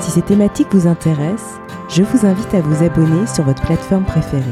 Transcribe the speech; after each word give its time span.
Si 0.00 0.12
ces 0.12 0.22
thématiques 0.22 0.72
vous 0.72 0.86
intéressent, 0.86 1.58
je 1.88 2.02
vous 2.02 2.24
invite 2.24 2.54
à 2.54 2.60
vous 2.60 2.84
abonner 2.84 3.26
sur 3.26 3.44
votre 3.44 3.62
plateforme 3.62 4.04
préférée. 4.04 4.44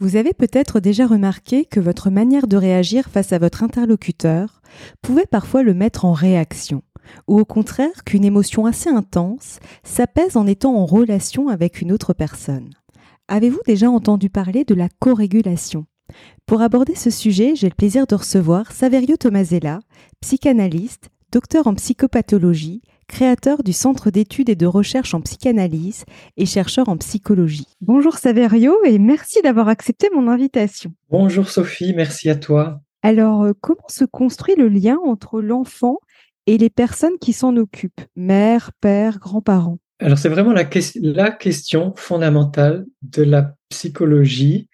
Vous 0.00 0.16
avez 0.16 0.32
peut-être 0.32 0.80
déjà 0.80 1.06
remarqué 1.06 1.64
que 1.64 1.78
votre 1.78 2.10
manière 2.10 2.46
de 2.46 2.56
réagir 2.56 3.08
face 3.08 3.32
à 3.32 3.38
votre 3.38 3.62
interlocuteur 3.62 4.60
pouvait 5.02 5.26
parfois 5.26 5.62
le 5.62 5.74
mettre 5.74 6.04
en 6.04 6.12
réaction, 6.12 6.82
ou 7.28 7.38
au 7.38 7.44
contraire 7.44 8.04
qu'une 8.04 8.24
émotion 8.24 8.66
assez 8.66 8.90
intense 8.90 9.60
s'apaise 9.84 10.36
en 10.36 10.46
étant 10.46 10.74
en 10.74 10.84
relation 10.84 11.48
avec 11.48 11.80
une 11.80 11.92
autre 11.92 12.12
personne. 12.12 12.70
Avez-vous 13.28 13.60
déjà 13.66 13.88
entendu 13.88 14.30
parler 14.30 14.64
de 14.64 14.74
la 14.74 14.88
co-régulation? 14.98 15.86
Pour 16.44 16.60
aborder 16.60 16.96
ce 16.96 17.10
sujet, 17.10 17.54
j'ai 17.54 17.68
le 17.68 17.74
plaisir 17.74 18.06
de 18.06 18.16
recevoir 18.16 18.72
Saverio 18.72 19.16
Tomasella, 19.16 19.78
psychanalyste, 20.20 21.10
docteur 21.30 21.68
en 21.68 21.74
psychopathologie, 21.74 22.82
créateur 23.10 23.62
du 23.62 23.72
Centre 23.72 24.10
d'études 24.10 24.48
et 24.48 24.54
de 24.54 24.66
recherche 24.66 25.14
en 25.14 25.20
psychanalyse 25.20 26.04
et 26.36 26.46
chercheur 26.46 26.88
en 26.88 26.96
psychologie. 26.96 27.66
Bonjour 27.80 28.16
Saverio 28.16 28.76
et 28.84 28.98
merci 28.98 29.42
d'avoir 29.42 29.68
accepté 29.68 30.08
mon 30.14 30.28
invitation. 30.28 30.92
Bonjour 31.10 31.48
Sophie, 31.48 31.92
merci 31.92 32.30
à 32.30 32.36
toi. 32.36 32.80
Alors, 33.02 33.42
euh, 33.42 33.52
comment 33.60 33.88
se 33.88 34.04
construit 34.04 34.54
le 34.56 34.68
lien 34.68 34.98
entre 35.04 35.42
l'enfant 35.42 35.98
et 36.46 36.56
les 36.56 36.70
personnes 36.70 37.18
qui 37.20 37.32
s'en 37.32 37.56
occupent, 37.56 38.00
mère, 38.14 38.70
père, 38.80 39.18
grands-parents? 39.18 39.78
Alors, 39.98 40.16
c'est 40.16 40.28
vraiment 40.28 40.52
la, 40.52 40.68
la, 41.02 41.30
question 41.30 41.92
fondamentale 41.96 42.86
de 43.02 43.22
la 43.22 43.54
psychologie 43.68 44.68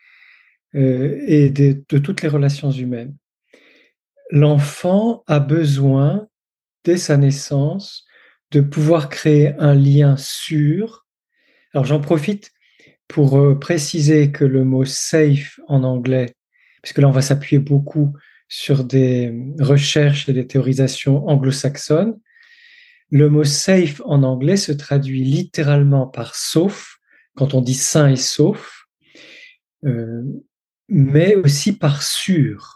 euh, 0.74 1.18
et 1.26 1.50
de, 1.50 1.82
de 1.88 1.98
toutes 1.98 2.22
les 2.22 2.28
relations 2.28 2.70
humaines. 2.70 3.16
L'enfant 4.30 5.24
a 5.26 5.40
besoin, 5.40 6.28
dès 6.84 6.96
sa 6.96 7.16
naissance, 7.16 8.05
de 8.50 8.60
pouvoir 8.60 9.08
créer 9.08 9.54
un 9.58 9.74
lien 9.74 10.16
sûr. 10.16 11.06
Alors 11.72 11.84
j'en 11.84 12.00
profite 12.00 12.52
pour 13.08 13.38
euh, 13.38 13.58
préciser 13.58 14.32
que 14.32 14.44
le 14.44 14.64
mot 14.64 14.84
safe 14.84 15.60
en 15.68 15.84
anglais, 15.84 16.34
puisque 16.82 16.98
là 16.98 17.08
on 17.08 17.12
va 17.12 17.22
s'appuyer 17.22 17.58
beaucoup 17.58 18.14
sur 18.48 18.84
des 18.84 19.34
recherches 19.58 20.28
et 20.28 20.32
des 20.32 20.46
théorisations 20.46 21.26
anglo-saxonnes, 21.28 22.18
le 23.10 23.28
mot 23.28 23.44
safe 23.44 24.00
en 24.04 24.22
anglais 24.22 24.56
se 24.56 24.72
traduit 24.72 25.22
littéralement 25.22 26.06
par 26.06 26.34
sauf, 26.34 26.98
quand 27.36 27.54
on 27.54 27.60
dit 27.60 27.74
sain 27.74 28.08
et 28.08 28.16
sauf, 28.16 28.86
euh, 29.84 30.22
mais 30.88 31.36
aussi 31.36 31.72
par 31.72 32.02
sûr. 32.02 32.75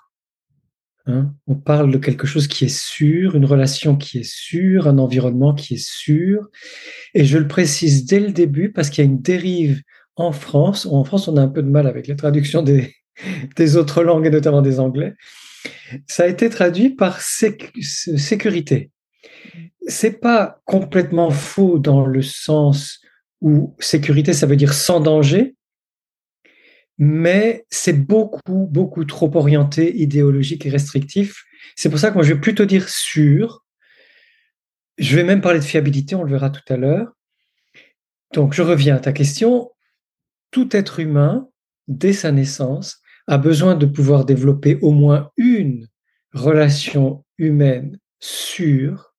Hein. 1.06 1.32
on 1.46 1.54
parle 1.54 1.90
de 1.90 1.98
quelque 1.98 2.26
chose 2.26 2.46
qui 2.46 2.66
est 2.66 2.76
sûr, 2.76 3.34
une 3.34 3.46
relation 3.46 3.96
qui 3.96 4.18
est 4.18 4.30
sûre, 4.30 4.86
un 4.86 4.98
environnement 4.98 5.54
qui 5.54 5.74
est 5.74 5.84
sûr. 5.84 6.48
Et 7.14 7.24
je 7.24 7.38
le 7.38 7.48
précise 7.48 8.04
dès 8.04 8.20
le 8.20 8.32
début 8.32 8.70
parce 8.70 8.90
qu'il 8.90 9.04
y 9.04 9.06
a 9.06 9.10
une 9.10 9.20
dérive 9.20 9.82
en 10.16 10.32
France. 10.32 10.86
En 10.86 11.04
France, 11.04 11.28
on 11.28 11.36
a 11.36 11.42
un 11.42 11.48
peu 11.48 11.62
de 11.62 11.68
mal 11.68 11.86
avec 11.86 12.06
la 12.06 12.14
traduction 12.14 12.62
des, 12.62 12.94
des 13.56 13.76
autres 13.76 14.02
langues 14.02 14.26
et 14.26 14.30
notamment 14.30 14.62
des 14.62 14.80
anglais. 14.80 15.14
Ça 16.06 16.24
a 16.24 16.26
été 16.26 16.48
traduit 16.48 16.90
par 16.90 17.20
sécurité. 17.20 18.90
C'est 19.86 20.20
pas 20.20 20.60
complètement 20.64 21.30
faux 21.30 21.78
dans 21.78 22.06
le 22.06 22.22
sens 22.22 23.00
où 23.40 23.74
sécurité, 23.78 24.32
ça 24.32 24.46
veut 24.46 24.56
dire 24.56 24.74
sans 24.74 25.00
danger, 25.00 25.54
mais 27.02 27.64
c'est 27.70 27.94
beaucoup, 27.94 28.68
beaucoup 28.70 29.06
trop 29.06 29.34
orienté, 29.34 29.96
idéologique 29.96 30.66
et 30.66 30.68
restrictif. 30.70 31.46
C'est 31.74 31.88
pour 31.88 31.98
ça 31.98 32.10
que 32.10 32.14
moi, 32.14 32.22
je 32.22 32.34
vais 32.34 32.40
plutôt 32.40 32.66
dire 32.66 32.90
sûr. 32.90 33.64
Je 34.98 35.16
vais 35.16 35.24
même 35.24 35.40
parler 35.40 35.60
de 35.60 35.64
fiabilité, 35.64 36.14
on 36.14 36.22
le 36.22 36.30
verra 36.30 36.50
tout 36.50 36.60
à 36.70 36.76
l'heure. 36.76 37.10
Donc, 38.34 38.52
je 38.52 38.60
reviens 38.60 38.96
à 38.96 38.98
ta 38.98 39.12
question. 39.12 39.70
Tout 40.50 40.76
être 40.76 41.00
humain, 41.00 41.48
dès 41.88 42.12
sa 42.12 42.32
naissance, 42.32 43.00
a 43.26 43.38
besoin 43.38 43.76
de 43.76 43.86
pouvoir 43.86 44.26
développer 44.26 44.76
au 44.82 44.90
moins 44.90 45.30
une 45.38 45.88
relation 46.34 47.24
humaine 47.38 47.98
sûre, 48.18 49.14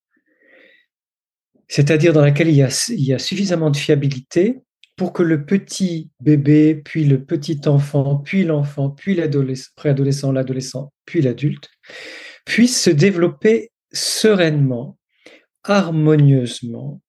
c'est-à-dire 1.68 2.14
dans 2.14 2.22
laquelle 2.22 2.50
il 2.50 2.56
y, 2.58 2.62
a, 2.62 2.90
il 2.90 3.04
y 3.04 3.14
a 3.14 3.18
suffisamment 3.18 3.72
de 3.72 3.78
fiabilité 3.78 4.62
pour 5.02 5.14
que 5.14 5.24
le 5.24 5.48
petit 5.48 6.12
bébé, 6.20 6.76
puis 6.76 7.06
le 7.06 7.26
petit 7.26 7.62
enfant, 7.66 8.18
puis 8.18 8.44
l'enfant, 8.44 8.92
puis 8.92 9.16
l'adolescent, 9.16 9.72
préadolescent, 9.76 10.32
l'adolescent, 10.32 10.94
puis 11.06 11.24
l'adulte, 11.24 11.72
puisse 12.46 12.80
se 12.80 12.92
développer 12.92 13.72
sereinement, 13.92 15.00
harmonieusement, 15.64 17.02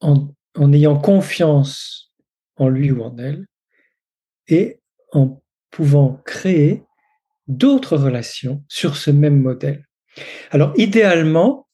en, 0.00 0.34
en 0.56 0.72
ayant 0.72 0.98
confiance 0.98 2.12
en 2.56 2.68
lui 2.68 2.90
ou 2.90 3.00
en 3.00 3.16
elle, 3.16 3.46
et 4.48 4.80
en 5.12 5.40
pouvant 5.70 6.20
créer 6.24 6.82
d'autres 7.46 7.96
relations 7.96 8.64
sur 8.66 8.96
ce 8.96 9.12
même 9.12 9.40
modèle. 9.40 9.86
Alors 10.50 10.72
idéalement, 10.76 11.68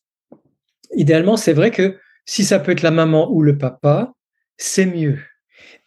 idéalement, 0.94 1.38
c'est 1.38 1.54
vrai 1.54 1.70
que 1.70 1.98
si 2.26 2.44
ça 2.44 2.58
peut 2.58 2.72
être 2.72 2.82
la 2.82 2.90
maman 2.90 3.32
ou 3.32 3.40
le 3.40 3.56
papa, 3.56 4.12
c'est 4.58 4.84
mieux 4.84 5.18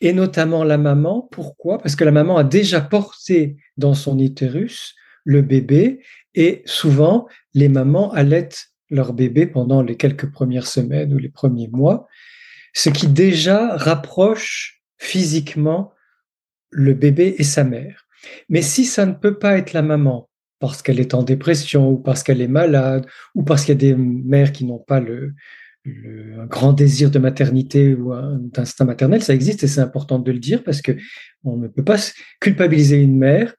et 0.02 0.14
notamment 0.14 0.64
la 0.64 0.78
maman. 0.78 1.28
Pourquoi? 1.32 1.80
Parce 1.80 1.96
que 1.96 2.04
la 2.04 2.12
maman 2.12 2.38
a 2.38 2.44
déjà 2.44 2.82
porté 2.82 3.58
dans 3.78 3.94
son 3.94 4.20
utérus 4.20 4.96
le 5.24 5.42
bébé 5.42 6.02
et 6.36 6.62
souvent 6.66 7.28
les 7.54 7.70
mamans 7.70 8.12
allaitent 8.14 8.70
leur 8.90 9.14
bébé 9.14 9.46
pendant 9.46 9.82
les 9.82 9.98
quelques 9.98 10.32
premières 10.32 10.68
semaines 10.68 11.14
ou 11.14 11.18
les 11.18 11.30
premiers 11.30 11.68
mois, 11.68 12.08
ce 12.74 12.90
qui 12.90 13.08
déjà 13.08 13.76
rapproche 13.78 14.82
physiquement 14.98 15.94
le 16.72 16.94
bébé 16.94 17.36
et 17.38 17.44
sa 17.44 17.64
mère. 17.64 18.08
Mais 18.50 18.62
si 18.62 18.86
ça 18.86 19.06
ne 19.06 19.14
peut 19.14 19.38
pas 19.38 19.58
être 19.58 19.74
la 19.74 19.82
maman, 19.82 20.30
parce 20.60 20.82
qu'elle 20.82 21.00
est 21.00 21.14
en 21.14 21.24
dépression 21.24 21.90
ou 21.90 21.98
parce 21.98 22.22
qu'elle 22.22 22.42
est 22.42 22.48
malade 22.48 23.06
ou 23.34 23.44
parce 23.44 23.64
qu'il 23.64 23.74
y 23.74 23.78
a 23.78 23.94
des 23.94 23.96
mères 23.96 24.52
qui 24.52 24.66
n'ont 24.66 24.80
pas 24.80 25.00
le, 25.00 25.34
un 25.86 26.46
grand 26.46 26.74
désir 26.74 27.10
de 27.10 27.20
maternité 27.20 27.96
ou 27.96 28.14
d'instinct 28.54 28.86
maternel, 28.86 29.24
ça 29.24 29.34
existe 29.34 29.64
et 29.64 29.68
c'est 29.68 29.82
important 29.82 30.20
de 30.20 30.32
le 30.32 30.40
dire 30.40 30.64
parce 30.64 30.82
que 30.82 30.92
on 31.44 31.58
ne 31.58 31.68
peut 31.68 31.84
pas 31.84 31.98
culpabiliser 32.40 32.98
une 32.98 33.18
mère 33.18 33.56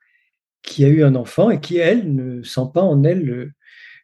qui 0.62 0.84
a 0.84 0.88
eu 0.88 1.02
un 1.02 1.14
enfant 1.14 1.50
et 1.50 1.60
qui, 1.60 1.78
elle, 1.78 2.14
ne 2.14 2.42
sent 2.42 2.68
pas 2.74 2.82
en 2.82 3.02
elle 3.04 3.52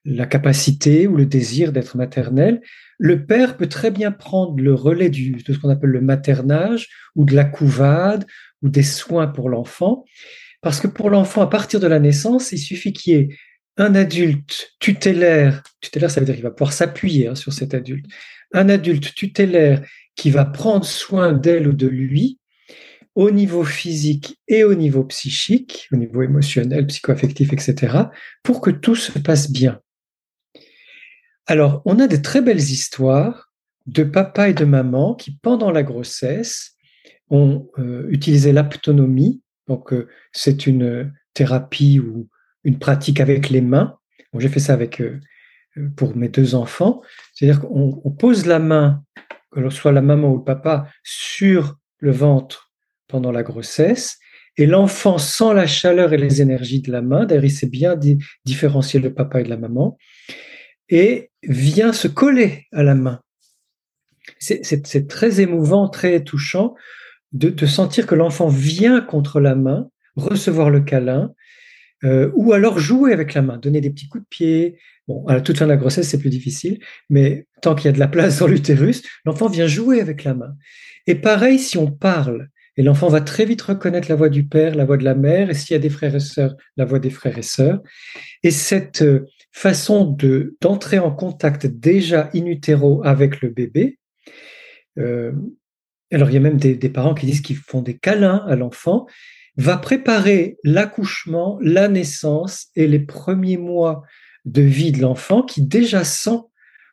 la 0.04 0.26
capacité 0.26 1.06
ou 1.06 1.16
le 1.16 1.26
désir 1.26 1.72
d'être 1.72 1.96
maternelle. 1.96 2.62
Le 2.98 3.26
père 3.26 3.56
peut 3.56 3.68
très 3.68 3.90
bien 3.90 4.12
prendre 4.12 4.62
le 4.62 4.72
relais 4.72 5.10
de 5.10 5.52
ce 5.52 5.58
qu'on 5.58 5.68
appelle 5.68 5.90
le 5.90 6.00
maternage 6.00 6.88
ou 7.16 7.24
de 7.24 7.34
la 7.34 7.44
couvade 7.44 8.24
ou 8.62 8.68
des 8.68 8.84
soins 8.84 9.26
pour 9.26 9.50
l'enfant. 9.50 10.04
Parce 10.62 10.80
que 10.80 10.86
pour 10.86 11.10
l'enfant, 11.10 11.42
à 11.42 11.48
partir 11.48 11.80
de 11.80 11.86
la 11.86 11.98
naissance, 11.98 12.52
il 12.52 12.58
suffit 12.58 12.92
qu'il 12.92 13.12
y 13.12 13.16
ait 13.16 13.28
un 13.76 13.94
adulte 13.94 14.74
tutélaire, 14.78 15.62
tutélaire 15.80 16.10
ça 16.10 16.20
veut 16.20 16.26
dire 16.26 16.34
qu'il 16.34 16.44
va 16.44 16.50
pouvoir 16.50 16.72
s'appuyer 16.72 17.28
hein, 17.28 17.34
sur 17.34 17.52
cet 17.52 17.74
adulte, 17.74 18.06
un 18.52 18.68
adulte 18.68 19.14
tutélaire 19.14 19.82
qui 20.14 20.30
va 20.30 20.44
prendre 20.44 20.84
soin 20.84 21.32
d'elle 21.32 21.68
ou 21.68 21.72
de 21.72 21.86
lui 21.86 22.38
au 23.14 23.30
niveau 23.30 23.64
physique 23.64 24.38
et 24.46 24.64
au 24.64 24.74
niveau 24.74 25.04
psychique, 25.04 25.88
au 25.92 25.96
niveau 25.96 26.22
émotionnel, 26.22 26.86
psychoaffectif, 26.86 27.52
etc., 27.52 27.96
pour 28.42 28.60
que 28.60 28.70
tout 28.70 28.94
se 28.94 29.18
passe 29.18 29.50
bien. 29.50 29.80
Alors, 31.46 31.80
on 31.86 31.98
a 31.98 32.08
de 32.08 32.16
très 32.16 32.42
belles 32.42 32.58
histoires 32.58 33.50
de 33.86 34.02
papa 34.02 34.50
et 34.50 34.54
de 34.54 34.64
maman 34.64 35.14
qui, 35.14 35.38
pendant 35.38 35.70
la 35.70 35.82
grossesse, 35.82 36.76
ont 37.30 37.70
euh, 37.78 38.06
utilisé 38.10 38.52
l'aptonomie. 38.52 39.42
Donc, 39.66 39.92
euh, 39.92 40.08
c'est 40.32 40.66
une 40.66 41.12
thérapie 41.32 42.00
où 42.00 42.28
une 42.66 42.78
pratique 42.78 43.20
avec 43.20 43.48
les 43.48 43.60
mains. 43.60 43.96
J'ai 44.36 44.48
fait 44.48 44.60
ça 44.60 44.74
avec 44.74 45.00
euh, 45.00 45.20
pour 45.96 46.16
mes 46.16 46.28
deux 46.28 46.54
enfants. 46.54 47.00
C'est-à-dire 47.32 47.60
qu'on 47.60 48.10
pose 48.18 48.44
la 48.44 48.58
main, 48.58 49.02
que 49.52 49.70
ce 49.70 49.76
soit 49.76 49.92
la 49.92 50.02
maman 50.02 50.30
ou 50.32 50.38
le 50.38 50.44
papa, 50.44 50.90
sur 51.04 51.76
le 51.98 52.10
ventre 52.10 52.72
pendant 53.08 53.30
la 53.30 53.44
grossesse, 53.44 54.18
et 54.58 54.66
l'enfant 54.66 55.16
sent 55.16 55.54
la 55.54 55.66
chaleur 55.66 56.12
et 56.12 56.16
les 56.16 56.42
énergies 56.42 56.82
de 56.82 56.90
la 56.90 57.02
main. 57.02 57.24
D'ailleurs, 57.24 57.44
il 57.44 57.70
bien 57.70 57.94
différencier 58.44 59.00
le 59.00 59.14
papa 59.14 59.40
et 59.40 59.44
de 59.44 59.48
la 59.48 59.56
maman, 59.56 59.96
et 60.88 61.30
vient 61.44 61.92
se 61.92 62.08
coller 62.08 62.66
à 62.72 62.82
la 62.82 62.94
main. 62.94 63.20
c'est 64.38 65.08
très 65.08 65.40
émouvant, 65.40 65.88
très 65.88 66.24
touchant 66.24 66.74
de, 67.32 67.66
sentir 67.66 68.06
que 68.06 68.14
l'enfant 68.14 68.48
vient 68.48 69.00
contre 69.00 69.40
la 69.40 69.54
main, 69.54 69.88
recevoir 70.16 70.70
le 70.70 70.80
câlin, 70.80 71.32
euh, 72.06 72.30
ou 72.34 72.52
alors 72.52 72.78
jouer 72.78 73.12
avec 73.12 73.34
la 73.34 73.42
main, 73.42 73.58
donner 73.58 73.80
des 73.80 73.90
petits 73.90 74.08
coups 74.08 74.24
de 74.24 74.28
pied. 74.28 74.78
Bon, 75.08 75.26
à 75.26 75.34
la 75.34 75.40
toute 75.40 75.58
fin 75.58 75.66
de 75.66 75.70
la 75.70 75.76
grossesse, 75.76 76.08
c'est 76.08 76.18
plus 76.18 76.30
difficile, 76.30 76.78
mais 77.10 77.46
tant 77.62 77.74
qu'il 77.74 77.86
y 77.86 77.88
a 77.88 77.92
de 77.92 77.98
la 77.98 78.08
place 78.08 78.38
dans 78.38 78.46
l'utérus, 78.46 79.02
l'enfant 79.24 79.48
vient 79.48 79.66
jouer 79.66 80.00
avec 80.00 80.24
la 80.24 80.34
main. 80.34 80.54
Et 81.06 81.14
pareil, 81.16 81.58
si 81.58 81.78
on 81.78 81.90
parle, 81.90 82.48
et 82.76 82.82
l'enfant 82.82 83.08
va 83.08 83.20
très 83.20 83.44
vite 83.44 83.62
reconnaître 83.62 84.08
la 84.08 84.16
voix 84.16 84.28
du 84.28 84.46
père, 84.46 84.74
la 84.74 84.84
voix 84.84 84.96
de 84.96 85.04
la 85.04 85.14
mère, 85.14 85.50
et 85.50 85.54
s'il 85.54 85.72
y 85.72 85.76
a 85.76 85.80
des 85.80 85.90
frères 85.90 86.14
et 86.14 86.20
sœurs, 86.20 86.56
la 86.76 86.84
voix 86.84 86.98
des 86.98 87.10
frères 87.10 87.38
et 87.38 87.42
sœurs. 87.42 87.80
Et 88.42 88.50
cette 88.50 89.02
euh, 89.02 89.26
façon 89.52 90.04
de 90.04 90.56
d'entrer 90.60 90.98
en 90.98 91.10
contact 91.10 91.66
déjà 91.66 92.30
in 92.34 92.46
utero 92.46 93.02
avec 93.04 93.40
le 93.40 93.48
bébé, 93.48 93.98
euh, 94.98 95.32
alors 96.12 96.30
il 96.30 96.34
y 96.34 96.36
a 96.36 96.40
même 96.40 96.58
des, 96.58 96.76
parents 96.88 97.14
qui 97.14 97.26
disent 97.26 97.40
qu'ils 97.40 97.56
font 97.56 97.82
des 97.82 97.96
câlins 97.96 98.44
à 98.46 98.56
l'enfant, 98.56 99.06
va 99.56 99.76
préparer 99.78 100.58
l'accouchement, 100.64 101.58
la 101.60 101.88
naissance 101.88 102.68
et 102.74 102.86
les 102.86 102.98
premiers 103.00 103.56
mois 103.56 104.02
de 104.44 104.62
vie 104.62 104.92
de 104.92 105.00
l'enfant 105.00 105.42
qui 105.42 105.62
déjà 105.62 106.04
sent 106.04 106.40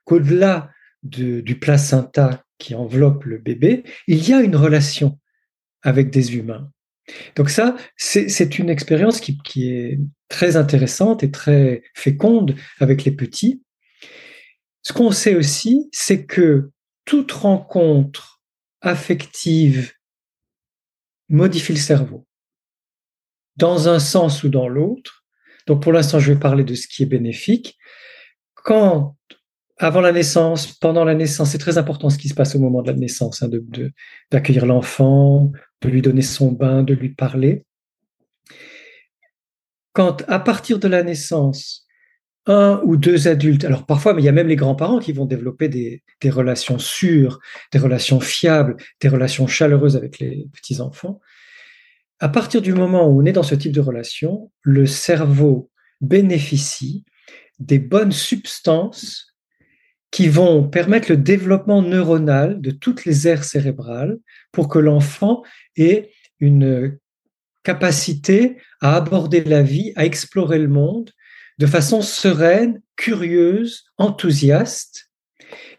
qu'au-delà 0.06 0.72
du 1.04 1.60
placenta 1.60 2.46
qui 2.58 2.76
enveloppe 2.76 3.26
le 3.26 3.38
bébé, 3.38 3.84
il 4.08 4.28
y 4.28 4.34
a 4.34 4.42
une 4.42 4.56
relation 4.56 5.20
avec 5.82 6.10
des 6.10 6.38
humains. 6.38 6.72
Donc 7.36 7.50
ça, 7.50 7.76
c'est 7.98 8.60
une 8.60 8.70
expérience 8.70 9.20
qui, 9.20 9.68
est 9.70 10.00
très 10.30 10.56
intéressante 10.56 11.24
et 11.24 11.30
très 11.30 11.84
féconde 11.94 12.56
avec 12.80 13.04
les 13.04 13.12
petits. 13.12 13.62
Ce 14.82 14.94
qu'on 14.94 15.12
sait 15.12 15.36
aussi, 15.36 15.90
c'est 15.92 16.26
que 16.26 16.72
toute 17.06 17.32
rencontre 17.32 18.42
affective 18.82 19.92
modifie 21.30 21.74
le 21.74 21.80
cerveau, 21.80 22.26
dans 23.58 23.90
un 23.90 24.00
sens 24.00 24.44
ou 24.44 24.50
dans 24.50 24.68
l'autre. 24.68 25.24
Donc 25.68 25.82
pour 25.82 25.92
l'instant, 25.92 26.20
je 26.20 26.34
vais 26.34 26.40
parler 26.40 26.64
de 26.64 26.76
ce 26.76 26.88
qui 26.88 27.04
est 27.04 27.08
bénéfique. 27.08 27.78
Quand, 28.56 29.16
avant 29.78 30.02
la 30.02 30.12
naissance, 30.12 30.74
pendant 30.74 31.06
la 31.06 31.16
naissance, 31.16 31.52
c'est 31.52 31.58
très 31.58 31.78
important 31.78 32.10
ce 32.10 32.18
qui 32.18 32.30
se 32.30 32.34
passe 32.34 32.56
au 32.56 32.60
moment 32.60 32.82
de 32.82 32.92
la 32.92 32.98
naissance, 32.98 33.44
hein, 33.44 33.50
d'accueillir 34.32 34.66
l'enfant, 34.66 35.52
de 35.82 35.90
lui 35.90 36.02
donner 36.02 36.22
son 36.22 36.52
bain, 36.52 36.84
de 36.84 36.94
lui 36.94 37.10
parler. 37.10 37.66
Quand, 39.94 40.24
à 40.28 40.40
partir 40.40 40.80
de 40.80 40.88
la 40.88 41.04
naissance, 41.04 41.84
un 42.46 42.82
ou 42.84 42.98
deux 42.98 43.28
adultes, 43.28 43.64
alors 43.64 43.86
parfois, 43.86 44.14
mais 44.14 44.22
il 44.22 44.26
y 44.26 44.30
a 44.30 44.34
même 44.34 44.48
les 44.48 44.56
grands-parents 44.56 45.00
qui 45.00 45.14
vont 45.14 45.26
développer 45.26 45.70
des, 45.70 46.04
relations 46.30 46.78
sûres, 46.78 47.40
des 47.72 47.80
relations 47.80 48.20
fiables, 48.20 48.76
des 49.02 49.08
relations 49.08 49.48
chaleureuses 49.48 49.96
avec 49.96 50.20
les 50.20 50.48
petits-enfants. 50.54 51.22
À 52.24 52.30
partir 52.30 52.62
du 52.62 52.74
moment 52.74 53.06
où 53.10 53.22
on 53.22 53.26
est 53.26 53.34
dans 53.34 53.44
ce 53.44 53.54
type 53.54 53.74
de 53.74 53.82
relation, 53.82 54.50
le 54.62 54.86
cerveau 54.86 55.70
bénéficie 56.00 57.04
des 57.60 57.80
bonnes 57.80 58.14
substances 58.14 59.36
qui 60.10 60.30
vont 60.30 60.66
permettre 60.70 61.12
le 61.12 61.18
développement 61.18 61.82
neuronal 61.82 62.62
de 62.62 62.72
toutes 62.72 63.04
les 63.04 63.28
aires 63.28 63.44
cérébrales 63.44 64.20
pour 64.54 64.70
que 64.70 64.80
l'enfant 64.80 65.44
ait 65.76 66.12
une 66.40 66.98
capacité 67.64 68.56
à 68.80 68.96
aborder 68.96 69.44
la 69.44 69.62
vie, 69.62 69.92
à 69.98 70.06
explorer 70.06 70.60
le 70.60 70.70
monde 70.70 71.12
de 71.58 71.66
façon 71.66 72.02
sereine, 72.02 72.82
curieuse, 72.96 73.84
enthousiaste, 73.98 75.10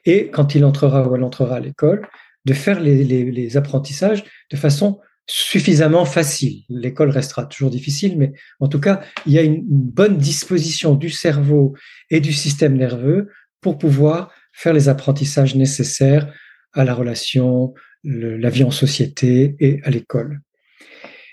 et 0.04 0.28
quand 0.28 0.54
il 0.54 0.66
entrera 0.66 1.08
ou 1.08 1.16
elle 1.16 1.24
entrera 1.24 1.56
à 1.56 1.60
l'école, 1.60 2.06
de 2.44 2.52
faire 2.52 2.80
les, 2.80 3.56
apprentissages 3.56 4.24
de 4.50 4.56
façon 4.58 5.00
suffisamment 5.26 6.04
facile. 6.04 6.64
L'école 6.68 7.10
restera 7.10 7.46
toujours 7.46 7.70
difficile, 7.70 8.18
mais 8.18 8.32
en 8.60 8.68
tout 8.68 8.80
cas, 8.80 9.02
il 9.26 9.32
y 9.32 9.38
a 9.38 9.42
une, 9.42 9.62
bonne 9.64 10.18
disposition 10.18 10.94
du 10.94 11.10
cerveau 11.10 11.74
et 12.10 12.20
du 12.20 12.32
système 12.32 12.76
nerveux 12.76 13.30
pour 13.60 13.78
pouvoir 13.78 14.32
faire 14.52 14.72
les 14.72 14.88
apprentissages 14.88 15.54
nécessaires 15.54 16.32
à 16.72 16.84
la 16.84 16.94
relation, 16.94 17.74
la 18.02 18.50
vie 18.50 18.64
en 18.64 18.70
société 18.70 19.56
et 19.60 19.80
à 19.84 19.90
l'école. 19.90 20.40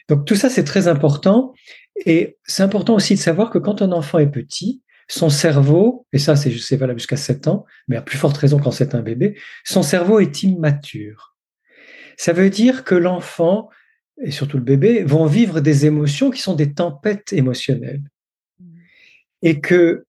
Donc 0.07 0.25
tout 0.25 0.35
ça, 0.35 0.49
c'est 0.49 0.63
très 0.63 0.87
important. 0.87 1.53
Et 2.05 2.37
c'est 2.45 2.63
important 2.63 2.95
aussi 2.95 3.15
de 3.15 3.19
savoir 3.19 3.49
que 3.49 3.57
quand 3.57 3.81
un 3.81 3.91
enfant 3.91 4.19
est 4.19 4.31
petit, 4.31 4.81
son 5.07 5.29
cerveau, 5.29 6.07
et 6.13 6.19
ça 6.19 6.35
c'est 6.35 6.77
valable 6.77 6.99
jusqu'à 6.99 7.17
7 7.17 7.47
ans, 7.47 7.65
mais 7.87 7.97
à 7.97 8.01
plus 8.01 8.17
forte 8.17 8.37
raison 8.37 8.59
quand 8.59 8.71
c'est 8.71 8.95
un 8.95 9.01
bébé, 9.01 9.37
son 9.65 9.83
cerveau 9.83 10.19
est 10.19 10.43
immature. 10.43 11.35
Ça 12.17 12.33
veut 12.33 12.49
dire 12.49 12.83
que 12.85 12.95
l'enfant, 12.95 13.69
et 14.23 14.31
surtout 14.31 14.57
le 14.57 14.63
bébé, 14.63 15.03
vont 15.03 15.25
vivre 15.25 15.59
des 15.59 15.85
émotions 15.85 16.31
qui 16.31 16.41
sont 16.41 16.55
des 16.55 16.73
tempêtes 16.73 17.33
émotionnelles. 17.33 18.03
Et 19.41 19.59
que 19.59 20.05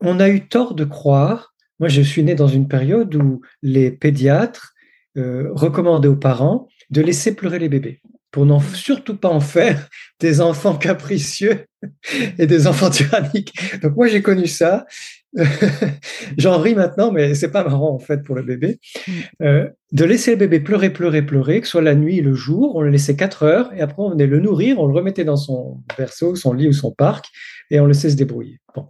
on 0.00 0.20
a 0.20 0.28
eu 0.28 0.46
tort 0.46 0.74
de 0.74 0.84
croire, 0.84 1.54
moi 1.80 1.88
je 1.88 2.02
suis 2.02 2.22
né 2.22 2.34
dans 2.34 2.48
une 2.48 2.68
période 2.68 3.14
où 3.14 3.40
les 3.62 3.90
pédiatres 3.90 4.74
euh, 5.16 5.48
recommandaient 5.52 6.08
aux 6.08 6.16
parents 6.16 6.68
de 6.90 7.00
laisser 7.00 7.34
pleurer 7.34 7.58
les 7.58 7.68
bébés 7.68 8.00
pour 8.30 8.46
n'en 8.46 8.58
surtout 8.58 9.16
pas 9.16 9.28
en 9.28 9.38
faire 9.38 9.88
des 10.18 10.40
enfants 10.40 10.76
capricieux 10.76 11.66
et 12.38 12.48
des 12.48 12.66
enfants 12.66 12.90
tyranniques. 12.90 13.54
Donc 13.80 13.94
moi 13.94 14.08
j'ai 14.08 14.22
connu 14.22 14.48
ça. 14.48 14.86
J'en 16.38 16.58
ris 16.58 16.74
maintenant, 16.74 17.10
mais 17.10 17.34
c'est 17.34 17.50
pas 17.50 17.64
marrant 17.64 17.94
en 17.94 17.98
fait 17.98 18.22
pour 18.22 18.34
le 18.34 18.42
bébé. 18.42 18.78
Mm. 19.06 19.12
Euh, 19.42 19.68
de 19.92 20.04
laisser 20.04 20.32
le 20.32 20.36
bébé 20.36 20.60
pleurer, 20.60 20.90
pleurer, 20.90 21.22
pleurer, 21.22 21.60
que 21.60 21.66
ce 21.66 21.72
soit 21.72 21.82
la 21.82 21.94
nuit, 21.94 22.20
le 22.20 22.34
jour, 22.34 22.76
on 22.76 22.82
le 22.82 22.90
laissait 22.90 23.16
quatre 23.16 23.42
heures 23.42 23.72
et 23.74 23.80
après 23.80 24.02
on 24.02 24.10
venait 24.10 24.26
le 24.26 24.40
nourrir, 24.40 24.78
on 24.80 24.86
le 24.86 24.94
remettait 24.94 25.24
dans 25.24 25.36
son 25.36 25.82
berceau, 25.96 26.36
son 26.36 26.52
lit 26.52 26.68
ou 26.68 26.72
son 26.72 26.92
parc 26.92 27.26
et 27.70 27.80
on 27.80 27.84
le 27.84 27.88
laissait 27.88 28.10
se 28.10 28.16
débrouiller. 28.16 28.60
Bon. 28.74 28.88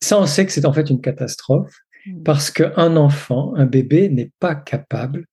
Ça, 0.00 0.18
on 0.18 0.26
sait 0.26 0.46
que 0.46 0.52
c'est 0.52 0.64
en 0.64 0.72
fait 0.72 0.90
une 0.90 1.00
catastrophe 1.00 1.74
mm. 2.06 2.22
parce 2.22 2.50
qu'un 2.50 2.96
enfant, 2.96 3.54
un 3.56 3.66
bébé 3.66 4.08
n'est 4.08 4.32
pas 4.40 4.54
capable 4.54 5.26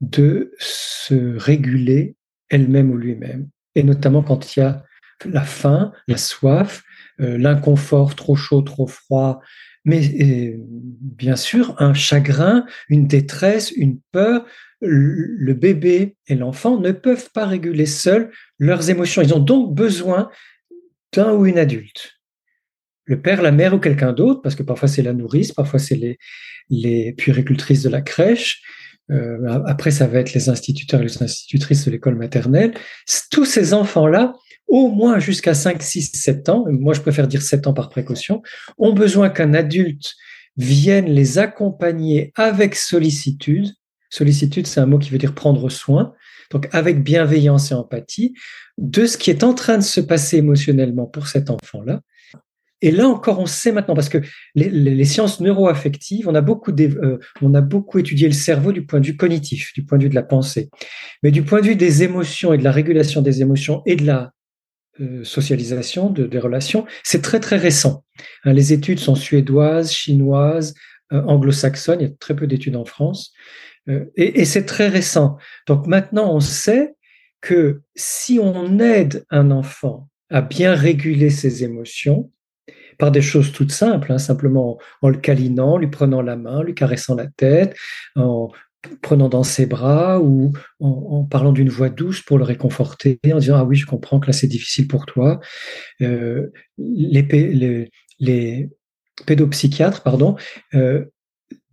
de 0.00 0.52
se 0.58 1.36
réguler 1.36 2.16
elle-même 2.48 2.90
ou 2.90 2.96
lui-même, 2.96 3.48
et 3.74 3.82
notamment 3.82 4.22
quand 4.22 4.56
il 4.56 4.60
y 4.60 4.62
a 4.62 4.82
la 5.26 5.42
faim, 5.42 5.92
la 6.08 6.16
soif, 6.16 6.82
euh, 7.20 7.36
l'inconfort, 7.36 8.14
trop 8.14 8.36
chaud, 8.36 8.62
trop 8.62 8.86
froid, 8.86 9.40
mais 9.84 10.56
bien 11.00 11.36
sûr 11.36 11.74
un 11.78 11.94
chagrin, 11.94 12.64
une 12.88 13.06
détresse, 13.06 13.70
une 13.72 13.98
peur. 14.12 14.44
Le 14.82 15.52
bébé 15.52 16.16
et 16.26 16.34
l'enfant 16.34 16.78
ne 16.78 16.92
peuvent 16.92 17.30
pas 17.34 17.44
réguler 17.44 17.84
seuls 17.84 18.30
leurs 18.58 18.88
émotions. 18.88 19.20
Ils 19.20 19.34
ont 19.34 19.40
donc 19.40 19.74
besoin 19.74 20.30
d'un 21.12 21.34
ou 21.34 21.44
une 21.44 21.58
adulte. 21.58 22.14
Le 23.04 23.20
père, 23.20 23.42
la 23.42 23.52
mère 23.52 23.74
ou 23.74 23.78
quelqu'un 23.78 24.12
d'autre, 24.12 24.40
parce 24.40 24.54
que 24.54 24.62
parfois 24.62 24.88
c'est 24.88 25.02
la 25.02 25.12
nourrice, 25.12 25.52
parfois 25.52 25.78
c'est 25.78 25.96
les, 25.96 26.18
les 26.70 27.12
puéricultrices 27.12 27.82
de 27.82 27.90
la 27.90 28.00
crèche, 28.00 28.62
euh, 29.10 29.62
après, 29.66 29.90
ça 29.90 30.06
va 30.06 30.20
être 30.20 30.34
les 30.34 30.48
instituteurs 30.48 31.00
et 31.00 31.04
les 31.04 31.22
institutrices 31.22 31.84
de 31.84 31.90
l'école 31.90 32.16
maternelle. 32.16 32.74
Tous 33.30 33.44
ces 33.44 33.74
enfants-là, 33.74 34.34
au 34.70 34.88
moins 34.88 35.18
jusqu'à 35.18 35.52
5, 35.52 35.82
6, 35.82 36.12
7 36.14 36.48
ans, 36.48 36.64
moi 36.68 36.94
je 36.94 37.00
préfère 37.00 37.28
dire 37.28 37.42
7 37.42 37.66
ans 37.66 37.74
par 37.74 37.90
précaution, 37.90 38.40
ont 38.78 38.94
besoin 38.94 39.28
qu'un 39.28 39.52
adulte 39.52 40.14
vienne 40.56 41.06
les 41.06 41.38
accompagner 41.38 42.32
avec 42.36 42.74
sollicitude. 42.74 43.68
Sollicitude, 44.08 44.66
c'est 44.66 44.80
un 44.80 44.86
mot 44.86 44.98
qui 44.98 45.10
veut 45.10 45.18
dire 45.18 45.34
prendre 45.34 45.68
soin. 45.68 46.14
Donc 46.50 46.68
avec 46.72 47.02
bienveillance 47.02 47.70
et 47.70 47.74
empathie 47.74 48.34
de 48.78 49.06
ce 49.06 49.18
qui 49.18 49.30
est 49.30 49.44
en 49.44 49.54
train 49.54 49.76
de 49.76 49.82
se 49.82 50.00
passer 50.00 50.38
émotionnellement 50.38 51.06
pour 51.06 51.28
cet 51.28 51.50
enfant-là 51.50 52.00
et 52.82 52.90
là 52.90 53.06
encore, 53.08 53.38
on 53.38 53.46
sait 53.46 53.72
maintenant, 53.72 53.94
parce 53.94 54.08
que 54.08 54.18
les, 54.54 55.04
sciences 55.04 55.40
neuroaffectives, 55.40 56.28
on 56.28 56.34
a, 56.34 56.40
beaucoup 56.40 56.72
euh, 56.72 57.18
on 57.42 57.54
a 57.54 57.60
beaucoup 57.60 57.98
étudié 57.98 58.26
le 58.26 58.34
cerveau 58.34 58.72
du 58.72 58.86
point 58.86 59.00
de 59.00 59.06
vue 59.06 59.16
cognitif, 59.16 59.72
du 59.74 59.84
point 59.84 59.98
de 59.98 60.04
vue 60.04 60.08
de 60.08 60.14
la 60.14 60.22
pensée. 60.22 60.70
Mais 61.22 61.30
du 61.30 61.42
point 61.42 61.60
de 61.60 61.66
vue 61.66 61.76
des 61.76 62.02
émotions 62.02 62.52
et 62.54 62.58
de 62.58 62.64
la 62.64 62.72
régulation 62.72 63.20
des 63.20 63.42
émotions 63.42 63.82
et 63.84 63.96
de 63.96 64.06
la 64.06 64.32
socialisation 65.24 66.10
de, 66.10 66.26
des 66.26 66.38
relations, 66.38 66.86
c'est 67.02 67.22
très 67.22 67.40
très 67.40 67.56
récent. 67.56 68.04
Hein, 68.44 68.52
les 68.52 68.72
études 68.72 68.98
sont 68.98 69.14
suédoises, 69.14 69.92
chinoises, 69.92 70.74
euh, 71.12 71.22
anglo-saxonnes, 71.22 72.00
il 72.00 72.08
y 72.08 72.10
a 72.10 72.14
très 72.18 72.36
peu 72.36 72.46
d'études 72.46 72.76
en 72.76 72.84
France, 72.84 73.32
et, 73.88 74.40
et 74.40 74.44
c'est 74.44 74.66
très 74.66 74.88
récent. 74.88 75.36
Donc 75.66 75.86
maintenant, 75.86 76.32
on 76.32 76.40
sait 76.40 76.94
que 77.40 77.80
si 77.96 78.38
on 78.38 78.78
aide 78.78 79.24
un 79.30 79.50
enfant 79.50 80.08
à 80.28 80.42
bien 80.42 80.74
réguler 80.74 81.30
ses 81.30 81.64
émotions, 81.64 82.30
par 83.00 83.10
des 83.10 83.22
choses 83.22 83.50
toutes 83.50 83.72
simples, 83.72 84.12
hein, 84.12 84.18
simplement 84.18 84.78
en, 85.02 85.08
le 85.08 85.16
câlinant, 85.16 85.78
lui 85.78 85.88
prenant 85.88 86.22
la 86.22 86.36
main, 86.36 86.62
lui 86.62 86.74
caressant 86.74 87.16
la 87.16 87.26
tête, 87.26 87.74
en 88.14 88.50
prenant 89.02 89.28
dans 89.28 89.42
ses 89.42 89.66
bras 89.66 90.20
ou 90.20 90.52
en, 90.80 91.24
parlant 91.24 91.52
d'une 91.52 91.68
voix 91.68 91.90
douce 91.90 92.22
pour 92.22 92.38
le 92.38 92.44
réconforter, 92.44 93.18
en 93.32 93.38
disant 93.38 93.56
ah 93.56 93.64
oui 93.64 93.76
je 93.76 93.86
comprends 93.86 94.20
que 94.20 94.28
là 94.28 94.32
c'est 94.32 94.46
difficile 94.46 94.88
pour 94.88 95.06
toi. 95.06 95.40
Euh, 96.00 96.48
les, 96.78 97.22
pédopsychiatres 99.26 100.02
pardon 100.02 100.36
euh, 100.74 101.04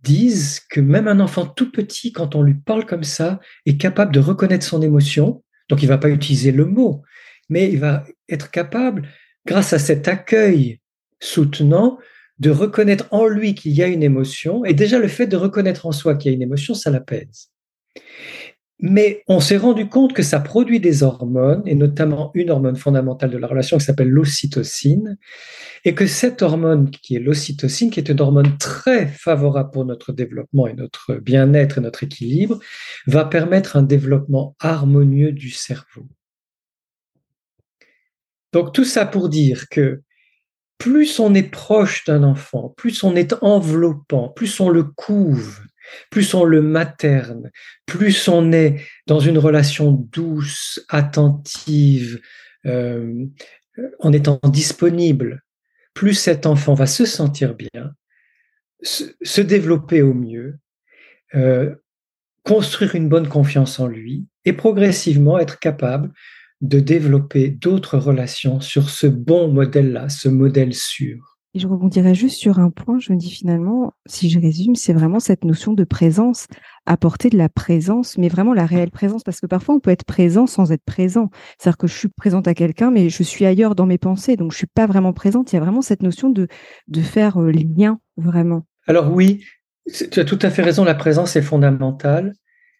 disent 0.02 0.60
que 0.60 0.80
même 0.80 1.08
un 1.08 1.20
enfant 1.20 1.46
tout 1.46 1.70
petit, 1.70 2.12
quand 2.12 2.34
on 2.34 2.42
lui 2.42 2.54
parle 2.54 2.86
comme 2.86 3.04
ça, 3.04 3.40
est 3.66 3.78
capable 3.78 4.12
de 4.12 4.20
reconnaître 4.20 4.64
son 4.64 4.82
émotion. 4.82 5.42
Donc, 5.68 5.82
il 5.82 5.88
va 5.88 5.98
pas 5.98 6.10
utiliser 6.10 6.52
le 6.52 6.64
mot, 6.64 7.02
mais 7.48 7.70
il 7.70 7.78
va 7.78 8.04
être 8.28 8.50
capable, 8.50 9.08
grâce 9.46 9.72
à 9.72 9.78
cet 9.78 10.08
accueil 10.08 10.80
soutenant, 11.20 11.98
de 12.38 12.50
reconnaître 12.50 13.06
en 13.10 13.26
lui 13.26 13.54
qu'il 13.54 13.72
y 13.72 13.82
a 13.82 13.86
une 13.86 14.02
émotion. 14.02 14.64
Et 14.64 14.74
déjà, 14.74 14.98
le 14.98 15.08
fait 15.08 15.26
de 15.26 15.36
reconnaître 15.36 15.86
en 15.86 15.92
soi 15.92 16.14
qu'il 16.14 16.30
y 16.30 16.34
a 16.34 16.36
une 16.36 16.42
émotion, 16.42 16.74
ça 16.74 16.90
l'apaise. 16.90 17.50
Mais 18.80 19.24
on 19.26 19.40
s'est 19.40 19.56
rendu 19.56 19.88
compte 19.88 20.12
que 20.12 20.22
ça 20.22 20.38
produit 20.38 20.78
des 20.78 21.02
hormones, 21.02 21.64
et 21.66 21.74
notamment 21.74 22.30
une 22.34 22.50
hormone 22.50 22.76
fondamentale 22.76 23.30
de 23.30 23.38
la 23.38 23.48
relation 23.48 23.76
qui 23.76 23.84
s'appelle 23.84 24.08
l'ocytocine, 24.08 25.18
et 25.84 25.94
que 25.94 26.06
cette 26.06 26.42
hormone 26.42 26.90
qui 26.90 27.16
est 27.16 27.20
l'ocytocine, 27.20 27.90
qui 27.90 27.98
est 27.98 28.08
une 28.08 28.20
hormone 28.20 28.56
très 28.58 29.08
favorable 29.08 29.70
pour 29.72 29.84
notre 29.84 30.12
développement 30.12 30.68
et 30.68 30.74
notre 30.74 31.16
bien-être 31.16 31.78
et 31.78 31.80
notre 31.80 32.04
équilibre, 32.04 32.60
va 33.08 33.24
permettre 33.24 33.76
un 33.76 33.82
développement 33.82 34.54
harmonieux 34.60 35.32
du 35.32 35.50
cerveau. 35.50 36.06
Donc 38.52 38.72
tout 38.72 38.84
ça 38.84 39.06
pour 39.06 39.28
dire 39.28 39.68
que 39.68 40.02
plus 40.78 41.18
on 41.18 41.34
est 41.34 41.50
proche 41.50 42.04
d'un 42.04 42.22
enfant, 42.22 42.72
plus 42.76 43.02
on 43.02 43.16
est 43.16 43.34
enveloppant, 43.42 44.28
plus 44.28 44.60
on 44.60 44.70
le 44.70 44.84
couve, 44.84 45.60
plus 46.10 46.34
on 46.34 46.44
le 46.44 46.62
materne, 46.62 47.50
plus 47.86 48.28
on 48.28 48.52
est 48.52 48.80
dans 49.06 49.20
une 49.20 49.38
relation 49.38 49.90
douce, 49.90 50.84
attentive, 50.88 52.20
euh, 52.66 53.26
en 54.00 54.12
étant 54.12 54.40
disponible, 54.44 55.42
plus 55.94 56.14
cet 56.14 56.46
enfant 56.46 56.74
va 56.74 56.86
se 56.86 57.04
sentir 57.04 57.54
bien, 57.54 57.92
se, 58.82 59.40
développer 59.40 60.02
au 60.02 60.14
mieux, 60.14 60.58
euh, 61.34 61.74
construire 62.44 62.94
une 62.94 63.08
bonne 63.08 63.28
confiance 63.28 63.80
en 63.80 63.86
lui 63.86 64.26
et 64.44 64.52
progressivement 64.52 65.38
être 65.38 65.58
capable 65.58 66.12
de 66.60 66.80
développer 66.80 67.48
d'autres 67.50 67.98
relations 67.98 68.60
sur 68.60 68.90
ce 68.90 69.06
bon 69.06 69.52
modèle-là, 69.52 70.08
ce 70.08 70.28
modèle 70.28 70.74
sûr. 70.74 71.38
Et 71.54 71.60
je 71.60 71.66
rebondirais 71.66 72.14
juste 72.14 72.36
sur 72.36 72.58
un 72.58 72.70
point, 72.70 72.98
je 72.98 73.10
me 73.10 73.18
dis 73.18 73.30
finalement, 73.30 73.94
si 74.06 74.28
je 74.28 74.38
résume, 74.38 74.74
c'est 74.74 74.92
vraiment 74.92 75.18
cette 75.18 75.44
notion 75.44 75.72
de 75.72 75.84
présence, 75.84 76.46
apporter 76.84 77.30
de 77.30 77.38
la 77.38 77.48
présence, 77.48 78.18
mais 78.18 78.28
vraiment 78.28 78.52
la 78.52 78.66
réelle 78.66 78.90
présence, 78.90 79.22
parce 79.22 79.40
que 79.40 79.46
parfois 79.46 79.74
on 79.74 79.80
peut 79.80 79.90
être 79.90 80.04
présent 80.04 80.46
sans 80.46 80.72
être 80.72 80.84
présent. 80.84 81.30
C'est-à-dire 81.58 81.78
que 81.78 81.86
je 81.86 81.96
suis 81.96 82.08
présente 82.08 82.48
à 82.48 82.54
quelqu'un, 82.54 82.90
mais 82.90 83.08
je 83.08 83.22
suis 83.22 83.46
ailleurs 83.46 83.74
dans 83.74 83.86
mes 83.86 83.96
pensées, 83.96 84.36
donc 84.36 84.52
je 84.52 84.58
suis 84.58 84.66
pas 84.66 84.86
vraiment 84.86 85.14
présente. 85.14 85.52
Il 85.52 85.56
y 85.56 85.58
a 85.58 85.62
vraiment 85.62 85.80
cette 85.80 86.02
notion 86.02 86.28
de, 86.28 86.48
de 86.86 87.00
faire 87.00 87.40
euh, 87.40 87.50
lien, 87.50 87.98
vraiment. 88.18 88.66
Alors 88.86 89.10
oui, 89.10 89.42
tu 89.86 90.20
as 90.20 90.24
tout 90.24 90.38
à 90.42 90.50
fait 90.50 90.62
raison, 90.62 90.84
la 90.84 90.94
présence 90.94 91.34
est 91.34 91.42
fondamentale, 91.42 92.34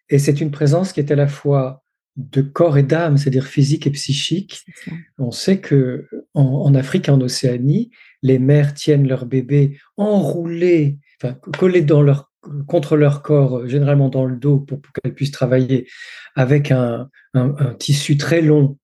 et 0.09 0.19
c'est 0.19 0.41
une 0.41 0.51
présence 0.51 0.93
qui 0.93 0.99
est 0.99 1.11
à 1.11 1.15
la 1.15 1.27
fois 1.27 1.81
de 2.17 2.41
corps 2.41 2.77
et 2.77 2.83
d'âme, 2.83 3.17
c'est-à-dire 3.17 3.47
physique 3.47 3.87
et 3.87 3.91
psychique. 3.91 4.65
On 5.17 5.31
sait 5.31 5.59
que 5.59 6.07
en, 6.33 6.73
Afrique 6.75 7.07
et 7.07 7.11
en 7.11 7.21
Océanie, 7.21 7.91
les 8.21 8.39
mères 8.39 8.73
tiennent 8.73 9.07
leur 9.07 9.25
bébé 9.25 9.77
enroulé, 9.97 10.97
enfin 11.21 11.35
collé 11.57 11.81
dans 11.81 12.01
leur, 12.01 12.31
contre 12.67 12.97
leur 12.97 13.21
corps, 13.21 13.67
généralement 13.67 14.09
dans 14.09 14.25
le 14.25 14.35
dos, 14.35 14.59
pour, 14.59 14.81
qu'elles 14.93 15.13
puissent 15.13 15.31
travailler 15.31 15.87
avec 16.35 16.71
un, 16.71 17.09
tissu 17.77 18.17
très 18.17 18.41
long 18.41 18.77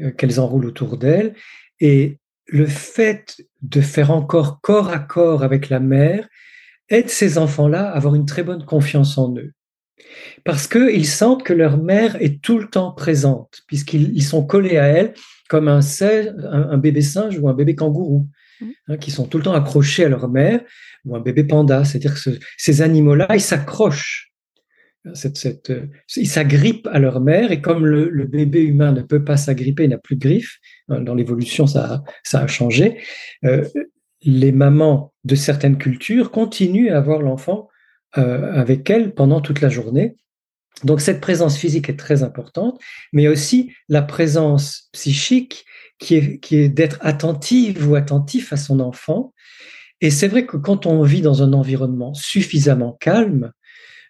euh, 0.00 0.10
qu'elles 0.12 0.40
enroulent 0.40 0.66
autour 0.66 0.96
d'elles. 0.96 1.34
Et 1.80 2.18
le 2.46 2.66
fait 2.66 3.36
de 3.60 3.80
faire 3.80 4.10
encore 4.10 4.60
corps 4.60 4.88
à 4.88 4.98
corps 4.98 5.42
avec 5.42 5.68
la 5.68 5.80
mère 5.80 6.26
aide 6.88 7.10
ces 7.10 7.36
enfants-là 7.36 7.90
à 7.90 7.96
avoir 7.96 8.14
une 8.14 8.24
très 8.24 8.42
bonne 8.42 8.64
confiance 8.64 9.18
en 9.18 9.34
eux 9.36 9.52
parce 10.44 10.66
qu'ils 10.66 11.06
sentent 11.06 11.42
que 11.42 11.52
leur 11.52 11.78
mère 11.78 12.20
est 12.20 12.42
tout 12.42 12.58
le 12.58 12.68
temps 12.68 12.92
présente, 12.92 13.62
puisqu'ils 13.66 14.22
sont 14.22 14.44
collés 14.44 14.78
à 14.78 14.86
elle 14.86 15.14
comme 15.48 15.68
un, 15.68 15.80
un, 16.50 16.78
bébé 16.78 17.00
singe 17.00 17.38
ou 17.38 17.48
un 17.48 17.54
bébé 17.54 17.74
kangourou, 17.74 18.28
mmh. 18.60 18.66
hein, 18.88 18.96
qui 18.98 19.10
sont 19.10 19.26
tout 19.26 19.38
le 19.38 19.44
temps 19.44 19.54
accrochés 19.54 20.04
à 20.04 20.08
leur 20.08 20.28
mère, 20.28 20.60
ou 21.04 21.16
un 21.16 21.20
bébé 21.20 21.44
panda. 21.44 21.84
C'est-à-dire 21.84 22.14
que 22.14 22.30
ces 22.56 22.82
animaux-là, 22.82 23.28
ils 23.34 23.40
s'accrochent. 23.40 24.30
ils 25.04 26.28
s'agrippent 26.28 26.88
à 26.88 26.98
leur 26.98 27.20
mère, 27.20 27.50
et 27.50 27.60
comme 27.60 27.86
le, 27.86 28.24
bébé 28.26 28.62
humain 28.62 28.92
ne 28.92 29.02
peut 29.02 29.24
pas 29.24 29.36
s'agripper, 29.36 29.84
il 29.84 29.90
n'a 29.90 29.98
plus 29.98 30.16
de 30.16 30.20
griffes, 30.20 30.58
hein, 30.88 31.00
dans 31.00 31.14
l'évolution, 31.14 31.66
ça, 31.66 32.02
ça 32.24 32.40
a 32.40 32.46
changé, 32.46 32.98
euh, 33.44 33.64
les 34.22 34.52
mamans 34.52 35.14
de 35.24 35.34
certaines 35.34 35.78
cultures 35.78 36.30
continuent 36.30 36.90
à 36.90 36.98
avoir 36.98 37.22
l'enfant 37.22 37.68
euh, 37.68 37.77
avec 38.12 38.88
elle 38.90 39.14
pendant 39.14 39.40
toute 39.40 39.60
la 39.60 39.68
journée. 39.68 40.16
Donc 40.84 41.00
cette 41.00 41.20
présence 41.20 41.56
physique 41.56 41.88
est 41.88 41.98
très 41.98 42.22
importante, 42.22 42.80
mais 43.12 43.28
aussi 43.28 43.72
la 43.88 44.02
présence 44.02 44.88
psychique 44.92 45.64
qui 45.98 46.14
est, 46.14 46.38
qui 46.38 46.56
est 46.56 46.68
d'être 46.68 46.98
attentive 47.00 47.88
ou 47.88 47.96
attentif 47.96 48.52
à 48.52 48.56
son 48.56 48.80
enfant. 48.80 49.34
Et 50.00 50.10
c'est 50.10 50.28
vrai 50.28 50.46
que 50.46 50.56
quand 50.56 50.86
on 50.86 51.02
vit 51.02 51.22
dans 51.22 51.42
un 51.42 51.52
environnement 51.52 52.14
suffisamment 52.14 52.96
calme, 53.00 53.50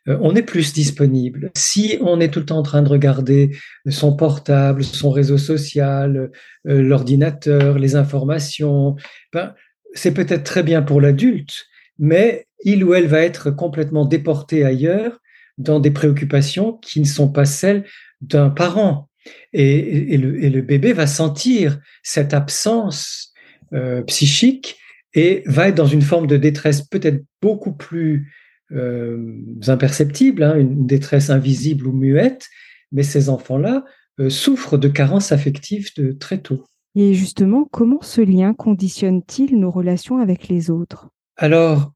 euh, 0.09 0.19
on 0.21 0.35
est 0.35 0.43
plus 0.43 0.73
disponible. 0.73 1.51
Si 1.57 1.99
on 2.03 2.21
est 2.21 2.29
tout 2.29 2.41
le 2.41 2.47
temps 2.47 2.59
en 2.59 2.63
train 2.63 2.83
de 2.83 2.89
regarder 2.89 3.57
son 3.89 4.15
portable, 4.15 4.85
son 4.85 5.11
réseau 5.11 5.39
social, 5.39 6.31
euh, 6.67 6.83
l'ordinateur, 6.83 7.79
les 7.79 7.97
informations, 7.97 8.97
ben, 9.33 9.55
c'est 9.95 10.13
peut-être 10.13 10.45
très 10.45 10.63
bien 10.63 10.83
pour 10.83 11.01
l'adulte, 11.01 11.65
mais 11.99 12.47
il 12.65 12.85
ou 12.85 12.95
elle 12.95 13.07
va 13.07 13.21
être 13.21 13.51
complètement 13.51 14.05
déporté 14.05 14.65
ailleurs 14.65 15.21
dans 15.59 15.81
des 15.81 15.91
préoccupations 15.91 16.75
qui 16.75 17.01
ne 17.01 17.07
sont 17.07 17.31
pas 17.31 17.45
celles 17.45 17.85
d'un 18.21 18.51
parent. 18.51 19.09
Et, 19.53 20.17
le, 20.17 20.63
bébé 20.63 20.93
va 20.93 21.07
sentir 21.07 21.81
cette 22.03 22.33
absence 22.33 23.33
euh, 23.73 24.03
psychique 24.03 24.79
et 25.15 25.43
va 25.47 25.69
être 25.69 25.75
dans 25.75 25.87
une 25.87 26.03
forme 26.03 26.27
de 26.27 26.37
détresse 26.37 26.83
peut-être 26.83 27.23
beaucoup 27.43 27.73
plus 27.73 28.33
euh, 28.73 29.37
imperceptible, 29.67 30.43
hein, 30.43 30.57
une 30.59 30.87
détresse 30.87 31.31
invisible 31.31 31.87
ou 31.87 31.93
muette, 31.93 32.47
mais 32.93 33.03
ces 33.03 33.29
enfants-là 33.29 33.85
euh, 34.21 34.31
souffrent 34.31 34.79
de 34.79 34.89
carences 34.89 35.33
affectives 35.33 35.91
de 35.97 36.13
très 36.13 36.39
tôt. 36.39 36.65
Et 36.95 37.15
justement, 37.15 37.69
comment 37.71 38.03
ce 38.03 38.21
lien 38.21 38.55
conditionne-t-il 38.55 39.59
nos 39.59 39.71
relations 39.71 40.19
avec 40.19 40.49
les 40.49 40.71
autres? 40.71 41.09
Alors, 41.37 41.93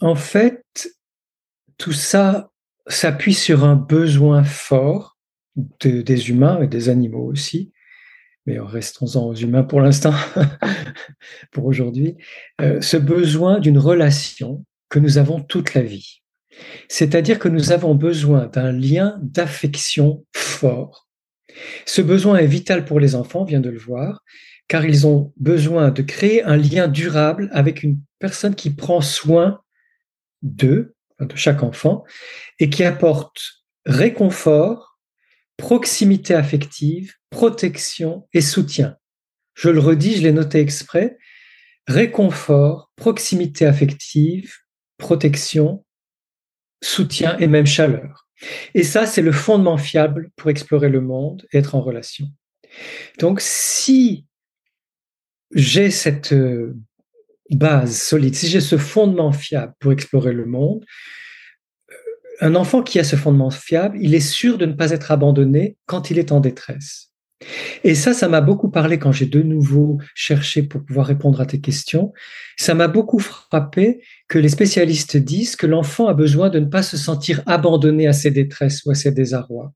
en 0.00 0.14
fait, 0.14 0.62
tout 1.78 1.92
ça 1.92 2.50
s'appuie 2.86 3.34
sur 3.34 3.64
un 3.64 3.76
besoin 3.76 4.44
fort 4.44 5.18
des 5.80 6.30
humains 6.30 6.60
et 6.62 6.66
des 6.66 6.88
animaux 6.88 7.24
aussi, 7.24 7.72
mais 8.44 8.58
restons-en 8.58 9.26
aux 9.26 9.34
humains 9.34 9.64
pour 9.64 9.80
l'instant, 9.80 10.14
pour 11.50 11.64
aujourd'hui, 11.64 12.16
euh, 12.60 12.80
ce 12.80 12.96
besoin 12.96 13.58
d'une 13.58 13.78
relation 13.78 14.64
que 14.88 14.98
nous 14.98 15.18
avons 15.18 15.40
toute 15.40 15.74
la 15.74 15.82
vie. 15.82 16.22
C'est-à-dire 16.88 17.38
que 17.38 17.48
nous 17.48 17.72
avons 17.72 17.94
besoin 17.94 18.46
d'un 18.46 18.72
lien 18.72 19.18
d'affection 19.22 20.24
fort. 20.34 21.08
Ce 21.86 22.02
besoin 22.02 22.38
est 22.38 22.46
vital 22.46 22.84
pour 22.84 23.00
les 23.00 23.14
enfants, 23.14 23.42
on 23.42 23.44
vient 23.44 23.60
de 23.60 23.70
le 23.70 23.78
voir, 23.78 24.22
car 24.68 24.84
ils 24.84 25.06
ont 25.06 25.32
besoin 25.38 25.90
de 25.90 26.02
créer 26.02 26.42
un 26.44 26.56
lien 26.56 26.88
durable 26.88 27.48
avec 27.52 27.82
une 27.82 28.00
personne 28.18 28.54
qui 28.54 28.70
prend 28.70 29.00
soin 29.00 29.60
de 30.54 30.94
chaque 31.34 31.62
enfant, 31.62 32.04
et 32.58 32.70
qui 32.70 32.84
apporte 32.84 33.40
réconfort, 33.84 34.98
proximité 35.56 36.34
affective, 36.34 37.14
protection 37.30 38.28
et 38.32 38.40
soutien. 38.40 38.96
Je 39.54 39.70
le 39.70 39.80
redis, 39.80 40.16
je 40.16 40.22
l'ai 40.22 40.32
noté 40.32 40.60
exprès, 40.60 41.16
réconfort, 41.86 42.90
proximité 42.96 43.64
affective, 43.64 44.54
protection, 44.98 45.84
soutien 46.82 47.38
et 47.38 47.46
même 47.46 47.66
chaleur. 47.66 48.28
Et 48.74 48.82
ça, 48.82 49.06
c'est 49.06 49.22
le 49.22 49.32
fondement 49.32 49.78
fiable 49.78 50.30
pour 50.36 50.50
explorer 50.50 50.90
le 50.90 51.00
monde 51.00 51.46
et 51.52 51.58
être 51.58 51.74
en 51.74 51.80
relation. 51.80 52.26
Donc, 53.18 53.40
si 53.40 54.26
j'ai 55.52 55.90
cette 55.90 56.32
euh, 56.32 56.76
base 57.50 57.96
solide, 57.96 58.34
si 58.34 58.48
j'ai 58.48 58.60
ce 58.60 58.76
fondement 58.76 59.32
fiable 59.32 59.74
pour 59.80 59.92
explorer 59.92 60.32
le 60.32 60.46
monde, 60.46 60.84
euh, 61.90 61.94
un 62.40 62.54
enfant 62.54 62.82
qui 62.82 62.98
a 62.98 63.04
ce 63.04 63.16
fondement 63.16 63.50
fiable, 63.50 63.98
il 64.00 64.14
est 64.14 64.20
sûr 64.20 64.58
de 64.58 64.66
ne 64.66 64.72
pas 64.72 64.90
être 64.90 65.10
abandonné 65.12 65.76
quand 65.86 66.10
il 66.10 66.18
est 66.18 66.32
en 66.32 66.40
détresse. 66.40 67.06
Et 67.84 67.94
ça, 67.94 68.14
ça 68.14 68.28
m'a 68.28 68.40
beaucoup 68.40 68.70
parlé 68.70 68.98
quand 68.98 69.12
j'ai 69.12 69.26
de 69.26 69.42
nouveau 69.42 69.98
cherché 70.14 70.62
pour 70.62 70.82
pouvoir 70.84 71.06
répondre 71.06 71.40
à 71.40 71.46
tes 71.46 71.60
questions. 71.60 72.12
Ça 72.56 72.74
m'a 72.74 72.88
beaucoup 72.88 73.18
frappé 73.18 74.00
que 74.28 74.38
les 74.38 74.48
spécialistes 74.48 75.18
disent 75.18 75.54
que 75.54 75.66
l'enfant 75.66 76.08
a 76.08 76.14
besoin 76.14 76.48
de 76.48 76.58
ne 76.58 76.64
pas 76.64 76.82
se 76.82 76.96
sentir 76.96 77.42
abandonné 77.46 78.06
à 78.06 78.14
ses 78.14 78.30
détresses 78.30 78.84
ou 78.86 78.90
à 78.90 78.94
ses 78.94 79.12
désarrois. 79.12 79.72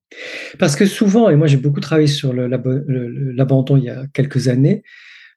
Parce 0.58 0.74
que 0.74 0.86
souvent, 0.86 1.28
et 1.28 1.36
moi 1.36 1.46
j'ai 1.46 1.58
beaucoup 1.58 1.80
travaillé 1.80 2.08
sur 2.08 2.32
l'abandon 2.32 3.76
il 3.76 3.84
y 3.84 3.90
a 3.90 4.04
quelques 4.14 4.48
années, 4.48 4.82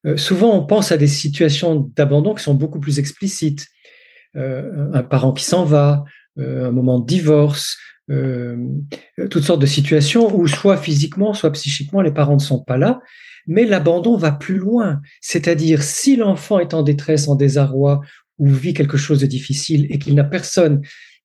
euh, 0.06 0.18
souvent 0.18 0.56
on 0.56 0.66
pense 0.66 0.92
à 0.92 0.98
des 0.98 1.08
situations 1.08 1.92
d'abandon 1.96 2.34
qui 2.34 2.44
sont 2.44 2.56
beaucoup 2.56 2.80
plus 2.80 3.00
explicites. 3.00 3.68
un 4.36 5.04
parent 5.04 5.32
qui 5.32 5.44
s'en 5.44 5.64
va, 5.64 6.04
un 6.38 6.72
moment 6.72 7.00
de 7.00 7.06
divorce, 7.06 7.78
toutes 9.30 9.44
sortes 9.44 9.62
de 9.62 9.68
situations 9.68 10.36
où 10.36 10.48
soit 10.48 10.78
physiquement, 10.78 11.36
soit 11.36 11.52
psychiquement, 11.52 12.02
les 12.02 12.12
parents 12.12 12.34
ne 12.34 12.42
sont 12.42 12.64
pas 12.64 12.78
là, 12.78 13.00
mais 13.46 13.64
l'abandon 13.64 14.18
va 14.18 14.32
plus 14.32 14.58
loin. 14.58 15.02
C'est-à-dire, 15.22 15.84
si 15.84 16.16
l'enfant 16.16 16.58
est 16.58 16.74
en 16.74 16.82
détresse, 16.82 17.28
en 17.28 17.36
désarroi, 17.36 18.02
ou 18.40 18.48
vit 18.48 18.74
quelque 18.74 18.98
chose 18.98 19.20
de 19.20 19.28
difficile 19.28 19.88
et 19.90 20.00
qu'il 20.00 20.16
n'a 20.16 20.24
personne 20.24 20.82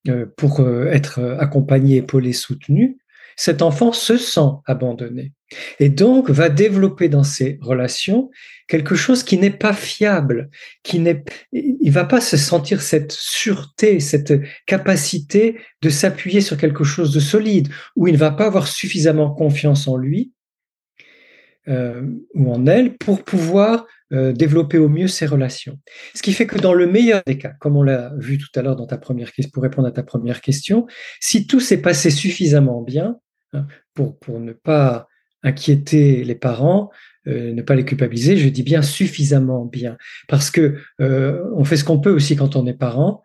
euh, 0.07 0.25
pour 0.37 0.59
euh, 0.61 0.85
être 0.87 1.19
accompagné, 1.39 1.97
épaulé, 1.97 2.33
soutenu, 2.33 2.97
cet 3.35 3.61
enfant 3.61 3.93
se 3.93 4.17
sent 4.17 4.51
abandonné 4.65 5.33
et 5.79 5.89
donc 5.89 6.29
va 6.29 6.49
développer 6.49 7.09
dans 7.09 7.23
ses 7.23 7.57
relations 7.61 8.29
quelque 8.69 8.95
chose 8.95 9.23
qui 9.23 9.37
n'est 9.37 9.49
pas 9.49 9.73
fiable, 9.73 10.49
qui 10.83 10.99
n'est, 10.99 11.25
il 11.51 11.91
va 11.91 12.05
pas 12.05 12.21
se 12.21 12.37
sentir 12.37 12.81
cette 12.81 13.11
sûreté, 13.11 13.99
cette 13.99 14.33
capacité 14.65 15.57
de 15.81 15.89
s'appuyer 15.89 16.39
sur 16.39 16.55
quelque 16.55 16.85
chose 16.85 17.11
de 17.11 17.19
solide, 17.19 17.67
où 17.97 18.07
il 18.07 18.13
ne 18.13 18.17
va 18.17 18.31
pas 18.31 18.45
avoir 18.45 18.67
suffisamment 18.67 19.31
confiance 19.31 19.87
en 19.87 19.97
lui 19.97 20.31
euh, 21.67 22.03
ou 22.35 22.53
en 22.53 22.65
elle 22.67 22.95
pour 22.95 23.23
pouvoir 23.23 23.85
euh, 24.13 24.31
développer 24.31 24.77
au 24.77 24.87
mieux 24.87 25.07
ses 25.07 25.25
relations. 25.25 25.79
Ce 26.15 26.21
qui 26.21 26.31
fait 26.31 26.47
que 26.47 26.57
dans 26.57 26.73
le 26.73 26.87
meilleur 26.87 27.21
des 27.25 27.37
cas, 27.37 27.53
comme 27.59 27.75
on 27.75 27.83
l'a 27.83 28.11
vu 28.17 28.37
tout 28.37 28.47
à 28.55 28.61
l'heure 28.61 28.75
dans 28.75 28.87
ta 28.87 28.97
première 28.97 29.31
question, 29.31 29.51
pour 29.51 29.63
répondre 29.63 29.87
à 29.87 29.91
ta 29.91 30.03
première 30.03 30.41
question, 30.41 30.85
si 31.19 31.47
tout 31.47 31.59
s'est 31.59 31.81
passé 31.81 32.11
suffisamment 32.11 32.81
bien, 32.81 33.17
hein, 33.53 33.65
pour, 33.95 34.17
pour 34.19 34.39
ne 34.39 34.53
pas 34.53 35.07
inquiéter 35.43 36.23
les 36.23 36.35
parents, 36.35 36.91
euh, 37.27 37.53
ne 37.53 37.61
pas 37.61 37.75
les 37.75 37.85
culpabiliser, 37.85 38.37
je 38.37 38.49
dis 38.49 38.63
bien 38.63 38.81
suffisamment 38.81 39.65
bien, 39.65 39.97
parce 40.27 40.51
que 40.51 40.77
euh, 41.01 41.43
on 41.55 41.63
fait 41.63 41.77
ce 41.77 41.83
qu'on 41.83 41.99
peut 41.99 42.11
aussi 42.11 42.35
quand 42.35 42.55
on 42.55 42.65
est 42.65 42.73
parent, 42.73 43.23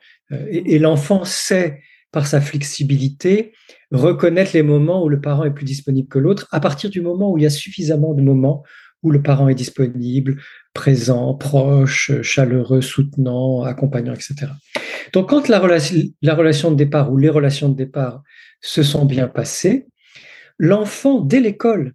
et, 0.50 0.74
et 0.74 0.78
l'enfant 0.78 1.24
sait 1.24 1.80
par 2.10 2.26
sa 2.26 2.40
flexibilité 2.40 3.52
reconnaître 3.90 4.52
les 4.54 4.62
moments 4.62 5.04
où 5.04 5.08
le 5.08 5.20
parent 5.20 5.44
est 5.44 5.52
plus 5.52 5.64
disponible 5.64 6.08
que 6.08 6.18
l'autre, 6.18 6.48
à 6.50 6.60
partir 6.60 6.90
du 6.90 7.00
moment 7.00 7.30
où 7.30 7.38
il 7.38 7.42
y 7.42 7.46
a 7.46 7.50
suffisamment 7.50 8.14
de 8.14 8.22
moments 8.22 8.64
où 9.02 9.10
le 9.10 9.22
parent 9.22 9.48
est 9.48 9.54
disponible, 9.54 10.40
présent, 10.72 11.34
proche, 11.34 12.10
chaleureux, 12.22 12.80
soutenant, 12.80 13.62
accompagnant, 13.62 14.14
etc. 14.14 14.34
Donc 15.12 15.28
quand 15.28 15.48
la 15.48 15.60
la 16.22 16.34
relation 16.34 16.70
de 16.70 16.76
départ 16.76 17.12
ou 17.12 17.18
les 17.18 17.28
relations 17.28 17.68
de 17.68 17.76
départ 17.76 18.22
se 18.60 18.82
sont 18.82 19.04
bien 19.04 19.28
passées, 19.28 19.86
l'enfant, 20.58 21.20
dès 21.20 21.40
l'école, 21.40 21.92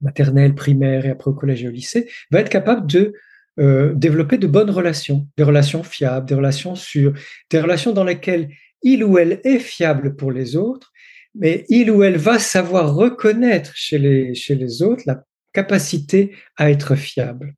maternelle, 0.00 0.54
primaire 0.54 1.06
et 1.06 1.10
après 1.10 1.30
au 1.30 1.34
collège 1.34 1.64
et 1.64 1.68
au 1.68 1.72
lycée, 1.72 2.08
va 2.30 2.40
être 2.40 2.48
capable 2.48 2.86
de 2.86 3.14
euh, 3.58 3.94
développer 3.94 4.38
de 4.38 4.46
bonnes 4.46 4.70
relations, 4.70 5.26
des 5.36 5.42
relations 5.42 5.82
fiables, 5.82 6.26
des 6.28 6.34
relations 6.34 6.74
sûres, 6.74 7.14
des 7.50 7.60
relations 7.60 7.92
dans 7.92 8.04
lesquelles 8.04 8.50
il 8.82 9.02
ou 9.02 9.18
elle 9.18 9.40
est 9.44 9.58
fiable 9.58 10.14
pour 10.14 10.30
les 10.30 10.56
autres, 10.56 10.92
mais 11.34 11.64
il 11.68 11.90
ou 11.90 12.02
elle 12.02 12.18
va 12.18 12.38
savoir 12.38 12.94
reconnaître 12.94 13.72
chez 13.74 13.98
les, 13.98 14.34
chez 14.34 14.54
les 14.54 14.82
autres 14.82 15.02
la 15.06 15.24
capacité 15.52 16.36
à 16.56 16.70
être 16.70 16.96
fiable. 16.96 17.54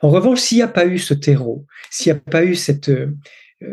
En 0.00 0.08
revanche, 0.08 0.40
s'il 0.40 0.58
n'y 0.58 0.62
a 0.62 0.68
pas 0.68 0.86
eu 0.86 0.98
ce 0.98 1.12
terreau, 1.12 1.66
s'il 1.90 2.12
n'y 2.12 2.18
a 2.18 2.22
pas 2.30 2.44
eu 2.44 2.54
cette, 2.54 2.88
euh, 2.88 3.14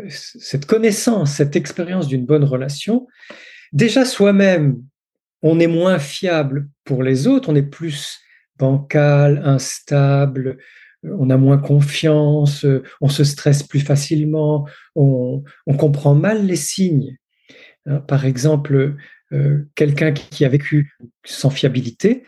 cette 0.08 0.66
connaissance, 0.66 1.32
cette 1.32 1.56
expérience 1.56 2.06
d'une 2.06 2.26
bonne 2.26 2.44
relation, 2.44 3.06
déjà 3.72 4.04
soi-même, 4.04 4.82
on 5.42 5.60
est 5.60 5.66
moins 5.66 5.98
fiable 5.98 6.68
pour 6.84 7.02
les 7.02 7.26
autres, 7.26 7.48
on 7.48 7.56
est 7.56 7.62
plus 7.62 8.20
bancal, 8.58 9.42
instable, 9.44 10.58
on 11.02 11.30
a 11.30 11.36
moins 11.36 11.58
confiance, 11.58 12.66
on 13.00 13.08
se 13.08 13.24
stresse 13.24 13.62
plus 13.62 13.80
facilement, 13.80 14.68
on, 14.94 15.42
comprend 15.78 16.14
mal 16.14 16.46
les 16.46 16.56
signes. 16.56 17.16
Hein, 17.86 18.00
par 18.00 18.26
exemple, 18.26 18.96
euh, 19.32 19.68
quelqu'un 19.74 20.12
qui 20.12 20.44
a 20.44 20.48
vécu 20.48 20.92
sans 21.24 21.50
fiabilité 21.50 22.24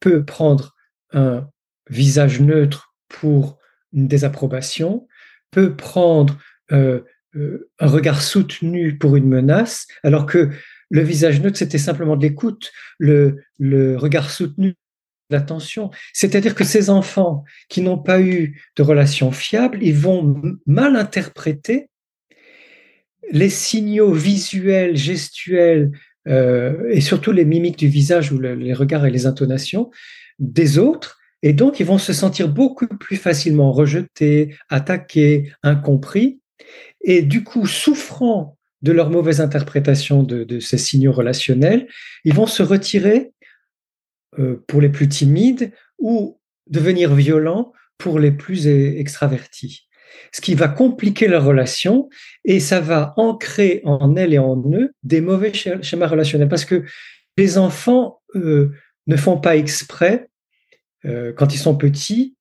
peut 0.00 0.24
prendre 0.24 0.74
un 1.12 1.48
visage 1.88 2.40
neutre 2.40 2.94
pour 3.08 3.58
une 3.92 4.06
désapprobation, 4.06 5.06
peut 5.50 5.74
prendre 5.74 6.38
euh, 6.72 7.00
euh, 7.36 7.70
un 7.78 7.86
regard 7.86 8.22
soutenu 8.22 8.98
pour 8.98 9.16
une 9.16 9.28
menace, 9.28 9.86
alors 10.02 10.26
que 10.26 10.50
le 10.90 11.02
visage 11.02 11.40
neutre, 11.40 11.56
c'était 11.56 11.78
simplement 11.78 12.16
de 12.16 12.22
l'écoute, 12.22 12.72
le, 12.98 13.42
le 13.58 13.96
regard 13.96 14.30
soutenu, 14.30 14.74
l'attention. 15.30 15.90
C'est-à-dire 16.12 16.54
que 16.54 16.64
ces 16.64 16.90
enfants 16.90 17.44
qui 17.68 17.80
n'ont 17.80 17.98
pas 17.98 18.20
eu 18.20 18.60
de 18.76 18.82
relation 18.82 19.30
fiable, 19.30 19.78
ils 19.80 19.94
vont 19.94 20.42
mal 20.66 20.96
interpréter 20.96 21.88
les 23.30 23.48
signaux 23.48 24.12
visuels, 24.12 24.96
gestuels, 24.96 25.92
euh, 26.28 26.90
et 26.90 27.00
surtout 27.00 27.32
les 27.32 27.44
mimiques 27.44 27.78
du 27.78 27.88
visage 27.88 28.32
ou 28.32 28.40
les 28.40 28.74
regards 28.74 29.06
et 29.06 29.10
les 29.10 29.26
intonations 29.26 29.90
des 30.38 30.78
autres, 30.78 31.18
et 31.42 31.52
donc 31.52 31.80
ils 31.80 31.86
vont 31.86 31.98
se 31.98 32.12
sentir 32.12 32.48
beaucoup 32.48 32.88
plus 32.88 33.16
facilement 33.16 33.72
rejetés, 33.72 34.56
attaqués, 34.68 35.52
incompris, 35.62 36.40
et 37.02 37.22
du 37.22 37.44
coup, 37.44 37.66
souffrant 37.66 38.58
de 38.82 38.92
leur 38.92 39.10
mauvaise 39.10 39.40
interprétation 39.40 40.22
de, 40.22 40.60
ces 40.60 40.78
signaux 40.78 41.12
relationnels, 41.12 41.88
ils 42.24 42.34
vont 42.34 42.46
se 42.46 42.62
retirer 42.62 43.32
euh, 44.38 44.64
pour 44.66 44.80
les 44.80 44.88
plus 44.88 45.08
timides 45.08 45.72
ou 45.98 46.40
devenir 46.66 47.14
violents 47.14 47.72
pour 47.98 48.18
les 48.18 48.32
plus 48.32 48.66
e-, 48.66 48.98
extravertis. 48.98 49.86
Ce 50.32 50.40
qui 50.40 50.54
va 50.54 50.68
compliquer 50.68 51.28
leur 51.28 51.44
relation 51.44 52.08
et 52.44 52.60
ça 52.60 52.80
va 52.80 53.14
ancrer 53.16 53.80
en 53.84 54.16
elles 54.16 54.34
et 54.34 54.38
en 54.38 54.62
eux 54.72 54.92
des 55.02 55.20
mauvais 55.20 55.52
schémas 55.52 56.06
relationnels 56.06 56.48
parce 56.48 56.64
que 56.64 56.84
les 57.36 57.58
enfants 57.58 58.20
euh, 58.36 58.72
ne 59.06 59.16
font 59.16 59.40
pas 59.40 59.56
exprès 59.56 60.28
euh, 61.04 61.32
quand 61.32 61.54
ils 61.54 61.58
sont 61.58 61.76
petits. 61.76 62.36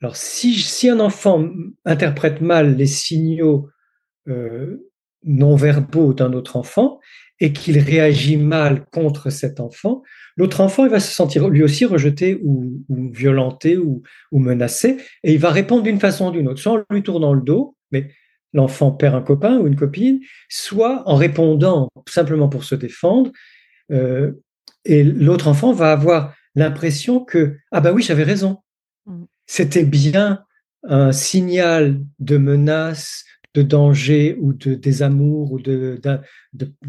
Alors, 0.00 0.16
si, 0.16 0.54
si 0.54 0.88
un 0.88 1.00
enfant 1.00 1.48
interprète 1.84 2.40
mal 2.40 2.76
les 2.76 2.86
signaux 2.86 3.68
euh, 4.28 4.87
non 5.24 5.56
verbaux 5.56 6.14
d'un 6.14 6.32
autre 6.32 6.56
enfant 6.56 7.00
et 7.40 7.52
qu'il 7.52 7.78
réagit 7.78 8.36
mal 8.36 8.84
contre 8.92 9.30
cet 9.30 9.60
enfant, 9.60 10.02
l'autre 10.36 10.60
enfant 10.60 10.84
il 10.84 10.90
va 10.90 11.00
se 11.00 11.12
sentir 11.12 11.48
lui 11.48 11.62
aussi 11.62 11.84
rejeté 11.84 12.40
ou, 12.42 12.82
ou 12.88 13.10
violenté 13.12 13.76
ou, 13.76 14.02
ou, 14.32 14.38
menacé 14.38 14.98
et 15.22 15.34
il 15.34 15.38
va 15.38 15.50
répondre 15.50 15.82
d'une 15.82 16.00
façon 16.00 16.28
ou 16.28 16.30
d'une 16.32 16.48
autre, 16.48 16.60
soit 16.60 16.84
en 16.88 16.94
lui 16.94 17.02
tournant 17.02 17.34
le 17.34 17.42
dos, 17.42 17.76
mais 17.92 18.10
l'enfant 18.52 18.90
perd 18.90 19.14
un 19.14 19.22
copain 19.22 19.58
ou 19.58 19.66
une 19.66 19.76
copine, 19.76 20.20
soit 20.48 21.02
en 21.06 21.16
répondant 21.16 21.90
simplement 22.08 22.48
pour 22.48 22.64
se 22.64 22.74
défendre. 22.74 23.30
Euh, 23.90 24.32
et 24.84 25.04
l'autre 25.04 25.48
enfant 25.48 25.72
va 25.72 25.92
avoir 25.92 26.34
l'impression 26.54 27.24
que 27.24 27.56
ah 27.70 27.80
ben 27.80 27.92
oui 27.92 28.02
j'avais 28.02 28.24
raison. 28.24 28.58
Mm. 29.06 29.24
C'était 29.46 29.84
bien 29.84 30.44
un 30.84 31.12
signal 31.12 32.00
de 32.18 32.38
menace, 32.38 33.24
de 33.58 33.62
danger 33.62 34.36
ou 34.40 34.52
de 34.52 34.74
désamour 34.74 35.52
ou 35.52 35.60
de, 35.60 36.00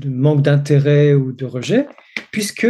manque 0.05 0.43
d'intérêt 0.43 1.13
ou 1.13 1.31
de 1.31 1.45
rejet, 1.45 1.87
puisque 2.31 2.67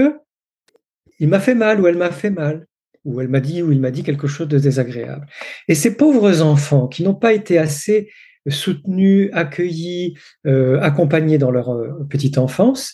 il 1.19 1.27
m'a 1.27 1.39
fait 1.39 1.55
mal 1.55 1.81
ou 1.81 1.87
elle 1.87 1.97
m'a 1.97 2.11
fait 2.11 2.29
mal 2.29 2.65
ou 3.03 3.19
elle 3.19 3.27
m'a 3.27 3.41
dit 3.41 3.61
ou 3.61 3.71
il 3.71 3.81
m'a 3.81 3.91
dit 3.91 4.03
quelque 4.03 4.27
chose 4.27 4.47
de 4.47 4.57
désagréable. 4.57 5.25
Et 5.67 5.75
ces 5.75 5.95
pauvres 5.97 6.41
enfants 6.41 6.87
qui 6.87 7.03
n'ont 7.03 7.15
pas 7.15 7.33
été 7.33 7.57
assez 7.57 8.09
soutenus, 8.47 9.29
accueillis, 9.33 10.15
euh, 10.47 10.79
accompagnés 10.79 11.37
dans 11.37 11.51
leur 11.51 11.69
euh, 11.69 12.05
petite 12.09 12.37
enfance, 12.37 12.93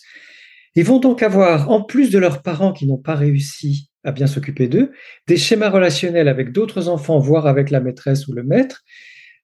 ils 0.74 0.84
vont 0.84 0.98
donc 0.98 1.22
avoir, 1.22 1.70
en 1.70 1.82
plus 1.82 2.10
de 2.10 2.18
leurs 2.18 2.42
parents 2.42 2.72
qui 2.72 2.86
n'ont 2.86 2.98
pas 2.98 3.14
réussi 3.14 3.90
à 4.04 4.12
bien 4.12 4.26
s'occuper 4.26 4.68
d'eux, 4.68 4.92
des 5.26 5.36
schémas 5.36 5.70
relationnels 5.70 6.28
avec 6.28 6.52
d'autres 6.52 6.88
enfants, 6.88 7.18
voire 7.18 7.46
avec 7.46 7.70
la 7.70 7.80
maîtresse 7.80 8.26
ou 8.28 8.32
le 8.32 8.42
maître, 8.42 8.82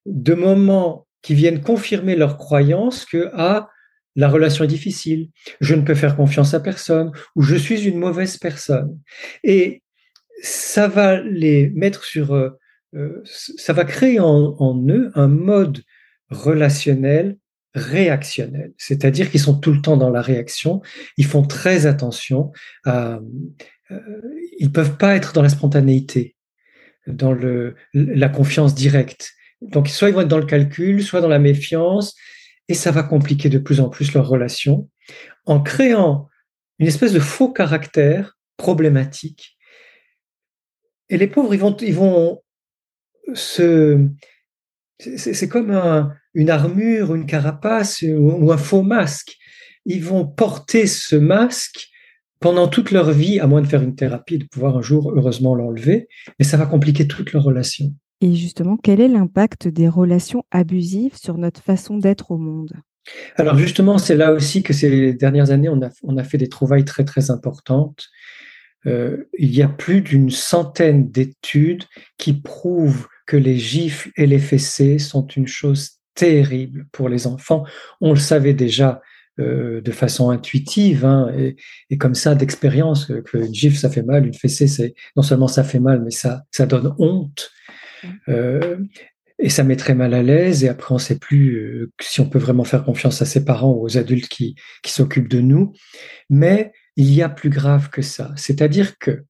de 0.07 0.35
moments 0.35 1.07
qui 1.23 1.35
viennent 1.35 1.63
confirmer 1.63 2.17
leur 2.17 2.37
croyance 2.37 3.05
que 3.05 3.31
ah, 3.35 3.69
la 4.17 4.29
relation 4.29 4.65
est 4.65 4.69
difficile, 4.69 5.31
je 5.61 5.75
ne 5.75 5.83
peux 5.83 5.95
faire 5.95 6.17
confiance 6.17 6.55
à 6.55 6.61
personne, 6.61 7.13
ou 7.35 7.43
je 7.43 7.57
suis 7.57 7.87
une 7.87 7.99
mauvaise 7.99 8.37
personne. 8.37 8.99
Et 9.43 9.83
ça 10.43 10.89
va 10.89 11.21
les 11.21 11.71
mettre 11.71 12.05
sur, 12.05 12.35
euh, 12.35 12.51
euh, 12.95 13.23
ça 13.25 13.73
va 13.73 13.85
créer 13.85 14.21
en, 14.21 14.85
eux 14.89 15.11
un 15.15 15.29
mode 15.29 15.83
relationnel 16.29 17.39
réactionnel, 17.75 18.75
c'est-à-dire 18.77 19.31
qu'ils 19.31 19.41
sont 19.41 19.59
tout 19.59 19.73
le 19.73 19.81
temps 19.81 19.97
dans 19.97 20.11
la 20.11 20.21
réaction, 20.21 20.83
ils 21.17 21.25
font 21.25 21.43
très 21.43 21.87
attention 21.87 22.53
à, 22.85 23.19
euh, 23.91 24.01
ils 24.59 24.71
peuvent 24.71 24.99
pas 24.99 25.17
être 25.17 25.33
dans 25.33 25.41
la 25.41 25.49
spontanéité, 25.49 26.37
dans 27.07 27.33
le, 27.33 27.75
la 27.95 28.29
confiance 28.29 28.75
directe. 28.75 29.33
Donc, 29.69 29.89
soit 29.89 30.09
ils 30.09 30.15
vont 30.15 30.23
être 30.23 30.29
dans 30.29 30.39
le 30.39 30.47
calcul, 30.47 31.03
soit 31.03 31.21
dans 31.21 31.29
la 31.29 31.39
méfiance, 31.39 32.15
et 32.69 32.75
ça 32.75 32.91
va 32.91 33.03
compliquer 33.03 33.49
de 33.49 33.59
plus 33.59 33.81
en 33.81 33.89
plus 33.89 34.13
leur 34.15 34.29
relation 34.29 34.89
en 35.47 35.61
créant 35.61 36.29
une 36.79 36.87
espèce 36.87 37.13
de 37.13 37.21
faux 37.21 37.53
caractère 37.53 38.39
problématique. 38.57 39.57
Et 41.09 41.19
les 41.19 41.27
pauvres, 41.27 41.55
ils 41.55 41.61
vont, 41.61 41.77
ils 41.77 41.95
vont 41.95 42.43
se. 43.35 44.07
C'est 44.99 45.49
comme 45.49 45.73
un, 45.73 46.15
une 46.35 46.51
armure, 46.51 47.15
une 47.15 47.27
carapace 47.27 48.03
ou 48.03 48.53
un 48.53 48.57
faux 48.57 48.83
masque. 48.83 49.37
Ils 49.85 50.05
vont 50.05 50.27
porter 50.27 50.87
ce 50.87 51.17
masque 51.17 51.89
pendant 52.39 52.69
toute 52.69 52.91
leur 52.91 53.11
vie, 53.11 53.41
à 53.41 53.47
moins 53.47 53.63
de 53.63 53.67
faire 53.67 53.83
une 53.83 53.97
thérapie, 53.97 54.39
de 54.39 54.45
pouvoir 54.45 54.77
un 54.77 54.83
jour 54.83 55.13
heureusement 55.15 55.55
l'enlever, 55.55 56.09
mais 56.39 56.45
ça 56.45 56.57
va 56.57 56.67
compliquer 56.67 57.09
toute 57.09 57.33
leur 57.33 57.43
relation. 57.43 57.93
Et 58.23 58.35
justement, 58.35 58.77
quel 58.77 59.01
est 59.01 59.09
l'impact 59.09 59.67
des 59.67 59.89
relations 59.89 60.45
abusives 60.53 61.17
sur 61.17 61.39
notre 61.39 61.61
façon 61.61 61.99
d'être 61.99 62.31
au 62.31 62.39
monde? 62.39 62.73
Alors 63.35 63.59
justement, 63.59 63.99
c'est 63.99 64.15
là 64.15 64.33
aussi 64.33 64.63
que 64.63 64.73
ces 64.73 65.13
dernières 65.13 65.51
années, 65.51 65.69
on 65.69 66.17
a, 66.17 66.23
fait 66.23 66.39
des 66.39 66.49
trouvailles 66.49 66.85
très 66.85 67.05
très 67.05 67.33
importantes. 67.33 68.07
Euh, 68.87 69.29
il 69.39 69.53
y 69.53 69.61
a 69.61 69.69
plus 69.69 70.03
d'une 70.03 70.31
centaine 70.31 71.11
d'études 71.11 71.83
qui 72.17 72.33
prouvent 72.33 73.09
que 73.27 73.37
les 73.37 73.59
gifles 73.59 74.13
et 74.17 74.27
les 74.27 74.39
fessées 74.39 75.01
sont 75.01 75.27
une 75.27 75.49
chose 75.49 75.99
terrible 76.15 76.87
pour 76.93 77.09
les 77.09 77.27
enfants. 77.27 77.65
On 78.01 78.11
le 78.11 78.21
savait 78.21 78.55
déjà 78.55 79.01
euh, 79.41 79.81
de 79.81 79.91
façon 79.91 80.31
intuitive 80.31 81.05
hein, 81.05 81.33
et, 81.91 81.99
comme 81.99 82.15
ça 82.15 82.37
d'expérience 82.37 83.11
qu'une 83.25 83.53
gifle 83.53 83.77
ça 83.77 83.91
fait 83.91 84.03
mal, 84.03 84.27
une 84.27 84.35
fessée 84.35 84.69
c'est 84.69 84.95
non 85.17 85.23
seulement 85.23 85.49
ça 85.49 85.65
fait 85.65 85.81
mal 85.81 86.03
mais 86.05 86.11
ça 86.11 86.67
donne 86.67 86.95
honte 86.99 87.51
euh, 88.29 88.79
et 89.39 89.49
ça 89.49 89.65
met 89.65 89.77
très 89.77 89.95
mal 89.95 90.15
à 90.15 90.23
l'aise 90.23 90.65
et 90.65 90.69
après 90.69 90.95
on 90.95 90.99
sait 90.99 91.19
plus 91.19 91.57
euh, 91.57 91.93
si 92.01 92.21
on 92.21 92.29
peut 92.29 92.39
vraiment 92.39 92.65
faire 92.65 92.85
confiance 92.85 93.23
à 93.23 93.25
ses 93.25 93.45
parents 93.45 93.73
ou 93.73 93.85
aux 93.85 93.99
adultes 93.99 94.29
qui 94.29 94.57
s'occupent 94.87 95.29
de 95.29 95.41
nous. 95.41 95.73
Mais 96.31 96.73
il 96.97 97.13
y 97.13 97.23
a 97.23 97.29
plus 97.29 97.51
grave 97.51 97.91
que 97.91 98.03
ça, 98.03 98.33
c'est-à-dire 98.37 98.99
que 98.99 99.25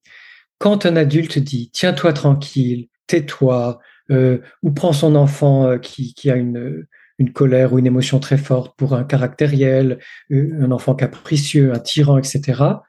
quand 0.57 0.85
un 0.85 0.95
adulte 0.95 1.39
dit 1.39 1.69
tiens-toi 1.71 2.13
tranquille, 2.13 2.87
tais-toi, 3.07 3.79
ou 4.09 4.71
prend 4.71 4.93
son 4.93 5.15
enfant 5.15 5.79
qui, 5.79 6.13
a 6.29 6.35
une 6.35 6.85
colère 7.33 7.73
ou 7.73 7.79
une 7.79 7.87
émotion 7.87 8.19
très 8.19 8.37
forte 8.37 8.77
pour 8.77 8.93
un 8.93 9.03
caractériel, 9.03 9.99
un 10.29 10.71
enfant 10.71 10.93
capricieux, 10.93 11.73
un 11.73 11.79
tyran, 11.79 12.17
etc., 12.17 12.83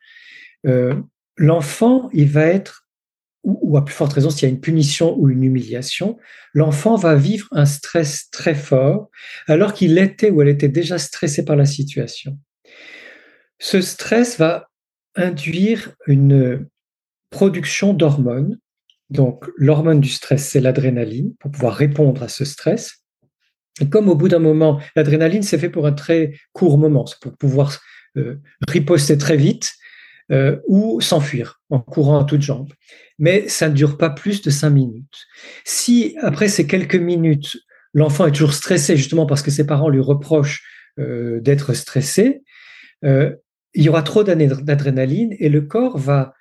euh, 0.67 0.95
l'enfant, 1.37 2.09
il 2.13 2.29
va 2.29 2.47
être, 2.47 2.84
ou, 3.45 3.77
à 3.77 3.85
plus 3.85 3.95
forte 3.95 4.15
raison, 4.15 4.31
s'il 4.31 4.49
y 4.49 4.51
a 4.51 4.55
une 4.55 4.61
punition 4.61 5.17
ou 5.19 5.29
une 5.29 5.45
humiliation, 5.45 6.19
l'enfant 6.55 6.97
va 6.97 7.15
vivre 7.15 7.47
un 7.53 7.67
stress 7.67 8.31
très 8.31 8.55
fort 8.55 9.11
alors 9.47 9.75
qu'il 9.75 9.99
était 9.99 10.31
ou 10.31 10.43
elle 10.43 10.49
était 10.49 10.69
déjà 10.69 10.99
stressé 10.99 11.45
par 11.45 11.57
la 11.57 11.67
situation. 11.67 12.39
Ce 13.59 13.81
stress 13.81 14.39
va 14.39 14.71
induire 15.15 15.95
une 16.07 16.67
production 17.31 17.93
d'hormones. 17.93 18.59
Donc, 19.11 19.47
l'hormone 19.57 20.01
du 20.01 20.09
stress, 20.09 20.49
c'est 20.49 20.61
l'adrénaline 20.61 21.35
pour 21.39 21.51
pouvoir 21.51 21.75
répondre 21.75 22.23
à 22.23 22.29
ce 22.29 22.45
stress. 22.45 23.05
Et 23.81 23.89
comme 23.89 24.09
au 24.09 24.15
bout 24.15 24.29
d'un 24.29 24.39
moment, 24.39 24.81
l'adrénaline, 24.97 25.43
c'est 25.43 25.59
fait 25.59 25.69
pour 25.69 25.87
un 25.87 25.93
très 25.93 26.33
court 26.53 26.79
moment, 26.79 27.07
c'est 27.07 27.21
pour 27.21 27.37
pouvoir 27.37 27.81
euh, 28.17 28.41
riposter 28.69 29.19
très 29.19 29.37
vite 29.37 29.73
euh, 30.33 30.59
ou 30.69 31.01
s'enfuir 31.01 31.61
en 31.71 31.81
courant 31.81 32.21
à 32.21 32.25
toutes 32.25 32.43
jambes. 32.43 32.73
Mais 33.19 33.49
ça 33.49 33.69
ne 33.69 33.75
dure 33.75 33.97
pas 33.97 34.11
plus 34.11 34.43
de 34.43 34.51
cinq 34.51 34.71
minutes. 34.71 35.27
Si 35.65 36.17
après 36.23 36.49
ces 36.49 36.67
quelques 36.67 36.97
minutes, 36.97 37.57
l'enfant 37.93 38.27
est 38.27 38.33
toujours 38.33 38.55
stressé 38.55 38.97
justement 38.97 39.27
parce 39.27 39.43
que 39.43 39.51
ses 39.51 39.67
parents 39.67 39.89
lui 39.89 40.01
reprochent 40.01 40.63
euh, 40.99 41.41
d'être 41.41 41.75
stressé, 41.75 42.43
il 43.03 43.83
y 43.83 43.91
aura 43.91 44.03
trop 44.03 44.25
d'adrénaline 44.25 45.37
et 45.39 45.51
le 45.51 45.61
corps 45.61 45.99
va 45.99 46.33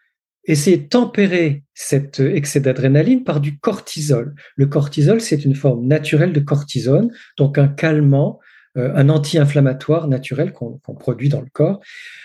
essayer 0.45 0.77
de 0.77 0.87
tempérer 0.87 1.63
cet 1.73 2.19
excès 2.19 2.59
d'adrénaline 2.59 3.23
par 3.23 3.39
du 3.39 3.59
cortisol. 3.59 4.35
Le 4.55 4.65
cortisol, 4.67 5.21
c'est 5.21 5.45
une 5.45 5.55
forme 5.55 5.85
naturelle 5.87 6.33
de 6.33 6.39
cortisone, 6.39 7.11
donc 7.37 7.57
un 7.57 7.67
calmant, 7.67 8.39
euh, 8.39 8.52
un 8.75 9.09
anti-inflammatoire 9.09 10.07
naturel 10.07 10.51
qu'on 10.51 10.79
produit 10.95 11.29
dans 11.29 11.41
le 11.41 11.49
corps. 11.51 11.79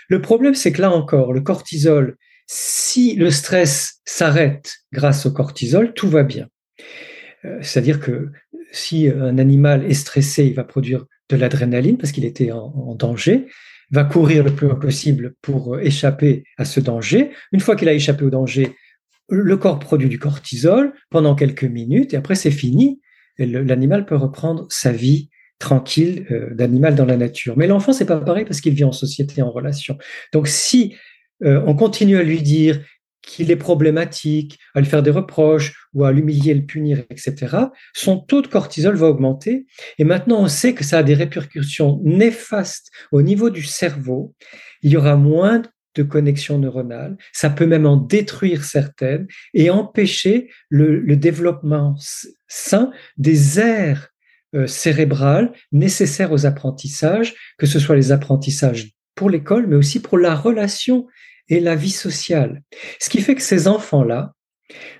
Le 0.09 0.23
problème, 0.23 0.55
c'est 0.55 0.73
que 0.73 0.81
là 0.81 0.91
encore, 0.91 1.33
le 1.33 1.41
cortisol, 1.41 2.17
si 2.47 3.15
le 3.17 3.31
stress 3.31 4.01
s'arrête 4.05 4.77
grâce 4.93 5.27
au 5.27 5.31
cortisol, 5.31 5.93
tout 5.93 6.09
va 6.09 6.23
bien. 6.23 6.49
Euh, 7.45 7.59
c'est-à-dire 7.61 8.01
que 8.01 8.31
si 8.73 9.09
un 9.09 9.39
animal 9.39 9.85
est 9.85 9.95
stressé, 9.95 10.47
il 10.47 10.55
va 10.55 10.65
produire 10.65 11.05
de 11.29 11.37
l'adrénaline 11.37 11.99
parce 11.99 12.13
qu'il 12.13 12.25
était 12.25 12.53
en 12.53 12.95
danger 12.95 13.47
va 13.91 14.05
courir 14.05 14.45
le 14.45 14.55
plus 14.55 14.67
loin 14.67 14.77
possible 14.77 15.35
pour 15.43 15.75
euh, 15.75 15.81
échapper 15.81 16.45
à 16.57 16.65
ce 16.65 16.81
danger. 16.81 17.31
Une 17.53 17.61
fois 17.61 17.77
qu'il 17.77 17.89
a 17.89 17.93
échappé 17.93 18.25
au 18.25 18.31
danger, 18.31 18.77
le 19.31 19.57
corps 19.57 19.79
produit 19.79 20.09
du 20.09 20.19
cortisol 20.19 20.95
pendant 21.11 21.35
quelques 21.35 21.65
minutes 21.65 22.15
et 22.15 22.17
après 22.17 22.35
c'est 22.35 22.51
fini. 22.51 23.01
L'animal 23.39 24.05
peut 24.05 24.17
reprendre 24.17 24.67
sa 24.69 24.91
vie 24.91 25.31
tranquille 25.59 26.27
euh, 26.31 26.55
d'animal 26.55 26.95
dans 26.95 27.05
la 27.05 27.17
nature. 27.17 27.57
Mais 27.57 27.67
l'enfant, 27.67 27.93
c'est 27.93 28.05
pas 28.05 28.21
pareil 28.21 28.45
parce 28.45 28.61
qu'il 28.61 28.75
vit 28.75 28.85
en 28.85 28.93
société, 28.93 29.43
en 29.43 29.51
relation. 29.51 29.99
Donc 30.33 30.49
si 30.49 30.97
euh, 31.45 31.63
on 31.67 31.75
continue 31.75 32.17
à 32.17 32.23
lui 32.23 32.43
dire 32.43 32.81
qu'il 33.23 33.51
est 33.51 33.57
problématique, 33.57 34.59
à 34.75 34.81
lui 34.81 34.87
faire 34.87 35.03
des 35.03 35.11
reproches 35.11 35.89
ou 35.93 36.05
à 36.05 36.13
l'humilier, 36.13 36.55
le 36.55 36.65
punir, 36.65 37.03
etc., 37.11 37.57
son 37.95 38.19
taux 38.19 38.41
de 38.41 38.47
cortisol 38.47 38.97
va 38.97 39.09
augmenter. 39.09 39.67
Et 39.99 40.05
maintenant, 40.05 40.41
on 40.41 40.49
sait 40.49 40.73
que 40.73 40.85
ça 40.85 40.99
a 40.99 41.03
des 41.03 41.15
répercussions 41.15 42.01
néfastes 42.05 42.91
au 43.13 43.21
niveau 43.21 43.51
du 43.51 43.65
cerveau. 43.65 44.35
Il 44.83 44.93
y 44.93 44.97
aura 44.97 45.17
moins 45.17 45.63
de 45.95 46.03
connexions 46.05 46.59
neuronales. 46.59 47.17
Ça 47.33 47.51
peut 47.51 47.67
même 47.67 47.87
en 47.87 47.97
détruire 47.97 48.65
certaines 48.65 49.27
et 49.53 49.69
empêcher 49.69 50.51
le, 50.69 51.17
développement 51.17 51.97
sain 52.47 52.93
des 53.17 53.59
aires 53.59 54.09
euh, 54.55 54.67
cérébrales 54.67 55.53
nécessaires 55.73 56.33
aux 56.33 56.47
apprentissages, 56.47 57.35
que 57.59 57.67
ce 57.67 57.79
soit 57.79 57.97
les 57.97 58.13
apprentissages 58.13 58.93
pour 59.15 59.31
l'école, 59.31 59.67
mais 59.67 59.77
aussi 59.77 60.01
pour 60.01 60.17
la 60.17 60.35
relation 60.35 61.07
et 61.49 61.61
la 61.61 61.75
vie 61.75 61.91
sociale. 61.91 62.63
Ce 63.01 63.11
qui 63.11 63.21
fait 63.21 63.35
que 63.35 63.43
ces 63.43 63.69
enfants-là, 63.69 64.33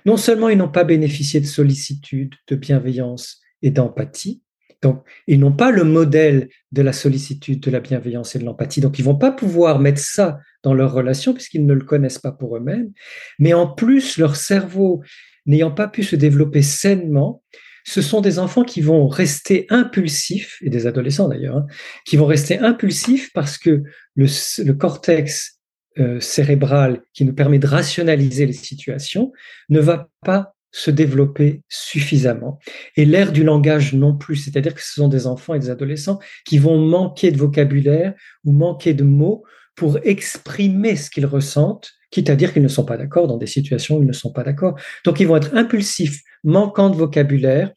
non 0.05 0.17
seulement 0.17 0.49
ils 0.49 0.57
n'ont 0.57 0.69
pas 0.69 0.83
bénéficié 0.83 1.39
de 1.39 1.45
sollicitude, 1.45 2.35
de 2.47 2.55
bienveillance 2.55 3.41
et 3.61 3.71
d'empathie, 3.71 4.41
donc 4.81 5.03
ils 5.27 5.39
n'ont 5.39 5.55
pas 5.55 5.71
le 5.71 5.83
modèle 5.83 6.49
de 6.71 6.81
la 6.81 6.93
sollicitude, 6.93 7.59
de 7.59 7.71
la 7.71 7.79
bienveillance 7.79 8.35
et 8.35 8.39
de 8.39 8.45
l'empathie, 8.45 8.81
donc 8.81 8.97
ils 8.99 9.05
vont 9.05 9.17
pas 9.17 9.31
pouvoir 9.31 9.79
mettre 9.79 10.01
ça 10.01 10.39
dans 10.63 10.73
leur 10.73 10.93
relation 10.93 11.33
puisqu'ils 11.33 11.65
ne 11.65 11.73
le 11.73 11.83
connaissent 11.83 12.19
pas 12.19 12.31
pour 12.31 12.55
eux-mêmes, 12.55 12.91
mais 13.39 13.53
en 13.53 13.67
plus 13.67 14.17
leur 14.17 14.35
cerveau 14.35 15.01
n'ayant 15.45 15.71
pas 15.71 15.87
pu 15.87 16.03
se 16.03 16.15
développer 16.15 16.61
sainement, 16.61 17.43
ce 17.89 18.03
sont 18.03 18.21
des 18.21 18.37
enfants 18.37 18.63
qui 18.63 18.81
vont 18.81 19.07
rester 19.07 19.65
impulsifs, 19.71 20.59
et 20.61 20.69
des 20.69 20.85
adolescents 20.85 21.27
d'ailleurs, 21.27 21.57
hein, 21.57 21.67
qui 22.05 22.17
vont 22.17 22.27
rester 22.27 22.59
impulsifs 22.59 23.33
parce 23.33 23.57
que 23.57 23.81
le, 24.15 24.73
cortex 24.73 25.59
euh, 25.97 26.19
cérébral 26.19 27.01
qui 27.13 27.25
nous 27.25 27.33
permet 27.33 27.57
de 27.57 27.65
rationaliser 27.65 28.45
les 28.45 28.53
situations 28.53 29.31
ne 29.69 29.79
va 29.79 30.07
pas 30.23 30.53
se 30.71 30.91
développer 30.91 31.63
suffisamment. 31.67 32.59
Et 32.95 33.05
l'ère 33.05 33.31
du 33.31 33.43
langage 33.43 33.93
non 33.93 34.15
plus, 34.15 34.35
c'est-à-dire 34.35 34.75
que 34.75 34.83
ce 34.83 34.93
sont 34.93 35.07
des 35.07 35.25
enfants 35.25 35.55
et 35.55 35.59
des 35.59 35.71
adolescents 35.71 36.19
qui 36.45 36.59
vont 36.59 36.77
manquer 36.77 37.31
de 37.31 37.37
vocabulaire 37.37 38.13
ou 38.45 38.51
manquer 38.51 38.93
de 38.93 39.03
mots 39.03 39.43
pour 39.73 39.97
exprimer 40.03 40.95
ce 40.95 41.09
qu'ils 41.09 41.25
ressentent, 41.25 41.93
quitte 42.11 42.29
à 42.29 42.35
dire 42.35 42.53
qu'ils 42.53 42.63
ne 42.63 42.67
sont 42.67 42.85
pas 42.85 42.97
d'accord 42.97 43.27
dans 43.27 43.37
des 43.37 43.47
situations 43.47 43.97
où 43.97 44.03
ils 44.03 44.07
ne 44.07 44.13
sont 44.13 44.31
pas 44.31 44.43
d'accord. 44.43 44.79
Donc 45.05 45.19
ils 45.19 45.27
vont 45.27 45.37
être 45.37 45.55
impulsifs, 45.55 46.21
manquant 46.43 46.89
de 46.89 46.95
vocabulaire, 46.95 47.71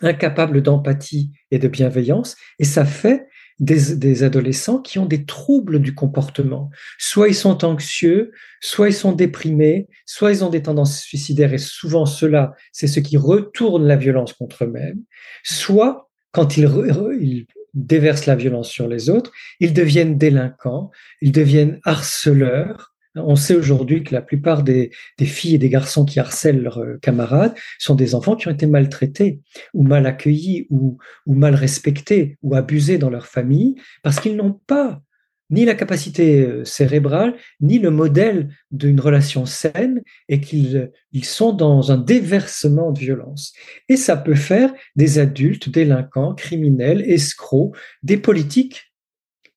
incapables 0.00 0.62
d'empathie 0.62 1.32
et 1.50 1.58
de 1.58 1.68
bienveillance, 1.68 2.36
et 2.58 2.64
ça 2.64 2.84
fait 2.84 3.26
des, 3.58 4.22
adolescents 4.22 4.80
qui 4.80 4.98
ont 4.98 5.06
des 5.06 5.24
troubles 5.24 5.80
du 5.80 5.94
comportement. 5.94 6.70
Soit 6.98 7.28
ils 7.28 7.34
sont 7.34 7.64
anxieux, 7.64 8.32
soit 8.60 8.88
ils 8.88 8.94
sont 8.94 9.12
déprimés, 9.12 9.88
soit 10.06 10.30
ils 10.30 10.44
ont 10.44 10.50
des 10.50 10.62
tendances 10.62 11.00
suicidaires, 11.00 11.52
et 11.52 11.58
souvent 11.58 12.06
cela, 12.06 12.54
c'est 12.72 12.86
ce 12.86 13.00
qui 13.00 13.16
retourne 13.16 13.86
la 13.86 13.96
violence 13.96 14.32
contre 14.32 14.64
eux-mêmes, 14.64 15.02
soit 15.42 16.08
quand 16.30 16.56
ils 16.56 17.46
déversent 17.74 18.26
la 18.26 18.36
violence 18.36 18.68
sur 18.68 18.86
les 18.86 19.10
autres, 19.10 19.32
ils 19.60 19.72
deviennent 19.72 20.18
délinquants, 20.18 20.90
ils 21.20 21.32
deviennent 21.32 21.80
harceleurs, 21.84 22.94
on 23.24 23.36
sait 23.36 23.54
aujourd'hui 23.54 24.02
que 24.02 24.14
la 24.14 24.22
plupart 24.22 24.62
des, 24.62 24.90
filles 25.20 25.54
et 25.54 25.58
des 25.58 25.68
garçons 25.68 26.04
qui 26.04 26.20
harcèlent 26.20 26.62
leurs 26.62 26.78
euh, 26.78 26.98
camarades 27.00 27.54
sont 27.78 27.94
des 27.94 28.14
enfants 28.14 28.36
qui 28.36 28.48
ont 28.48 28.52
été 28.52 28.66
maltraités 28.66 29.40
ou 29.74 29.82
mal 29.82 30.06
accueillis 30.06 30.66
ou, 30.70 30.98
mal 31.26 31.54
respectés 31.54 32.38
ou 32.42 32.54
abusés 32.54 32.98
dans 32.98 33.10
leur 33.10 33.26
famille 33.26 33.76
parce 34.02 34.20
qu'ils 34.20 34.36
n'ont 34.36 34.60
pas 34.66 35.02
ni 35.50 35.64
la 35.64 35.74
capacité 35.74 36.42
euh, 36.42 36.64
cérébrale, 36.64 37.34
ni 37.60 37.78
le 37.78 37.90
modèle 37.90 38.54
d'une 38.70 39.00
relation 39.00 39.46
saine 39.46 40.02
et 40.28 40.40
qu'ils 40.40 40.90
sont 41.22 41.52
dans 41.52 41.90
un 41.90 41.96
déversement 41.96 42.92
de 42.92 42.98
violence. 42.98 43.54
Et 43.88 43.96
ça 43.96 44.16
peut 44.16 44.34
faire 44.34 44.72
des 44.94 45.18
adultes 45.18 45.70
délinquants, 45.70 46.34
criminels, 46.34 47.00
escrocs, 47.00 47.74
des 48.02 48.18
politiques 48.18 48.88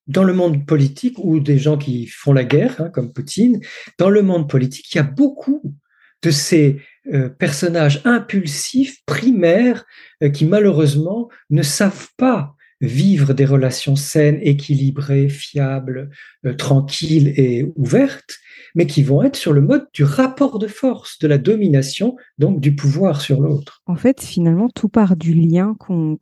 dans 0.06 0.24
le 0.24 0.32
monde 0.32 0.66
politique 0.66 1.18
ou 1.18 1.40
des 1.40 1.58
gens 1.58 1.78
qui 1.78 2.06
font 2.06 2.32
la 2.32 2.44
guerre, 2.44 2.80
hein, 2.80 2.90
comme 2.90 3.12
Poutine, 3.12 3.60
dans 3.98 4.10
le 4.10 4.22
monde 4.22 4.48
politique, 4.48 4.92
il 4.92 4.96
y 4.96 5.00
a 5.00 5.04
beaucoup 5.04 5.74
de 6.22 6.30
ces 6.30 6.80
euh, 7.12 7.28
personnages 7.28 8.00
impulsifs, 8.04 9.04
primaires, 9.06 9.84
euh, 10.22 10.30
qui 10.30 10.44
malheureusement 10.44 11.28
ne 11.50 11.62
savent 11.62 12.08
pas 12.16 12.54
vivre 12.80 13.32
des 13.32 13.44
relations 13.44 13.96
saines, 13.96 14.40
équilibrées, 14.42 15.28
fiables, 15.28 16.10
euh, 16.44 16.54
tranquilles 16.54 17.32
et 17.36 17.72
ouvertes, 17.76 18.38
mais 18.74 18.86
qui 18.86 19.02
vont 19.02 19.22
être 19.22 19.36
sur 19.36 19.52
le 19.52 19.60
mode 19.60 19.86
du 19.94 20.04
rapport 20.04 20.58
de 20.58 20.66
force, 20.66 21.18
de 21.20 21.28
la 21.28 21.38
domination, 21.38 22.16
donc 22.38 22.60
du 22.60 22.74
pouvoir 22.74 23.20
sur 23.20 23.40
l'autre. 23.40 23.82
En 23.86 23.96
fait, 23.96 24.20
finalement, 24.20 24.68
tout 24.68 24.88
part 24.88 25.16
du 25.16 25.32
lien 25.32 25.76
qu'on 25.78 26.18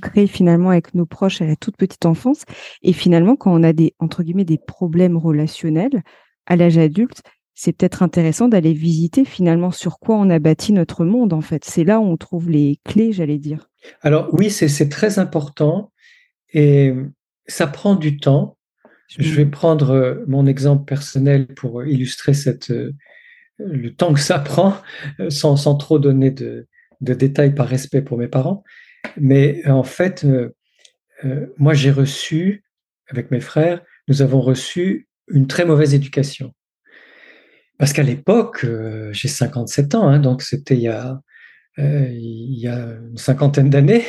crée 0.00 0.26
finalement 0.26 0.70
avec 0.70 0.94
nos 0.94 1.06
proches 1.06 1.40
à 1.42 1.46
la 1.46 1.56
toute 1.56 1.76
petite 1.76 2.06
enfance. 2.06 2.44
Et 2.82 2.92
finalement, 2.92 3.36
quand 3.36 3.52
on 3.52 3.62
a 3.62 3.72
des, 3.72 3.94
entre 3.98 4.22
guillemets, 4.22 4.44
des 4.44 4.58
problèmes 4.58 5.16
relationnels 5.16 6.02
à 6.46 6.56
l'âge 6.56 6.78
adulte, 6.78 7.22
c'est 7.54 7.72
peut-être 7.72 8.02
intéressant 8.02 8.48
d'aller 8.48 8.74
visiter 8.74 9.24
finalement 9.24 9.70
sur 9.70 9.98
quoi 9.98 10.16
on 10.16 10.28
a 10.28 10.38
bâti 10.38 10.72
notre 10.72 11.04
monde, 11.04 11.32
en 11.32 11.40
fait. 11.40 11.64
C'est 11.64 11.84
là 11.84 12.00
où 12.00 12.04
on 12.04 12.18
trouve 12.18 12.50
les 12.50 12.78
clés, 12.84 13.12
j'allais 13.12 13.38
dire. 13.38 13.70
Alors 14.02 14.28
oui, 14.32 14.50
c'est 14.50 14.88
très 14.88 15.18
important 15.18 15.90
et 16.52 16.92
ça 17.46 17.66
prend 17.66 17.94
du 17.94 18.18
temps. 18.18 18.58
Je 19.08 19.34
vais 19.34 19.46
prendre 19.46 19.90
euh, 19.90 20.24
mon 20.26 20.46
exemple 20.46 20.84
personnel 20.84 21.46
pour 21.46 21.84
illustrer 21.84 22.34
cette, 22.34 22.70
euh, 22.72 22.92
le 23.58 23.94
temps 23.94 24.12
que 24.12 24.20
ça 24.20 24.38
prend, 24.40 24.76
euh, 25.20 25.30
sans, 25.30 25.56
sans 25.56 25.76
trop 25.76 25.98
donner 25.98 26.30
de, 26.30 26.66
de, 27.00 27.14
détails 27.14 27.54
par 27.54 27.68
respect 27.68 28.02
pour 28.02 28.18
mes 28.18 28.28
parents. 28.28 28.64
Mais 29.16 29.66
en 29.66 29.82
fait, 29.82 30.26
moi 31.58 31.74
j'ai 31.74 31.90
reçu, 31.90 32.64
avec 33.08 33.30
mes 33.30 33.40
frères, 33.40 33.82
nous 34.08 34.22
avons 34.22 34.40
reçu 34.40 35.08
une 35.28 35.46
très 35.46 35.64
mauvaise 35.64 35.94
éducation. 35.94 36.54
Parce 37.78 37.92
qu'à 37.92 38.02
l'époque, 38.02 38.64
euh, 38.64 39.12
j'ai 39.12 39.28
57 39.28 39.94
ans, 39.94 40.08
hein, 40.08 40.18
donc 40.18 40.42
c'était 40.42 40.76
il, 40.76 40.82
y 40.82 40.88
a, 40.88 41.20
euh, 41.78 42.08
une 42.08 43.16
cinquantaine 43.16 43.68
d'années. 43.68 44.04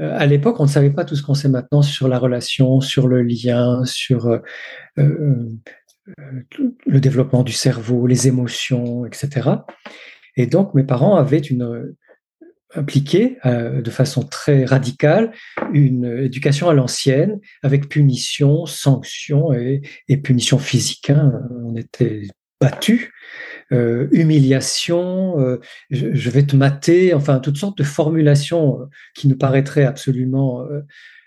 Euh, 0.00 0.16
à 0.16 0.24
l'époque, 0.26 0.58
on 0.58 0.64
ne 0.64 0.68
savait 0.68 0.90
pas 0.90 1.04
tout 1.04 1.16
ce 1.16 1.22
qu'on 1.22 1.34
sait 1.34 1.50
maintenant 1.50 1.82
sur 1.82 2.08
la 2.08 2.18
relation, 2.18 2.80
sur 2.80 3.08
le 3.08 3.22
lien, 3.22 3.84
sur 3.84 4.40
le 4.96 5.60
développement 6.86 7.42
du 7.42 7.52
cerveau, 7.52 8.06
les 8.06 8.26
émotions, 8.26 9.04
etc. 9.04 9.50
Et 10.36 10.46
donc, 10.46 10.72
mes 10.74 10.84
parents 10.84 11.16
avaient 11.16 11.38
une, 11.38 11.94
appliqué 12.74 13.38
de 13.44 13.90
façon 13.90 14.22
très 14.22 14.64
radicale 14.64 15.32
une 15.72 16.04
éducation 16.04 16.68
à 16.68 16.74
l'ancienne 16.74 17.38
avec 17.62 17.88
punition, 17.88 18.66
sanction 18.66 19.52
et, 19.52 19.82
et 20.08 20.16
punition 20.16 20.58
physique. 20.58 21.10
Hein. 21.10 21.32
On 21.64 21.76
était 21.76 22.22
battu, 22.62 23.12
euh, 23.72 24.06
humiliation, 24.12 25.40
euh, 25.40 25.58
je, 25.90 26.30
vais 26.30 26.44
te 26.44 26.54
mater, 26.54 27.12
enfin 27.12 27.40
toutes 27.40 27.56
sortes 27.56 27.78
de 27.78 27.82
formulations 27.82 28.80
euh, 28.80 28.84
qui 29.14 29.26
nous 29.26 29.36
paraîtraient 29.36 29.84
absolument 29.84 30.64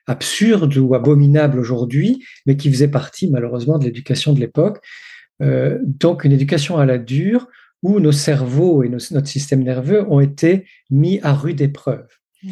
absurdes 0.07 0.77
ou 0.77 0.95
abominables 0.95 1.59
aujourd'hui, 1.59 2.23
mais 2.45 2.55
qui 2.55 2.71
faisaient 2.71 2.87
partie 2.87 3.29
malheureusement 3.29 3.79
de 3.79 3.85
l'éducation 3.85 4.33
de 4.33 4.39
l'époque. 4.39 4.79
donc 5.41 6.23
une 6.23 6.31
éducation 6.31 6.77
à 6.77 6.85
la 6.85 6.97
dure 6.97 7.47
où 7.85 7.99
nos 7.99 8.11
cerveaux 8.11 8.83
et 8.83 8.89
notre 8.89 9.27
système 9.27 9.63
nerveux 9.63 10.05
ont 10.09 10.19
été 10.19 10.65
mis 10.89 11.19
à 11.21 11.33
rude 11.33 11.61
épreuve. 11.61 12.07
Mmh. 12.41 12.49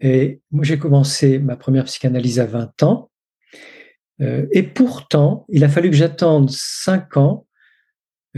Et 0.00 0.40
moi 0.50 0.64
j'ai 0.64 0.78
commencé 0.78 1.38
ma 1.38 1.56
première 1.56 1.84
psychanalyse 1.84 2.40
à 2.40 2.46
20 2.46 2.82
ans. 2.82 3.10
et 4.20 4.62
pourtant, 4.62 5.46
il 5.48 5.64
a 5.64 5.68
fallu 5.68 5.90
que 5.90 5.96
j'attende 5.96 6.50
5 6.50 7.16
ans 7.16 7.46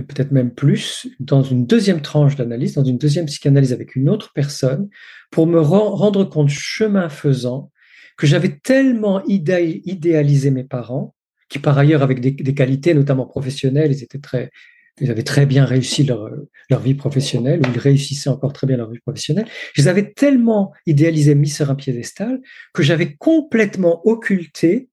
peut-être 0.03 0.33
même 0.33 0.53
plus, 0.53 1.07
dans 1.21 1.43
une 1.43 1.67
deuxième 1.67 2.01
tranche 2.01 2.37
d'analyse, 2.37 2.75
dans 2.75 2.85
une 2.85 2.99
deuxième 2.99 3.27
psychanalyse 3.27 3.73
avec 3.73 3.95
une 3.95 4.09
autre 4.09 4.33
personne, 4.35 4.89
pour 5.31 5.47
me 5.47 5.61
rendre 5.61 6.25
compte, 6.25 6.49
chemin 6.49 7.09
faisant, 7.09 7.71
que 8.17 8.27
j'avais 8.27 8.59
tellement 8.63 9.23
idéalisé 9.25 10.51
mes 10.51 10.65
parents, 10.65 11.15
qui 11.49 11.59
par 11.59 11.79
ailleurs, 11.79 12.03
avec 12.03 12.21
des, 12.21 12.55
qualités, 12.55 12.95
notamment 12.95 13.27
professionnelles, 13.27 13.93
ils 13.93 14.03
étaient 14.03 14.19
très, 14.19 14.51
ils 15.01 15.11
avaient 15.11 15.25
très 15.25 15.47
bien 15.47 15.65
réussi 15.65 16.05
leur, 16.05 16.31
leur 16.71 16.81
vie 16.81 16.95
professionnelle, 16.95 17.61
ou 17.61 17.71
ils 17.73 17.79
réussissaient 17.79 18.31
encore 18.31 18.53
très 18.53 18.67
bien 18.67 18.77
leur 18.77 18.91
vie 18.91 19.01
professionnelle. 19.01 19.47
Je 19.75 19.83
les 19.83 19.89
avais 19.89 20.13
tellement 20.13 20.73
idéalisés, 20.87 21.35
mis 21.35 21.49
sur 21.49 21.71
un 21.71 21.75
piédestal, 21.75 22.41
que 22.73 22.83
j'avais 22.83 23.15
complètement 23.15 24.07
occulté 24.07 24.89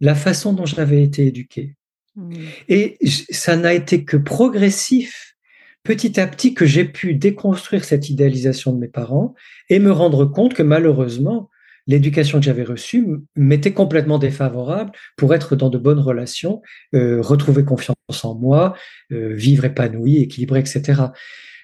la 0.00 0.14
façon 0.14 0.52
dont 0.52 0.66
j'avais 0.66 1.02
été 1.02 1.26
éduqué. 1.26 1.74
Mmh. 2.16 2.34
Et 2.68 2.96
ça 3.30 3.56
n'a 3.56 3.74
été 3.74 4.04
que 4.04 4.16
progressif, 4.16 5.36
petit 5.82 6.18
à 6.18 6.26
petit, 6.26 6.54
que 6.54 6.64
j'ai 6.64 6.84
pu 6.84 7.14
déconstruire 7.14 7.84
cette 7.84 8.08
idéalisation 8.08 8.72
de 8.72 8.78
mes 8.78 8.88
parents 8.88 9.34
et 9.68 9.78
me 9.78 9.92
rendre 9.92 10.24
compte 10.24 10.54
que 10.54 10.62
malheureusement, 10.62 11.50
l'éducation 11.86 12.38
que 12.38 12.44
j'avais 12.44 12.64
reçue 12.64 13.06
m'était 13.36 13.72
complètement 13.72 14.18
défavorable 14.18 14.92
pour 15.16 15.34
être 15.34 15.56
dans 15.56 15.70
de 15.70 15.78
bonnes 15.78 15.98
relations, 15.98 16.62
euh, 16.94 17.20
retrouver 17.20 17.64
confiance 17.64 17.96
en 18.22 18.34
moi, 18.34 18.74
euh, 19.12 19.34
vivre 19.34 19.64
épanoui, 19.64 20.18
équilibré, 20.18 20.60
etc. 20.60 21.02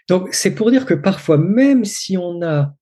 Donc 0.08 0.28
c'est 0.32 0.54
pour 0.54 0.70
dire 0.70 0.86
que 0.86 0.94
parfois, 0.94 1.38
même 1.38 1.84
si 1.84 2.16
on 2.16 2.42
a 2.42 2.74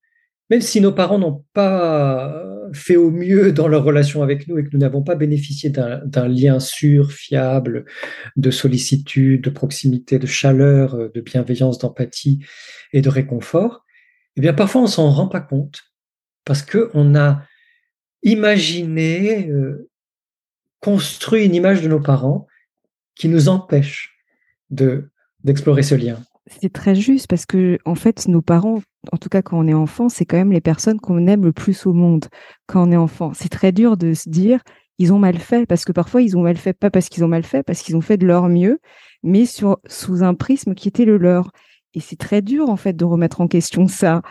même 0.49 0.61
si 0.61 0.81
nos 0.81 0.91
parents 0.91 1.19
n'ont 1.19 1.45
pas 1.53 2.43
fait 2.73 2.95
au 2.95 3.11
mieux 3.11 3.51
dans 3.53 3.67
leur 3.67 3.83
relation 3.83 4.23
avec 4.23 4.47
nous 4.47 4.57
et 4.57 4.63
que 4.63 4.69
nous 4.73 4.79
n'avons 4.79 5.03
pas 5.03 5.13
bénéficié 5.13 5.69
d'un 5.69 6.27
lien 6.27 6.59
sûr, 6.59 7.11
fiable, 7.11 7.85
de 8.35 8.49
sollicitude, 8.49 9.43
de 9.43 9.49
proximité, 9.51 10.17
de 10.17 10.25
chaleur, 10.25 11.11
de 11.13 11.21
bienveillance, 11.21 11.77
d'empathie 11.77 12.39
et 12.93 13.01
de 13.01 13.09
réconfort, 13.09 13.85
eh 14.35 14.41
bien 14.41 14.53
parfois 14.53 14.81
on 14.81 14.87
s'en 14.87 15.11
rend 15.11 15.27
pas 15.27 15.41
compte 15.41 15.88
parce 16.49 16.63
que 16.63 16.89
on 16.95 17.13
a 17.13 17.43
imaginé, 18.23 19.49
euh, 19.49 19.87
construit 20.79 21.45
une 21.45 21.53
image 21.53 21.83
de 21.83 21.87
nos 21.87 21.99
parents 21.99 22.47
qui 23.13 23.29
nous 23.29 23.49
empêche 23.49 24.17
de 24.71 25.11
d'explorer 25.43 25.83
ce 25.83 25.93
lien. 25.93 26.17
C'est 26.47 26.73
très 26.73 26.95
juste 26.95 27.27
parce 27.27 27.45
que 27.45 27.77
en 27.85 27.93
fait 27.93 28.27
nos 28.27 28.41
parents 28.41 28.81
en 29.11 29.17
tout 29.17 29.29
cas 29.29 29.43
quand 29.43 29.59
on 29.59 29.67
est 29.67 29.75
enfant, 29.75 30.09
c'est 30.09 30.25
quand 30.25 30.37
même 30.37 30.51
les 30.51 30.59
personnes 30.59 30.99
qu'on 30.99 31.27
aime 31.27 31.45
le 31.45 31.53
plus 31.53 31.85
au 31.85 31.93
monde 31.93 32.25
quand 32.65 32.87
on 32.87 32.91
est 32.91 32.97
enfant. 32.97 33.31
C'est 33.35 33.49
très 33.49 33.71
dur 33.71 33.95
de 33.95 34.15
se 34.15 34.27
dire 34.27 34.63
ils 34.97 35.13
ont 35.13 35.19
mal 35.19 35.37
fait 35.37 35.67
parce 35.67 35.85
que 35.85 35.91
parfois 35.91 36.23
ils 36.23 36.35
ont 36.35 36.41
mal 36.41 36.57
fait 36.57 36.73
pas 36.73 36.89
parce 36.89 37.09
qu'ils 37.09 37.23
ont 37.23 37.27
mal 37.27 37.43
fait, 37.43 37.61
parce 37.61 37.83
qu'ils 37.83 37.95
ont 37.95 38.01
fait 38.01 38.17
de 38.17 38.25
leur 38.25 38.49
mieux, 38.49 38.79
mais 39.21 39.45
sous 39.45 40.23
un 40.23 40.33
prisme 40.33 40.73
qui 40.73 40.87
était 40.87 41.05
le 41.05 41.17
leur. 41.17 41.51
Et 41.93 41.99
c'est 41.99 42.17
très 42.17 42.41
dur 42.41 42.69
en 42.69 42.75
fait 42.75 42.93
de 42.93 43.05
remettre 43.05 43.39
en 43.39 43.47
question 43.47 43.87
ça 43.87 44.23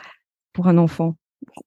pour 0.53 0.67
un 0.67 0.79
enfant 0.79 1.15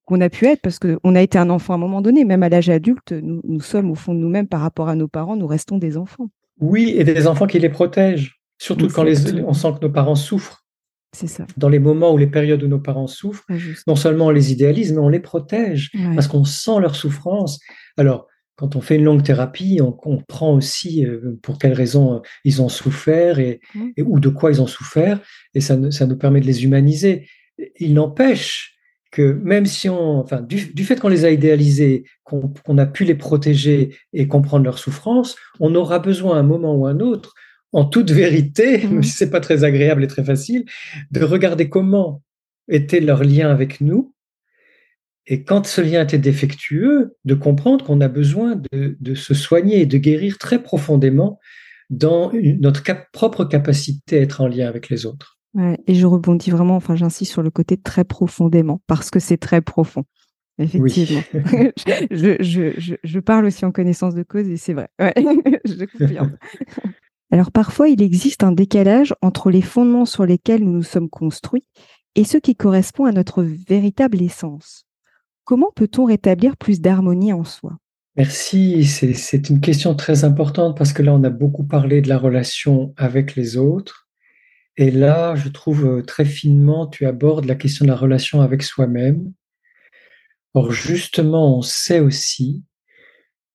qu'on 0.05 0.21
a 0.21 0.29
pu 0.29 0.45
être 0.45 0.61
parce 0.61 0.79
qu'on 0.79 1.15
a 1.15 1.21
été 1.21 1.37
un 1.37 1.49
enfant 1.49 1.73
à 1.73 1.75
un 1.75 1.79
moment 1.79 2.01
donné, 2.01 2.25
même 2.25 2.43
à 2.43 2.49
l'âge 2.49 2.69
adulte, 2.69 3.11
nous, 3.11 3.41
nous 3.43 3.61
sommes 3.61 3.91
au 3.91 3.95
fond 3.95 4.13
de 4.13 4.19
nous-mêmes 4.19 4.47
par 4.47 4.61
rapport 4.61 4.89
à 4.89 4.95
nos 4.95 5.07
parents, 5.07 5.35
nous 5.35 5.47
restons 5.47 5.77
des 5.77 5.97
enfants. 5.97 6.29
Oui, 6.59 6.93
et 6.95 7.03
des 7.03 7.27
enfants 7.27 7.47
qui 7.47 7.59
les 7.59 7.69
protègent, 7.69 8.39
surtout 8.59 8.87
quand 8.87 9.03
les, 9.03 9.41
on 9.43 9.53
sent 9.53 9.73
que 9.79 9.85
nos 9.85 9.91
parents 9.91 10.15
souffrent. 10.15 10.65
C'est 11.13 11.27
ça. 11.27 11.45
Dans 11.57 11.67
les 11.67 11.79
moments 11.79 12.13
ou 12.13 12.17
les 12.17 12.27
périodes 12.27 12.63
où 12.63 12.67
nos 12.67 12.79
parents 12.79 13.07
souffrent, 13.07 13.45
non 13.85 13.95
seulement 13.95 14.27
on 14.27 14.29
les 14.29 14.53
idéalise, 14.53 14.93
mais 14.93 14.99
on 14.99 15.09
les 15.09 15.19
protège 15.19 15.91
parce 16.15 16.27
qu'on 16.27 16.45
sent 16.45 16.79
leur 16.79 16.95
souffrance. 16.95 17.59
Alors, 17.97 18.27
quand 18.55 18.75
on 18.75 18.81
fait 18.81 18.95
une 18.95 19.05
longue 19.05 19.23
thérapie, 19.23 19.79
on 19.81 19.91
comprend 19.91 20.53
aussi 20.53 21.03
euh, 21.03 21.39
pour 21.41 21.57
quelles 21.57 21.73
raisons 21.73 22.17
euh, 22.17 22.19
ils 22.45 22.61
ont 22.61 22.69
souffert 22.69 23.39
et, 23.39 23.59
ou 23.97 24.19
de 24.19 24.29
quoi 24.29 24.51
ils 24.51 24.61
ont 24.61 24.67
souffert, 24.67 25.19
et 25.55 25.61
ça, 25.61 25.77
ça 25.89 26.05
nous 26.05 26.15
permet 26.15 26.41
de 26.41 26.45
les 26.45 26.63
humaniser. 26.63 27.27
Il 27.79 27.95
n'empêche 27.95 28.77
que 29.11 29.33
même 29.43 29.65
si 29.65 29.89
on, 29.89 30.19
enfin, 30.19 30.41
du, 30.41 30.83
fait 30.83 30.99
qu'on 30.99 31.09
les 31.09 31.25
a 31.25 31.31
idéalisés, 31.31 32.05
qu'on 32.23 32.77
a 32.77 32.85
pu 32.85 33.03
les 33.03 33.15
protéger 33.15 33.95
et 34.13 34.27
comprendre 34.27 34.63
leur 34.63 34.79
souffrance, 34.79 35.35
on 35.59 35.75
aura 35.75 35.99
besoin 35.99 36.37
à 36.37 36.39
un 36.39 36.43
moment 36.43 36.75
ou 36.75 36.87
à 36.87 36.91
un 36.91 36.99
autre 37.01 37.33
en 37.73 37.85
toute 37.85 38.11
vérité, 38.11 38.77
même 38.87 39.03
si 39.03 39.11
c'est 39.11 39.29
pas 39.29 39.41
très 39.41 39.63
agréable 39.63 40.03
et 40.03 40.07
très 40.07 40.23
facile, 40.23 40.65
de 41.11 41.23
regarder 41.23 41.69
comment 41.69 42.23
était 42.69 43.01
leur 43.01 43.23
lien 43.23 43.49
avec 43.49 43.81
nous. 43.81 44.13
Et 45.27 45.43
quand 45.43 45.65
ce 45.65 45.81
lien 45.81 46.03
était 46.03 46.17
défectueux, 46.17 47.15
de 47.25 47.35
comprendre 47.35 47.85
qu'on 47.85 48.01
a 48.01 48.07
besoin 48.07 48.59
de, 48.71 49.13
se 49.13 49.33
soigner 49.33 49.81
et 49.81 49.85
de 49.85 49.97
guérir 49.97 50.37
très 50.37 50.63
profondément 50.63 51.39
dans 51.89 52.31
notre 52.59 52.83
propre 53.11 53.45
capacité 53.45 54.19
à 54.19 54.21
être 54.21 54.41
en 54.41 54.47
lien 54.47 54.67
avec 54.67 54.89
les 54.89 55.05
autres. 55.05 55.37
Et 55.57 55.93
je 55.93 56.05
rebondis 56.05 56.49
vraiment, 56.49 56.75
enfin 56.75 56.95
j'insiste 56.95 57.31
sur 57.31 57.43
le 57.43 57.49
côté 57.51 57.77
très 57.77 58.03
profondément, 58.03 58.81
parce 58.87 59.09
que 59.09 59.19
c'est 59.19 59.37
très 59.37 59.61
profond. 59.61 60.05
Effectivement. 60.57 61.21
je, 62.11 63.19
parle 63.19 63.45
aussi 63.45 63.65
en 63.65 63.71
connaissance 63.71 64.13
de 64.13 64.23
cause 64.23 64.47
et 64.47 64.57
c'est 64.57 64.73
vrai. 64.73 64.89
je 64.99 65.85
confirme. 65.85 66.37
Alors 67.31 67.51
parfois, 67.51 67.89
il 67.89 68.01
existe 68.01 68.43
un 68.43 68.51
décalage 68.51 69.13
entre 69.21 69.49
les 69.49 69.61
fondements 69.61 70.05
sur 70.05 70.25
lesquels 70.25 70.63
nous 70.63 70.73
nous 70.73 70.83
sommes 70.83 71.09
construits 71.09 71.65
et 72.15 72.25
ce 72.25 72.37
qui 72.37 72.55
correspond 72.55 73.05
à 73.05 73.11
notre 73.11 73.43
véritable 73.43 74.21
essence. 74.21 74.85
Comment 75.45 75.71
peut-on 75.75 76.05
rétablir 76.05 76.57
plus 76.57 76.81
d'harmonie 76.81 77.33
en 77.33 77.43
soi? 77.43 77.77
Merci, 78.17 78.83
c'est 78.85 79.49
une 79.49 79.61
question 79.61 79.95
très 79.95 80.25
importante 80.25 80.77
parce 80.77 80.91
que 80.91 81.01
là, 81.01 81.13
on 81.13 81.23
a 81.23 81.29
beaucoup 81.29 81.63
parlé 81.63 82.01
de 82.01 82.09
la 82.09 82.17
relation 82.17 82.93
avec 82.97 83.35
les 83.35 83.55
autres, 83.55 84.09
Et 84.77 84.91
là, 84.91 85.35
je 85.35 85.49
trouve 85.49 85.85
euh, 85.85 86.01
très 86.01 86.25
finement, 86.25 86.87
tu 86.87 87.05
abordes 87.05 87.45
la 87.45 87.55
question 87.55 87.85
de 87.85 87.89
la 87.91 87.97
relation 87.97 88.41
avec 88.41 88.63
soi-même. 88.63 89.33
Or, 90.53 90.71
justement, 90.71 91.57
on 91.57 91.61
sait 91.61 91.99
aussi 91.99 92.63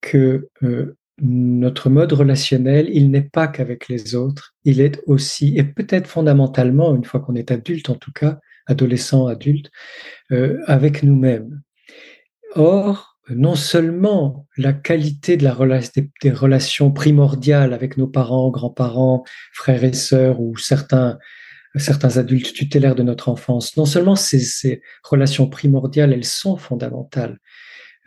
que 0.01 0.49
euh, 0.63 0.97
notre 1.21 1.89
mode 1.89 2.13
relationnel, 2.13 2.89
il 2.91 3.11
n'est 3.11 3.23
pas 3.23 3.49
qu'avec 3.49 3.89
les 3.89 4.15
autres, 4.15 4.55
il 4.65 4.81
est 4.81 5.03
aussi, 5.07 5.57
et 5.57 5.65
peut-être 5.65 6.07
fondamentalement, 6.07 6.95
une 6.95 7.05
fois 7.05 7.21
qu'on 7.21 7.35
est 7.35 7.51
adulte 7.51 7.91
en 7.91 7.95
tout 7.95 8.13
cas, 8.13 8.39
adolescent, 8.67 9.27
adulte, 9.27 9.71
euh, 10.33 10.59
avec 10.67 11.03
nous-mêmes. 11.03 11.63
Or, 12.55 13.16
non 13.31 13.55
seulement 13.57 14.47
la 14.57 14.73
qualité 14.73 15.37
de 15.37 15.45
la 15.45 15.57
des, 16.23 16.31
relations 16.31 16.93
primordiales 16.93 17.73
avec 17.73 17.97
nos 17.97 18.07
parents, 18.07 18.51
grands-parents, 18.51 19.25
frères 19.53 19.83
et 19.83 19.93
sœurs 19.93 20.41
ou 20.41 20.57
certains, 20.57 21.19
certains 21.75 22.19
adultes 22.19 22.53
tutélaires 22.53 22.95
de 22.95 23.03
notre 23.03 23.29
enfance, 23.29 23.77
non 23.77 23.85
seulement 23.85 24.17
ces, 24.17 24.81
relations 25.03 25.49
primordiales, 25.49 26.13
elles 26.13 26.25
sont 26.25 26.57
fondamentales 26.57 27.39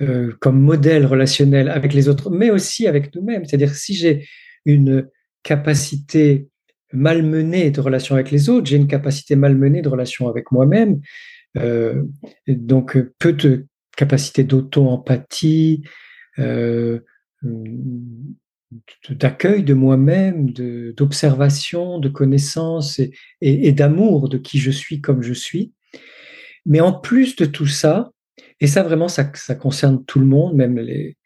euh, 0.02 0.34
comme 0.40 0.60
modèle 0.60 1.06
relationnel 1.06 1.70
avec 1.70 1.94
les 1.94 2.08
autres, 2.08 2.30
mais 2.30 2.50
aussi 2.50 2.88
avec 2.88 3.14
nous-mêmes. 3.14 3.44
C'est-à-dire 3.44 3.76
si 3.76 3.96
j'ai 3.96 4.28
une 4.66 5.10
capacité 5.44 6.48
malmenée 6.94 7.72
de 7.72 7.82
relation 7.82 8.16
avec 8.16 8.32
les 8.32 8.50
autres, 8.50 8.68
j'ai 8.68 8.78
une 8.78 8.88
capacité 8.88 9.36
malmenée 9.36 9.82
de 9.82 9.90
relation 9.90 10.30
avec 10.30 10.52
moi-même, 10.52 11.02
euh, 11.58 12.04
donc 12.48 12.98
peu 13.20 13.34
de 13.34 13.68
capacité 14.00 14.46
d'auto-empathie, 14.46 15.84
euh, 16.40 17.02
d'accueil 19.10 19.64
de 19.64 19.74
moi-même, 19.74 20.52
d'observation, 20.52 22.00
de, 22.00 22.08
connaissance 22.08 23.00
et, 23.00 23.12
et 23.42 23.74
d'amour 23.74 24.30
de 24.30 24.38
qui 24.38 24.58
je 24.58 24.72
suis 24.72 25.02
comme 25.02 25.22
je 25.22 25.34
suis. 25.34 25.74
Mais 26.66 26.80
en 26.80 26.94
plus 26.94 27.36
de 27.36 27.44
tout 27.44 27.68
ça, 27.68 28.12
et 28.62 28.68
ça 28.68 28.84
vraiment, 28.84 29.10
ça, 29.10 29.30
ça 29.34 29.56
concerne 29.56 30.06
tout 30.06 30.20
le 30.20 30.26
monde, 30.26 30.56
même 30.56 30.80
les, 30.80 31.18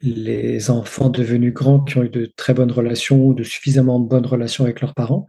les 0.00 0.70
enfants 0.70 1.10
devenus 1.10 1.52
grands 1.52 1.80
qui 1.80 1.98
ont 1.98 2.04
eu 2.04 2.08
de 2.08 2.32
très 2.34 2.54
bonnes 2.54 2.72
relations 2.72 3.26
ou 3.26 3.34
de 3.34 3.42
suffisamment 3.42 4.00
bonnes 4.00 4.26
relations 4.26 4.64
avec 4.64 4.80
leurs 4.80 4.94
parents, 4.94 5.26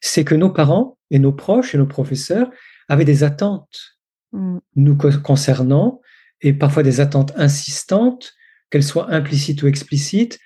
c'est 0.00 0.24
que 0.24 0.36
nos 0.36 0.50
parents 0.50 0.98
et 1.10 1.18
nos 1.18 1.32
proches 1.32 1.74
et 1.74 1.78
nos 1.78 1.86
professeurs 1.86 2.48
avaient 2.88 3.04
des 3.04 3.24
attentes 3.24 3.98
mm. 4.32 4.58
nous 4.76 4.96
concernant 4.96 6.01
et 6.42 6.52
parfois 6.52 6.82
des 6.82 7.00
attentes 7.00 7.32
insistantes, 7.36 8.34
qu'elles 8.70 8.82
soient 8.82 9.12
implicites 9.12 9.62
ou 9.62 9.68
explicites. 9.68 10.38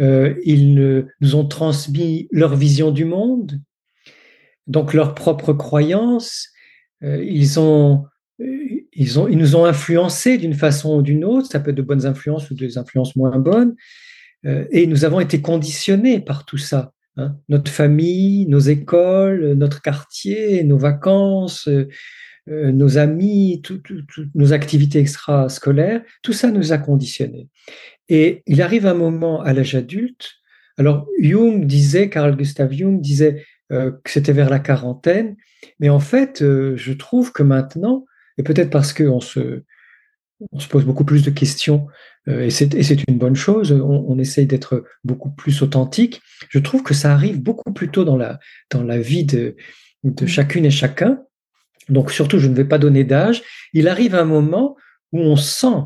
Euh, 0.00 0.34
ils 0.44 0.74
nous 1.20 1.34
ont 1.34 1.46
transmis 1.46 2.28
leur 2.32 2.56
vision 2.56 2.90
du 2.90 3.04
monde, 3.04 3.60
donc 4.66 4.94
leurs 4.94 5.14
propres 5.14 5.52
croyances. 5.52 6.48
Euh, 7.02 7.22
ils, 7.22 7.60
ont, 7.60 8.06
ils, 8.92 9.20
ont, 9.20 9.28
ils 9.28 9.38
nous 9.38 9.56
ont 9.56 9.64
influencés 9.64 10.38
d'une 10.38 10.54
façon 10.54 10.96
ou 10.96 11.02
d'une 11.02 11.24
autre. 11.24 11.48
Ça 11.50 11.60
peut 11.60 11.70
être 11.70 11.76
de 11.76 11.82
bonnes 11.82 12.06
influences 12.06 12.50
ou 12.50 12.54
des 12.54 12.78
influences 12.78 13.14
moins 13.14 13.38
bonnes. 13.38 13.74
Euh, 14.46 14.66
et 14.70 14.86
nous 14.86 15.04
avons 15.04 15.20
été 15.20 15.40
conditionnés 15.40 16.20
par 16.20 16.44
tout 16.44 16.58
ça. 16.58 16.92
Hein. 17.16 17.36
Notre 17.48 17.70
famille, 17.70 18.46
nos 18.46 18.58
écoles, 18.58 19.52
notre 19.52 19.82
quartier, 19.82 20.64
nos 20.64 20.78
vacances, 20.78 21.68
euh, 22.48 22.72
nos 22.72 22.98
amis, 22.98 23.62
nos 24.34 24.52
activités 24.52 24.98
extrascolaires, 24.98 26.02
tout 26.22 26.34
ça 26.34 26.50
nous 26.50 26.72
a 26.72 26.78
conditionnés. 26.78 27.48
Et 28.08 28.42
il 28.46 28.60
arrive 28.60 28.86
un 28.86 28.94
moment 28.94 29.40
à 29.40 29.54
l'âge 29.54 29.74
adulte. 29.74 30.32
Alors 30.76 31.06
Jung 31.20 31.64
disait, 31.66 32.10
Carl 32.10 32.36
Gustav 32.36 32.70
Jung 32.72 33.00
disait 33.00 33.44
euh, 33.72 33.92
que 34.02 34.10
c'était 34.10 34.32
vers 34.32 34.50
la 34.50 34.58
quarantaine, 34.58 35.36
mais 35.80 35.88
en 35.88 36.00
fait, 36.00 36.42
euh, 36.42 36.76
je 36.76 36.92
trouve 36.92 37.32
que 37.32 37.42
maintenant, 37.42 38.04
et 38.36 38.42
peut-être 38.42 38.70
parce 38.70 38.92
qu'on 38.92 39.20
se, 39.20 39.62
on 40.52 40.58
se 40.58 40.68
pose 40.68 40.84
beaucoup 40.84 41.04
plus 41.04 41.22
de 41.22 41.30
questions, 41.30 41.86
et 42.26 42.48
c'est 42.48 43.06
une 43.06 43.18
bonne 43.18 43.36
chose, 43.36 43.70
on, 43.70 44.06
on 44.08 44.18
essaye 44.18 44.46
d'être 44.46 44.84
beaucoup 45.04 45.30
plus 45.30 45.60
authentique, 45.60 46.22
je 46.48 46.58
trouve 46.58 46.82
que 46.82 46.94
ça 46.94 47.12
arrive 47.12 47.42
beaucoup 47.42 47.70
plus 47.70 47.90
tôt 47.90 48.04
dans 48.04 48.16
la, 48.16 48.38
dans 48.70 48.82
la 48.82 48.98
vie 48.98 49.24
de, 49.24 49.56
de 50.04 50.26
chacune 50.26 50.64
et 50.64 50.70
chacun, 50.70 51.22
donc 51.88 52.10
surtout 52.10 52.38
je 52.38 52.48
ne 52.48 52.54
vais 52.54 52.64
pas 52.64 52.78
donner 52.78 53.04
d'âge, 53.04 53.42
il 53.72 53.88
arrive 53.88 54.14
un 54.14 54.24
moment 54.24 54.76
où 55.12 55.20
on 55.20 55.36
sent 55.36 55.84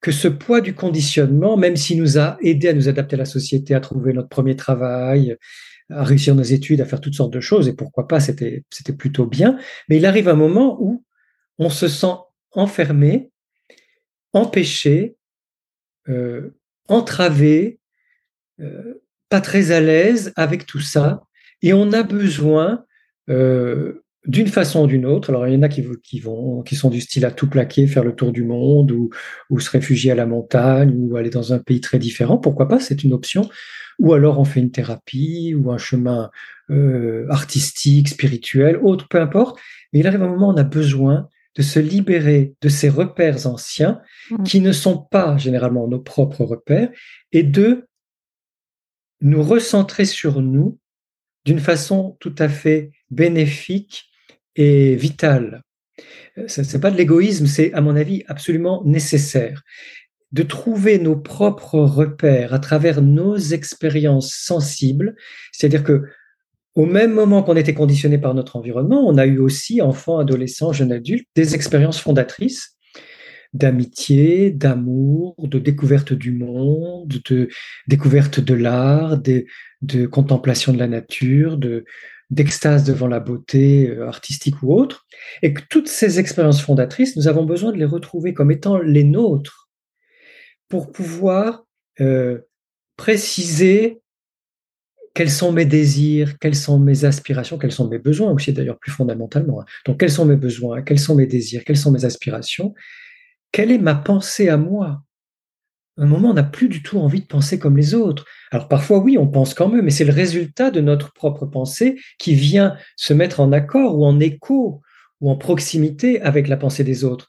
que 0.00 0.12
ce 0.12 0.28
poids 0.28 0.60
du 0.60 0.74
conditionnement, 0.74 1.56
même 1.56 1.76
s'il 1.76 1.98
nous 1.98 2.18
a 2.18 2.38
aidé 2.42 2.68
à 2.68 2.72
nous 2.72 2.88
adapter 2.88 3.16
à 3.16 3.18
la 3.18 3.24
société, 3.26 3.74
à 3.74 3.80
trouver 3.80 4.12
notre 4.12 4.28
premier 4.28 4.56
travail, 4.56 5.36
à 5.90 6.04
réussir 6.04 6.34
nos 6.34 6.42
études, 6.42 6.80
à 6.80 6.86
faire 6.86 7.00
toutes 7.00 7.14
sortes 7.14 7.32
de 7.32 7.40
choses, 7.40 7.68
et 7.68 7.74
pourquoi 7.74 8.08
pas, 8.08 8.20
c'était, 8.20 8.64
plutôt 8.96 9.26
bien, 9.26 9.58
mais 9.88 9.98
il 9.98 10.06
arrive 10.06 10.28
un 10.28 10.34
moment 10.34 10.78
où 10.80 11.04
on 11.58 11.68
se 11.68 11.88
sent 11.88 12.14
enfermé, 12.52 13.30
empêché, 14.32 15.16
euh, 16.08 16.56
entravé, 16.88 17.78
euh, 18.60 19.02
pas 19.28 19.40
très 19.40 19.70
à 19.70 19.80
l'aise 19.80 20.32
avec 20.36 20.64
tout 20.64 20.80
ça, 20.80 21.22
et 21.62 21.72
on 21.72 21.92
a 21.92 22.02
besoin 22.02 22.84
euh, 23.28 24.02
d'une 24.26 24.48
façon 24.48 24.84
ou 24.84 24.86
d'une 24.86 25.06
autre. 25.06 25.30
Alors, 25.30 25.46
il 25.46 25.54
y 25.54 25.56
en 25.56 25.62
a 25.62 25.68
qui, 25.68 25.84
qui, 26.02 26.20
vont, 26.20 26.62
qui 26.62 26.76
sont 26.76 26.90
du 26.90 27.00
style 27.00 27.24
à 27.24 27.30
tout 27.30 27.48
plaquer, 27.48 27.86
faire 27.86 28.04
le 28.04 28.14
tour 28.14 28.32
du 28.32 28.44
monde, 28.44 28.92
ou, 28.92 29.10
ou 29.48 29.60
se 29.60 29.70
réfugier 29.70 30.12
à 30.12 30.14
la 30.14 30.26
montagne, 30.26 30.94
ou 30.94 31.16
aller 31.16 31.30
dans 31.30 31.52
un 31.52 31.58
pays 31.58 31.80
très 31.80 31.98
différent. 31.98 32.38
Pourquoi 32.38 32.68
pas 32.68 32.80
C'est 32.80 33.02
une 33.02 33.12
option. 33.12 33.48
Ou 33.98 34.12
alors 34.12 34.38
on 34.38 34.44
fait 34.44 34.60
une 34.60 34.70
thérapie, 34.70 35.54
ou 35.54 35.70
un 35.70 35.78
chemin 35.78 36.30
euh, 36.70 37.26
artistique, 37.30 38.08
spirituel, 38.08 38.78
autre, 38.82 39.08
peu 39.08 39.20
importe. 39.20 39.58
Mais 39.92 40.00
il 40.00 40.06
arrive 40.06 40.22
un 40.22 40.28
moment 40.28 40.48
où 40.48 40.52
on 40.52 40.56
a 40.56 40.64
besoin 40.64 41.28
de 41.56 41.62
se 41.62 41.80
libérer 41.80 42.54
de 42.60 42.68
ces 42.68 42.88
repères 42.88 43.46
anciens 43.46 44.00
mmh. 44.30 44.42
qui 44.44 44.60
ne 44.60 44.72
sont 44.72 44.98
pas 44.98 45.36
généralement 45.36 45.88
nos 45.88 45.98
propres 45.98 46.44
repères 46.44 46.90
et 47.32 47.42
de 47.42 47.86
nous 49.20 49.42
recentrer 49.42 50.04
sur 50.04 50.40
nous 50.40 50.78
d'une 51.44 51.58
façon 51.58 52.16
tout 52.20 52.34
à 52.38 52.48
fait 52.48 52.92
bénéfique 53.10 54.09
est 54.56 54.94
vital. 54.96 55.62
Ce 56.46 56.60
n'est 56.60 56.80
pas 56.80 56.90
de 56.90 56.96
l'égoïsme, 56.96 57.46
c'est 57.46 57.72
à 57.72 57.80
mon 57.80 57.96
avis 57.96 58.24
absolument 58.28 58.82
nécessaire 58.84 59.62
de 60.32 60.42
trouver 60.42 60.98
nos 60.98 61.16
propres 61.16 61.80
repères 61.80 62.54
à 62.54 62.60
travers 62.60 63.02
nos 63.02 63.36
expériences 63.36 64.32
sensibles, 64.32 65.16
c'est-à-dire 65.52 65.82
que 65.82 66.04
au 66.76 66.86
même 66.86 67.12
moment 67.12 67.42
qu'on 67.42 67.56
était 67.56 67.74
conditionné 67.74 68.16
par 68.16 68.32
notre 68.32 68.54
environnement, 68.54 69.06
on 69.06 69.18
a 69.18 69.26
eu 69.26 69.38
aussi, 69.38 69.82
enfants, 69.82 70.18
adolescents, 70.18 70.72
jeunes 70.72 70.92
adultes, 70.92 71.26
des 71.34 71.56
expériences 71.56 72.00
fondatrices 72.00 72.76
d'amitié, 73.52 74.52
d'amour, 74.52 75.34
de 75.48 75.58
découverte 75.58 76.12
du 76.12 76.30
monde, 76.30 77.20
de 77.28 77.48
découverte 77.88 78.38
de 78.38 78.54
l'art, 78.54 79.18
de, 79.18 79.46
de 79.82 80.06
contemplation 80.06 80.72
de 80.72 80.78
la 80.78 80.86
nature, 80.86 81.56
de, 81.56 81.84
d'extase 82.30 82.84
devant 82.84 83.08
la 83.08 83.20
beauté 83.20 83.90
euh, 83.90 84.06
artistique 84.06 84.62
ou 84.62 84.72
autre, 84.72 85.06
et 85.42 85.52
que 85.52 85.62
toutes 85.68 85.88
ces 85.88 86.18
expériences 86.18 86.62
fondatrices, 86.62 87.16
nous 87.16 87.28
avons 87.28 87.44
besoin 87.44 87.72
de 87.72 87.76
les 87.76 87.84
retrouver 87.84 88.34
comme 88.34 88.50
étant 88.50 88.78
les 88.78 89.04
nôtres 89.04 89.68
pour 90.68 90.92
pouvoir 90.92 91.64
euh, 92.00 92.38
préciser 92.96 94.00
quels 95.14 95.30
sont 95.30 95.50
mes 95.52 95.64
désirs, 95.64 96.38
quelles 96.38 96.54
sont 96.54 96.78
mes 96.78 97.04
aspirations, 97.04 97.58
quels 97.58 97.72
sont 97.72 97.88
mes 97.88 97.98
besoins 97.98 98.30
aussi 98.30 98.52
d'ailleurs 98.52 98.78
plus 98.78 98.92
fondamentalement. 98.92 99.60
Hein. 99.60 99.64
Donc 99.84 99.98
quels 99.98 100.10
sont 100.10 100.24
mes 100.24 100.36
besoins, 100.36 100.82
quels 100.82 101.00
sont 101.00 101.16
mes 101.16 101.26
désirs, 101.26 101.64
quelles 101.64 101.76
sont 101.76 101.90
mes 101.90 102.04
aspirations, 102.04 102.74
quelle 103.50 103.72
est 103.72 103.78
ma 103.78 103.96
pensée 103.96 104.48
à 104.48 104.56
moi? 104.56 105.02
Un 106.02 106.06
moment, 106.06 106.30
on 106.30 106.34
n'a 106.34 106.42
plus 106.42 106.68
du 106.68 106.82
tout 106.82 106.98
envie 106.98 107.20
de 107.20 107.26
penser 107.26 107.58
comme 107.58 107.76
les 107.76 107.94
autres. 107.94 108.24
Alors 108.50 108.68
parfois, 108.68 108.98
oui, 108.98 109.18
on 109.18 109.28
pense 109.28 109.52
quand 109.52 109.68
même, 109.68 109.84
mais 109.84 109.90
c'est 109.90 110.04
le 110.04 110.12
résultat 110.12 110.70
de 110.70 110.80
notre 110.80 111.12
propre 111.12 111.44
pensée 111.44 112.00
qui 112.18 112.34
vient 112.34 112.74
se 112.96 113.12
mettre 113.12 113.40
en 113.40 113.52
accord 113.52 113.98
ou 113.98 114.06
en 114.06 114.18
écho 114.18 114.80
ou 115.20 115.30
en 115.30 115.36
proximité 115.36 116.20
avec 116.22 116.48
la 116.48 116.56
pensée 116.56 116.84
des 116.84 117.04
autres. 117.04 117.28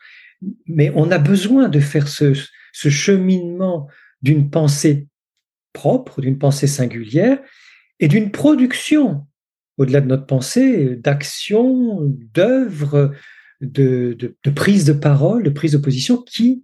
Mais 0.68 0.92
on 0.96 1.12
a 1.12 1.18
besoin 1.18 1.68
de 1.68 1.82
faire 1.82 2.08
ce, 2.08 2.34
cheminement 2.74 3.90
d'une 4.22 4.50
pensée 4.50 5.08
propre, 5.74 6.22
d'une 6.22 6.38
pensée 6.38 6.68
singulière 6.68 7.40
et 8.00 8.08
d'une 8.08 8.32
production, 8.32 9.28
au-delà 9.78 10.00
de 10.00 10.08
notre 10.08 10.26
pensée, 10.26 10.96
d'action, 10.96 12.00
d'œuvre, 12.34 13.12
de, 13.60 14.16
de, 14.18 14.38
de 14.42 14.50
prise 14.50 14.86
de 14.86 14.94
parole, 14.94 15.44
de 15.44 15.50
prise 15.50 15.74
de 15.74 15.78
position 15.78 16.24
qui 16.24 16.64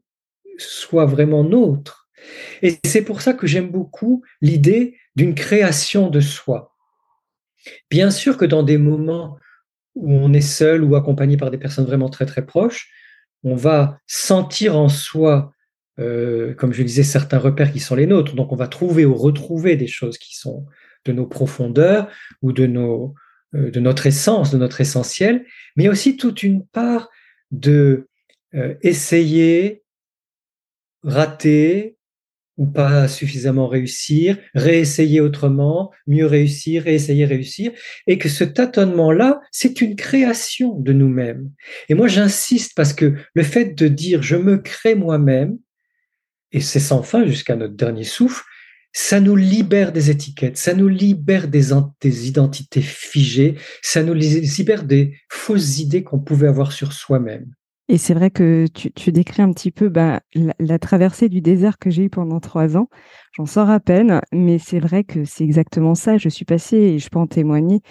soit 0.57 1.05
vraiment 1.05 1.43
nôtre. 1.43 2.06
Et 2.61 2.77
c'est 2.85 3.03
pour 3.03 3.21
ça 3.21 3.33
que 3.33 3.47
j'aime 3.47 3.69
beaucoup 3.69 4.23
l'idée 4.41 4.97
d'une 5.15 5.35
création 5.35 6.09
de 6.09 6.19
soi. 6.19 6.75
Bien 7.89 8.11
sûr 8.11 8.37
que 8.37 8.45
dans 8.45 8.63
des 8.63 8.77
moments 8.77 9.37
où 9.95 10.13
on 10.13 10.33
est 10.33 10.41
seul 10.41 10.83
ou 10.83 10.95
accompagné 10.95 11.37
par 11.37 11.51
des 11.51 11.57
personnes 11.57 11.85
vraiment 11.85 12.09
très 12.09 12.25
très 12.25 12.45
proches, 12.45 12.89
on 13.43 13.55
va 13.55 13.99
sentir 14.07 14.77
en 14.77 14.89
soi, 14.89 15.53
euh, 15.99 16.53
comme 16.53 16.73
je 16.73 16.83
disais, 16.83 17.03
certains 17.03 17.39
repères 17.39 17.71
qui 17.71 17.79
sont 17.79 17.95
les 17.95 18.07
nôtres. 18.07 18.35
Donc 18.35 18.51
on 18.51 18.55
va 18.55 18.67
trouver 18.67 19.05
ou 19.05 19.15
retrouver 19.15 19.75
des 19.75 19.87
choses 19.87 20.17
qui 20.17 20.35
sont 20.35 20.65
de 21.05 21.11
nos 21.11 21.25
profondeurs 21.25 22.09
ou 22.41 22.51
de 22.51 22.67
nos, 22.67 23.15
euh, 23.55 23.71
de 23.71 23.79
notre 23.79 24.07
essence, 24.07 24.51
de 24.51 24.57
notre 24.57 24.81
essentiel, 24.81 25.45
mais 25.75 25.89
aussi 25.89 26.17
toute 26.17 26.43
une 26.43 26.65
part 26.65 27.09
de 27.51 28.07
euh, 28.55 28.75
essayer, 28.81 29.83
rater 31.03 31.96
ou 32.57 32.65
pas 32.65 33.07
suffisamment 33.07 33.67
réussir, 33.67 34.37
réessayer 34.55 35.21
autrement, 35.21 35.91
mieux 36.07 36.25
réussir, 36.25 36.83
réessayer 36.83 37.25
réussir, 37.25 37.71
et 38.07 38.17
que 38.17 38.29
ce 38.29 38.43
tâtonnement-là, 38.43 39.39
c'est 39.51 39.81
une 39.81 39.95
création 39.95 40.77
de 40.79 40.93
nous-mêmes. 40.93 41.51
Et 41.89 41.93
moi, 41.93 42.07
j'insiste 42.07 42.73
parce 42.75 42.93
que 42.93 43.13
le 43.33 43.43
fait 43.43 43.75
de 43.75 43.87
dire 43.87 44.23
je 44.23 44.35
me 44.35 44.57
crée 44.57 44.95
moi-même, 44.95 45.57
et 46.51 46.61
c'est 46.61 46.79
sans 46.79 47.03
fin 47.03 47.25
jusqu'à 47.25 47.55
notre 47.55 47.75
dernier 47.75 48.03
souffle, 48.03 48.43
ça 48.93 49.19
nous 49.19 49.35
libère 49.35 49.91
des 49.91 50.09
étiquettes, 50.09 50.57
ça 50.57 50.73
nous 50.73 50.87
libère 50.87 51.47
des, 51.47 51.67
des 52.01 52.27
identités 52.27 52.81
figées, 52.81 53.55
ça 53.83 54.01
nous 54.01 54.13
libère 54.13 54.83
des 54.83 55.19
fausses 55.29 55.77
idées 55.79 56.03
qu'on 56.03 56.19
pouvait 56.19 56.47
avoir 56.47 56.71
sur 56.71 56.93
soi-même. 56.93 57.45
Et 57.89 57.97
c'est 57.97 58.13
vrai 58.13 58.31
que 58.31 58.65
tu, 58.67 59.11
décris 59.11 59.41
un 59.41 59.51
petit 59.53 59.71
peu 59.71 59.87
bah, 59.87 60.21
la, 60.59 60.79
traversée 60.79 61.29
du 61.29 61.39
désert 61.39 61.77
que 61.77 61.89
j'ai 61.89 62.03
eue 62.03 62.09
pendant 62.09 62.41
trois 62.41 62.75
ans. 62.75 62.89
J'en 63.33 63.45
sors 63.45 63.69
à 63.69 63.79
peine, 63.79 64.21
mais 64.33 64.59
c'est 64.59 64.79
vrai 64.79 65.05
que 65.05 65.23
c'est 65.23 65.45
exactement 65.45 65.95
ça. 65.95 66.17
Je 66.17 66.27
suis 66.27 66.43
passée, 66.43 66.77
et 66.77 66.99
je 66.99 67.09
peux 67.09 67.19
en 67.19 67.27
témoigner, 67.27 67.81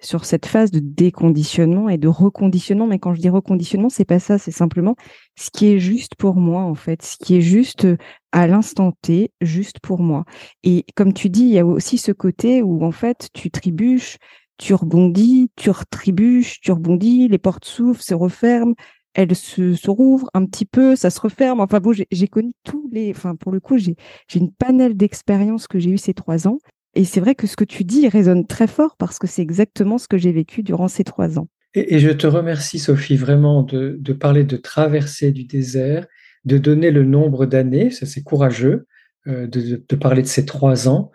sur 0.00 0.24
cette 0.24 0.46
phase 0.46 0.72
de 0.72 0.80
déconditionnement 0.80 1.88
et 1.88 1.98
de 1.98 2.08
reconditionnement. 2.08 2.88
Mais 2.88 2.98
quand 2.98 3.14
je 3.14 3.20
dis 3.20 3.28
reconditionnement, 3.28 3.90
c'est 3.90 4.04
pas 4.04 4.18
ça, 4.18 4.38
c'est 4.38 4.50
simplement 4.50 4.96
ce 5.36 5.50
qui 5.50 5.66
est 5.66 5.78
juste 5.78 6.16
pour 6.16 6.34
moi, 6.34 6.62
en 6.62 6.74
fait, 6.74 7.02
ce 7.02 7.16
qui 7.16 7.36
est 7.36 7.40
juste 7.40 7.86
à 8.32 8.48
l'instant 8.48 8.92
T, 9.02 9.30
juste 9.40 9.78
pour 9.80 10.00
moi. 10.00 10.24
Et 10.64 10.84
comme 10.96 11.12
tu 11.12 11.30
dis, 11.30 11.42
il 11.42 11.50
y 11.50 11.60
a 11.60 11.66
aussi 11.66 11.98
ce 11.98 12.10
côté 12.10 12.60
où, 12.60 12.84
en 12.84 12.92
fait, 12.92 13.28
tu 13.34 13.52
trébuches, 13.52 14.18
tu 14.58 14.74
rebondis, 14.74 15.50
tu 15.56 15.70
retrébuches, 15.70 16.60
tu 16.60 16.72
rebondis, 16.72 17.28
les 17.28 17.38
portes 17.38 17.64
s'ouvrent, 17.64 18.02
se 18.02 18.14
referment, 18.14 18.74
elles 19.14 19.34
se, 19.34 19.74
se 19.74 19.90
rouvrent 19.90 20.28
un 20.34 20.44
petit 20.44 20.66
peu, 20.66 20.96
ça 20.96 21.10
se 21.10 21.20
referme. 21.20 21.60
Enfin 21.60 21.80
bon, 21.80 21.92
j'ai 21.92 22.28
connu 22.28 22.52
tous 22.64 22.88
les. 22.92 23.10
Enfin, 23.10 23.36
pour 23.36 23.52
le 23.52 23.60
coup, 23.60 23.78
j'ai 23.78 23.96
une 24.34 24.52
panel 24.52 24.96
d'expériences 24.96 25.66
que 25.66 25.78
j'ai 25.78 25.90
eu 25.90 25.98
ces 25.98 26.14
trois 26.14 26.46
ans. 26.48 26.58
Et 26.94 27.04
c'est 27.04 27.20
vrai 27.20 27.34
que 27.34 27.46
ce 27.46 27.56
que 27.56 27.64
tu 27.64 27.84
dis 27.84 28.08
résonne 28.08 28.46
très 28.46 28.66
fort 28.66 28.96
parce 28.96 29.18
que 29.18 29.26
c'est 29.26 29.42
exactement 29.42 29.98
ce 29.98 30.06
que 30.08 30.18
j'ai 30.18 30.32
vécu 30.32 30.62
durant 30.62 30.88
ces 30.88 31.04
trois 31.04 31.38
ans. 31.38 31.48
Et, 31.74 31.98
je 31.98 32.10
te 32.10 32.26
remercie, 32.26 32.78
Sophie, 32.78 33.16
vraiment 33.16 33.62
de, 33.62 33.98
parler 34.12 34.44
de 34.44 34.56
traversée 34.56 35.32
du 35.32 35.44
désert, 35.44 36.06
de 36.44 36.56
donner 36.56 36.92
le 36.92 37.02
nombre 37.02 37.46
d'années, 37.46 37.90
ça 37.90 38.06
c'est 38.06 38.22
courageux, 38.22 38.86
euh, 39.26 39.48
de, 39.48 39.96
parler 39.96 40.22
de 40.22 40.28
ces 40.28 40.44
trois 40.46 40.88
ans 40.88 41.10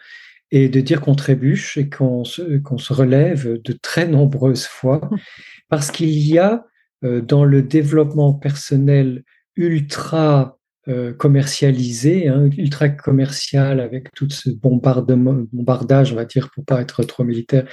et 0.52 0.68
de 0.68 0.82
dire 0.82 1.00
qu'on 1.00 1.16
trébuche 1.16 1.78
et 1.78 1.90
qu'on 1.90 2.26
se, 2.26 2.58
qu'on 2.58 2.78
se 2.78 2.92
relève 2.92 3.62
de 3.62 3.72
très 3.72 4.06
nombreuses 4.06 4.66
fois 4.66 5.10
parce 5.70 5.92
qu'il 5.92 6.10
y 6.10 6.40
a 6.40 6.66
dans 7.02 7.46
le 7.46 7.62
développement 7.62 8.34
personnel 8.34 9.24
ultra 9.56 10.60
euh, 10.90 11.14
commercialisé, 11.14 12.30
hein, 12.30 12.50
ultra 12.58 12.90
commercial, 12.90 13.80
avec 13.80 14.12
tout 14.14 14.28
ce 14.30 14.50
bombardage, 14.50 16.14
on 16.14 16.16
va 16.16 16.26
dire, 16.26 16.50
pour 16.50 16.66
pas 16.66 16.82
être 16.82 17.04
trop 17.04 17.24
militaire, 17.24 17.68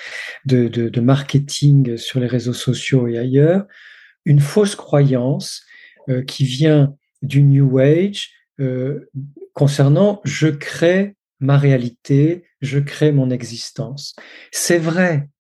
de, 0.45 1.01
marketing 1.01 1.97
sur 1.97 2.21
les 2.21 2.27
réseaux 2.27 2.53
sociaux 2.53 3.09
et 3.09 3.17
ailleurs, 3.17 3.65
une 4.27 4.41
fausse 4.41 4.75
croyance 4.75 5.65
euh, 6.11 6.23
qui 6.25 6.45
vient 6.45 6.95
du 7.23 7.43
New 7.43 7.79
Age 7.79 8.33
euh, 8.61 9.09
concernant 9.55 10.21
je 10.25 10.49
crée 10.49 11.17
ma 11.41 11.57
réalité, 11.57 12.45
je 12.61 12.79
crée 12.79 13.13
mon 13.13 13.31
existence. 13.31 14.15
C'est 14.51 14.79
vrai, 14.79 15.31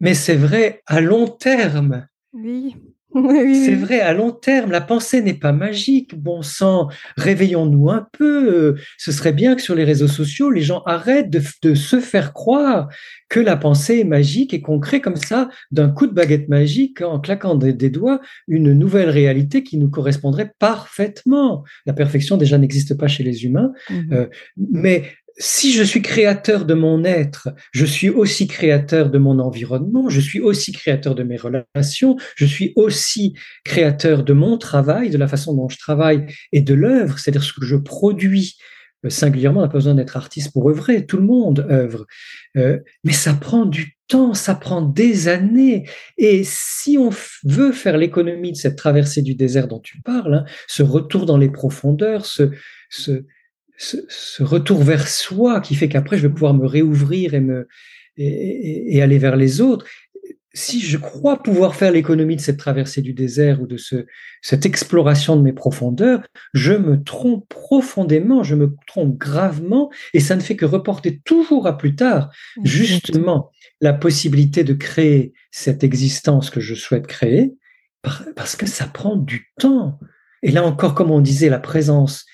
mais 0.00 0.14
c'est 0.14 0.36
vrai 0.36 0.82
à 0.86 1.02
long 1.02 1.26
terme. 1.26 2.06
Oui. 2.32 2.76
C'est 3.14 3.74
vrai, 3.74 4.00
à 4.00 4.12
long 4.12 4.32
terme, 4.32 4.70
la 4.70 4.80
pensée 4.80 5.22
n'est 5.22 5.34
pas 5.34 5.52
magique. 5.52 6.14
Bon 6.14 6.42
sang, 6.42 6.88
réveillons-nous 7.16 7.90
un 7.90 8.06
peu. 8.12 8.76
Ce 8.98 9.12
serait 9.12 9.32
bien 9.32 9.54
que 9.54 9.62
sur 9.62 9.74
les 9.74 9.84
réseaux 9.84 10.08
sociaux, 10.08 10.50
les 10.50 10.60
gens 10.60 10.82
arrêtent 10.84 11.30
de, 11.30 11.74
se 11.74 12.00
faire 12.00 12.32
croire 12.32 12.88
que 13.28 13.40
la 13.40 13.56
pensée 13.56 14.00
est 14.00 14.04
magique 14.04 14.52
et 14.52 14.60
qu'on 14.60 14.78
crée 14.78 15.00
comme 15.00 15.16
ça, 15.16 15.48
d'un 15.70 15.88
coup 15.88 16.06
de 16.06 16.12
baguette 16.12 16.48
magique, 16.48 17.00
en 17.00 17.18
claquant 17.18 17.54
des, 17.54 17.72
doigts, 17.90 18.20
une 18.46 18.72
nouvelle 18.72 19.10
réalité 19.10 19.62
qui 19.62 19.78
nous 19.78 19.90
correspondrait 19.90 20.52
parfaitement. 20.58 21.64
La 21.86 21.94
perfection 21.94 22.36
déjà 22.36 22.58
n'existe 22.58 22.96
pas 22.96 23.08
chez 23.08 23.24
les 23.24 23.44
humains, 23.44 23.72
mmh 23.90 24.12
euh, 24.12 24.26
mais 24.56 25.04
si 25.38 25.72
je 25.72 25.84
suis 25.84 26.02
créateur 26.02 26.64
de 26.64 26.74
mon 26.74 27.04
être, 27.04 27.50
je 27.72 27.84
suis 27.84 28.08
aussi 28.10 28.48
créateur 28.48 29.08
de 29.10 29.18
mon 29.18 29.38
environnement, 29.38 30.08
je 30.08 30.20
suis 30.20 30.40
aussi 30.40 30.72
créateur 30.72 31.14
de 31.14 31.22
mes 31.22 31.36
relations, 31.36 32.16
je 32.34 32.44
suis 32.44 32.72
aussi 32.74 33.34
créateur 33.64 34.24
de 34.24 34.32
mon 34.32 34.58
travail, 34.58 35.10
de 35.10 35.18
la 35.18 35.28
façon 35.28 35.54
dont 35.54 35.68
je 35.68 35.78
travaille 35.78 36.26
et 36.52 36.60
de 36.60 36.74
l'œuvre, 36.74 37.18
c'est-à-dire 37.18 37.44
ce 37.44 37.52
que 37.52 37.64
je 37.64 37.76
produis. 37.76 38.56
Euh, 39.04 39.10
singulièrement, 39.10 39.60
on 39.60 39.62
n'a 39.62 39.68
pas 39.68 39.78
besoin 39.78 39.94
d'être 39.94 40.16
artiste 40.16 40.52
pour 40.52 40.68
œuvrer, 40.68 41.06
tout 41.06 41.18
le 41.18 41.22
monde 41.22 41.64
œuvre. 41.70 42.04
Euh, 42.56 42.80
mais 43.04 43.12
ça 43.12 43.32
prend 43.32 43.64
du 43.64 43.96
temps, 44.08 44.34
ça 44.34 44.56
prend 44.56 44.82
des 44.82 45.28
années. 45.28 45.88
Et 46.16 46.42
si 46.44 46.98
on 46.98 47.10
veut 47.44 47.70
faire 47.70 47.96
l'économie 47.96 48.50
de 48.50 48.56
cette 48.56 48.76
traversée 48.76 49.22
du 49.22 49.36
désert 49.36 49.68
dont 49.68 49.78
tu 49.78 50.00
parles, 50.00 50.34
hein, 50.34 50.44
ce 50.66 50.82
retour 50.82 51.26
dans 51.26 51.38
les 51.38 51.50
profondeurs, 51.50 52.26
ce, 52.26 52.50
ce, 52.90 53.24
ce, 53.78 54.42
retour 54.42 54.82
vers 54.82 55.08
soi 55.08 55.60
qui 55.60 55.74
fait 55.74 55.88
qu'après 55.88 56.18
je 56.18 56.26
vais 56.26 56.32
pouvoir 56.32 56.54
me 56.54 56.66
réouvrir 56.66 57.34
et 57.34 57.40
me 57.40 57.68
et, 58.16 59.00
aller 59.00 59.18
vers 59.18 59.36
les 59.36 59.60
autres. 59.60 59.86
Si 60.52 60.80
je 60.80 60.98
crois 60.98 61.40
pouvoir 61.40 61.76
faire 61.76 61.92
l'économie 61.92 62.34
de 62.34 62.40
cette 62.40 62.56
traversée 62.56 63.00
du 63.00 63.12
désert 63.12 63.62
ou 63.62 63.68
de 63.68 63.76
ce, 63.76 64.06
cette 64.42 64.66
exploration 64.66 65.36
de 65.36 65.42
mes 65.42 65.52
profondeurs, 65.52 66.26
je 66.52 66.72
me 66.72 67.00
trompe 67.00 67.48
profondément, 67.48 68.42
je 68.42 68.56
me 68.56 68.74
trompe 68.88 69.16
gravement, 69.16 69.88
et 70.14 70.20
ça 70.20 70.34
ne 70.34 70.40
fait 70.40 70.56
que 70.56 70.64
reporter 70.64 71.20
toujours 71.20 71.68
à 71.68 71.78
plus 71.78 71.94
tard, 71.94 72.30
justement, 72.64 73.52
la 73.80 73.92
possibilité 73.92 74.64
de 74.64 74.72
créer 74.72 75.32
cette 75.52 75.84
existence 75.84 76.50
que 76.50 76.60
je 76.60 76.74
souhaite 76.74 77.06
créer, 77.06 77.54
parce 78.34 78.56
que 78.56 78.66
ça 78.66 78.86
prend 78.86 79.14
du 79.14 79.52
temps. 79.60 80.00
Et 80.42 80.50
là 80.50 80.64
encore, 80.64 80.94
comme 80.96 81.12
on 81.12 81.20
disait, 81.20 81.50
la 81.50 81.60
présence 81.60 82.26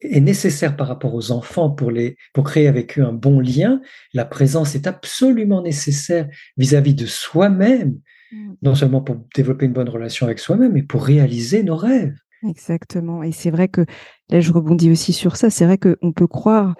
est 0.00 0.20
nécessaire 0.20 0.76
par 0.76 0.88
rapport 0.88 1.14
aux 1.14 1.30
enfants 1.30 1.70
pour, 1.70 1.90
les, 1.90 2.16
pour 2.34 2.44
créer 2.44 2.68
avec 2.68 2.98
eux 2.98 3.04
un 3.04 3.12
bon 3.12 3.40
lien, 3.40 3.80
la 4.12 4.24
présence 4.24 4.74
est 4.74 4.86
absolument 4.86 5.62
nécessaire 5.62 6.28
vis-à-vis 6.56 6.94
de 6.94 7.06
soi-même, 7.06 7.98
mm. 8.32 8.54
non 8.62 8.74
seulement 8.74 9.00
pour 9.00 9.16
développer 9.34 9.66
une 9.66 9.72
bonne 9.72 9.88
relation 9.88 10.26
avec 10.26 10.38
soi-même, 10.38 10.72
mais 10.72 10.82
pour 10.82 11.04
réaliser 11.04 11.62
nos 11.62 11.76
rêves. 11.76 12.14
Exactement. 12.46 13.22
Et 13.22 13.32
c'est 13.32 13.50
vrai 13.50 13.68
que, 13.68 13.84
là 14.28 14.40
je 14.40 14.52
rebondis 14.52 14.90
aussi 14.90 15.12
sur 15.12 15.36
ça, 15.36 15.50
c'est 15.50 15.64
vrai 15.64 15.78
qu'on 15.78 16.12
peut 16.12 16.26
croire, 16.26 16.74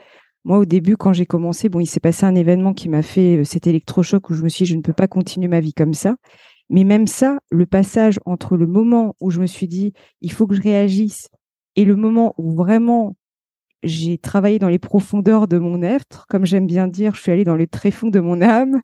moi 0.45 0.59
au 0.59 0.64
début 0.64 0.97
quand 0.97 1.12
j'ai 1.12 1.27
commencé, 1.27 1.69
bon 1.69 1.81
il 1.81 1.87
s'est 1.87 2.01
passé 2.01 2.27
un 2.27 2.35
événement 2.35 2.75
qui 2.75 2.89
m'a 2.89 3.03
fait 3.03 3.39
euh, 3.39 3.45
cet 3.45 3.67
électrochoc 3.67 4.31
où 4.31 4.35
je 4.35 4.43
me 4.43 4.49
suis 4.49 4.64
dit 4.64 4.71
je 4.71 4.77
ne 4.77 4.83
peux 4.83 4.93
pas 4.93 5.09
continuer 5.09 5.49
ma 5.49 5.61
vie 5.61 5.75
comme 5.75 5.95
ça. 5.95 6.17
Mais 6.69 6.85
même 6.85 7.07
ça, 7.07 7.39
le 7.51 7.64
passage 7.64 8.19
entre 8.27 8.57
le 8.57 8.67
moment 8.67 9.14
où 9.21 9.31
je 9.31 9.41
me 9.41 9.47
suis 9.47 9.69
dit 9.69 9.93
il 10.21 10.33
faut 10.33 10.47
que 10.47 10.55
je 10.55 10.62
réagisse 10.62 11.29
et 11.77 11.85
le 11.85 11.97
moment 11.97 12.35
où 12.39 12.55
vraiment 12.55 13.16
j'ai 13.83 14.18
travaillé 14.18 14.59
dans 14.59 14.68
les 14.68 14.79
profondeurs 14.79 15.49
de 15.49 15.59
mon 15.59 15.83
être, 15.83 16.27
comme 16.29 16.47
j'aime 16.47 16.66
bien 16.66 16.89
dire, 16.89 17.14
je 17.14 17.20
suis 17.20 17.33
allée 17.33 17.45
dans 17.45 17.57
les 17.57 17.66
tréfonds 17.66 18.09
de 18.09 18.20
mon 18.20 18.43
âme, 18.43 18.81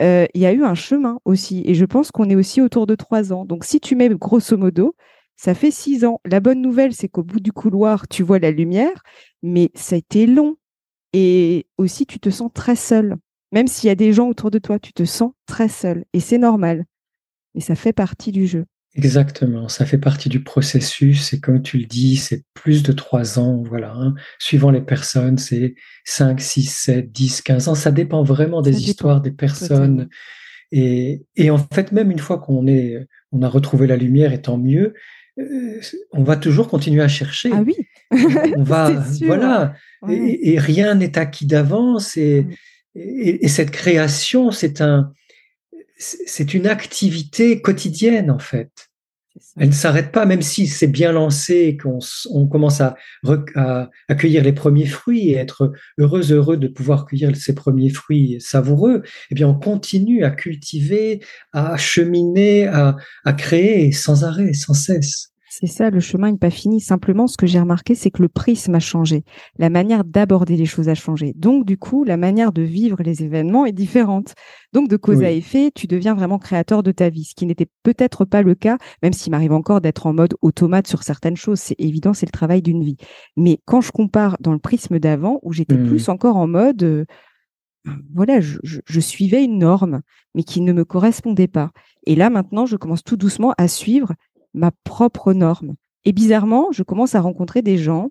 euh, 0.00 0.26
il 0.34 0.40
y 0.40 0.46
a 0.46 0.52
eu 0.52 0.64
un 0.64 0.74
chemin 0.74 1.18
aussi. 1.24 1.62
Et 1.64 1.74
je 1.74 1.84
pense 1.84 2.10
qu'on 2.10 2.28
est 2.30 2.36
aussi 2.36 2.60
autour 2.60 2.86
de 2.86 2.94
trois 2.94 3.32
ans. 3.32 3.44
Donc 3.44 3.64
si 3.64 3.80
tu 3.80 3.96
mets 3.96 4.08
grosso 4.10 4.56
modo, 4.56 4.94
ça 5.36 5.54
fait 5.54 5.70
six 5.70 6.04
ans. 6.04 6.20
La 6.24 6.40
bonne 6.40 6.60
nouvelle, 6.60 6.92
c'est 6.92 7.08
qu'au 7.08 7.22
bout 7.22 7.40
du 7.40 7.52
couloir, 7.52 8.08
tu 8.08 8.22
vois 8.22 8.38
la 8.38 8.50
lumière, 8.50 9.02
mais 9.42 9.70
ça 9.74 9.94
a 9.94 9.98
été 9.98 10.26
long. 10.26 10.56
Et 11.12 11.66
aussi, 11.78 12.06
tu 12.06 12.20
te 12.20 12.28
sens 12.28 12.50
très 12.52 12.76
seul. 12.76 13.16
Même 13.52 13.66
s'il 13.66 13.88
y 13.88 13.90
a 13.90 13.94
des 13.94 14.12
gens 14.12 14.28
autour 14.28 14.50
de 14.50 14.58
toi, 14.58 14.78
tu 14.78 14.92
te 14.92 15.04
sens 15.04 15.32
très 15.46 15.68
seul. 15.68 16.04
Et 16.12 16.20
c'est 16.20 16.38
normal. 16.38 16.84
Et 17.54 17.60
ça 17.60 17.74
fait 17.74 17.92
partie 17.92 18.32
du 18.32 18.46
jeu. 18.46 18.66
Exactement, 18.94 19.68
ça 19.68 19.84
fait 19.84 19.98
partie 19.98 20.28
du 20.28 20.42
processus 20.42 21.32
et 21.32 21.40
comme 21.40 21.62
tu 21.62 21.78
le 21.78 21.84
dis, 21.84 22.16
c'est 22.16 22.42
plus 22.54 22.82
de 22.82 22.92
trois 22.92 23.38
ans, 23.38 23.62
voilà. 23.62 23.92
Hein. 23.94 24.14
Suivant 24.38 24.70
les 24.70 24.80
personnes, 24.80 25.38
c'est 25.38 25.74
5, 26.04 26.40
6, 26.40 26.62
7, 26.70 27.12
10, 27.12 27.42
15 27.42 27.68
ans, 27.68 27.74
ça 27.74 27.92
dépend 27.92 28.22
vraiment 28.22 28.62
des 28.62 28.88
histoires 28.88 29.20
des 29.20 29.30
personnes. 29.30 30.08
Et, 30.72 31.22
et, 31.36 31.50
en 31.50 31.58
fait, 31.58 31.92
même 31.92 32.10
une 32.10 32.18
fois 32.18 32.38
qu'on 32.38 32.66
est, 32.66 33.06
on 33.30 33.42
a 33.42 33.48
retrouvé 33.48 33.86
la 33.86 33.96
lumière 33.96 34.32
et 34.32 34.42
tant 34.42 34.58
mieux, 34.58 34.94
euh, 35.38 35.80
on 36.12 36.24
va 36.24 36.36
toujours 36.36 36.68
continuer 36.68 37.02
à 37.02 37.08
chercher. 37.08 37.50
Ah 37.52 37.62
oui. 37.64 37.76
on 38.56 38.62
va, 38.62 38.90
voilà. 39.26 39.74
Et, 40.08 40.58
rien 40.58 40.94
n'est 40.94 41.18
acquis 41.18 41.46
d'avance 41.46 42.16
et, 42.16 42.42
mm. 42.42 43.00
et, 43.42 43.48
cette 43.48 43.70
création, 43.70 44.50
c'est 44.50 44.80
un, 44.80 45.12
c'est 45.98 46.54
une 46.54 46.66
activité 46.66 47.60
quotidienne 47.60 48.30
en 48.30 48.38
fait. 48.38 48.88
Elle 49.56 49.68
ne 49.68 49.74
s'arrête 49.74 50.10
pas, 50.10 50.26
même 50.26 50.42
si 50.42 50.66
c'est 50.66 50.86
bien 50.88 51.12
lancé, 51.12 51.76
qu'on 51.80 51.98
on 52.30 52.46
commence 52.46 52.80
à, 52.80 52.96
accueillir 54.08 54.42
les 54.42 54.52
premiers 54.52 54.86
fruits 54.86 55.30
et 55.30 55.36
être 55.36 55.72
heureux, 55.98 56.32
heureux 56.32 56.56
de 56.56 56.68
pouvoir 56.68 57.06
cueillir 57.06 57.34
ces 57.36 57.54
premiers 57.54 57.90
fruits 57.90 58.36
savoureux. 58.40 59.02
Eh 59.30 59.34
bien, 59.34 59.48
on 59.48 59.54
continue 59.54 60.24
à 60.24 60.30
cultiver, 60.30 61.20
à 61.52 61.76
cheminer, 61.76 62.66
à, 62.66 62.96
à 63.24 63.32
créer 63.32 63.92
sans 63.92 64.24
arrêt, 64.24 64.52
sans 64.54 64.74
cesse. 64.74 65.32
C'est 65.60 65.66
ça, 65.66 65.90
le 65.90 65.98
chemin 65.98 66.30
n'est 66.30 66.38
pas 66.38 66.50
fini. 66.50 66.80
Simplement, 66.80 67.26
ce 67.26 67.36
que 67.36 67.48
j'ai 67.48 67.58
remarqué, 67.58 67.96
c'est 67.96 68.12
que 68.12 68.22
le 68.22 68.28
prisme 68.28 68.76
a 68.76 68.78
changé. 68.78 69.24
La 69.58 69.70
manière 69.70 70.04
d'aborder 70.04 70.56
les 70.56 70.66
choses 70.66 70.88
a 70.88 70.94
changé. 70.94 71.32
Donc, 71.34 71.66
du 71.66 71.76
coup, 71.76 72.04
la 72.04 72.16
manière 72.16 72.52
de 72.52 72.62
vivre 72.62 73.02
les 73.02 73.24
événements 73.24 73.66
est 73.66 73.72
différente. 73.72 74.34
Donc, 74.72 74.88
de 74.88 74.96
cause 74.96 75.24
à 75.24 75.32
effet, 75.32 75.72
tu 75.74 75.88
deviens 75.88 76.14
vraiment 76.14 76.38
créateur 76.38 76.84
de 76.84 76.92
ta 76.92 77.08
vie, 77.08 77.24
ce 77.24 77.34
qui 77.34 77.44
n'était 77.44 77.66
peut-être 77.82 78.24
pas 78.24 78.42
le 78.42 78.54
cas, 78.54 78.78
même 79.02 79.12
s'il 79.12 79.32
m'arrive 79.32 79.50
encore 79.50 79.80
d'être 79.80 80.06
en 80.06 80.12
mode 80.12 80.36
automate 80.42 80.86
sur 80.86 81.02
certaines 81.02 81.36
choses. 81.36 81.58
C'est 81.58 81.80
évident, 81.80 82.14
c'est 82.14 82.26
le 82.26 82.30
travail 82.30 82.62
d'une 82.62 82.84
vie. 82.84 82.96
Mais 83.36 83.58
quand 83.64 83.80
je 83.80 83.90
compare 83.90 84.36
dans 84.38 84.52
le 84.52 84.60
prisme 84.60 85.00
d'avant, 85.00 85.40
où 85.42 85.52
j'étais 85.52 85.76
plus 85.76 86.06
mmh. 86.06 86.12
encore 86.12 86.36
en 86.36 86.46
mode, 86.46 86.84
euh, 86.84 87.04
voilà, 88.14 88.40
je, 88.40 89.00
suivais 89.00 89.42
une 89.42 89.58
norme, 89.58 90.02
mais 90.36 90.44
qui 90.44 90.60
ne 90.60 90.72
me 90.72 90.84
correspondait 90.84 91.48
pas. 91.48 91.72
Et 92.06 92.14
là, 92.14 92.30
maintenant, 92.30 92.64
je 92.64 92.76
commence 92.76 93.02
tout 93.02 93.16
doucement 93.16 93.54
à 93.58 93.66
suivre 93.66 94.12
ma 94.58 94.70
propre 94.84 95.32
norme. 95.32 95.74
Et 96.04 96.12
bizarrement, 96.12 96.68
je 96.72 96.82
commence 96.82 97.14
à 97.14 97.20
rencontrer 97.20 97.62
des 97.62 97.78
gens 97.78 98.10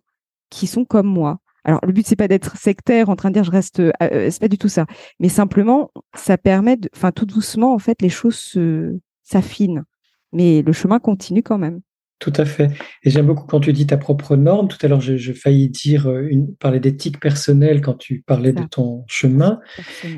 qui 0.50 0.68
sont 0.68 0.86
comme 0.86 1.08
moi. 1.08 1.39
Alors, 1.64 1.82
le 1.86 1.91
but, 1.91 2.08
c'est 2.08 2.16
pas 2.16 2.28
d'être 2.28 2.56
sectaire, 2.58 3.10
en 3.10 3.16
train 3.16 3.30
de 3.30 3.34
dire 3.34 3.43
je 3.43 3.52
reste, 3.52 3.82
euh, 3.82 3.91
euh, 4.02 4.30
c'est 4.32 4.39
pas 4.39 4.48
du 4.48 4.58
tout 4.58 4.70
ça. 4.70 4.86
Mais 5.20 5.30
simplement, 5.30 5.91
ça 6.16 6.38
permet, 6.38 6.78
enfin, 6.95 7.12
tout 7.12 7.26
doucement, 7.26 7.74
en 7.74 7.80
fait, 7.80 8.02
les 8.02 8.10
choses 8.10 8.58
s'affinent. 9.24 9.84
Mais 10.32 10.62
le 10.62 10.72
chemin 10.72 11.00
continue 11.00 11.43
quand 11.43 11.58
même. 11.58 11.82
Tout 12.20 12.34
à 12.36 12.45
fait. 12.45 12.72
Et 13.04 13.12
j'aime 13.12 13.28
beaucoup 13.28 13.45
quand 13.45 13.60
tu 13.60 13.74
dis 13.74 13.86
ta 13.86 13.98
propre 13.98 14.36
norme. 14.36 14.68
Tout 14.68 14.78
à 14.82 14.88
l'heure, 14.88 15.02
je, 15.02 15.34
faillis 15.34 15.70
dire 15.70 16.08
euh, 16.08 16.28
une, 16.28 16.56
parler 16.56 16.80
d'éthique 16.80 17.20
personnelle 17.20 17.82
quand 17.82 17.93
tu 17.93 18.24
parlais 18.26 18.54
de 18.54 18.64
ton 18.64 19.04
chemin, 19.08 19.60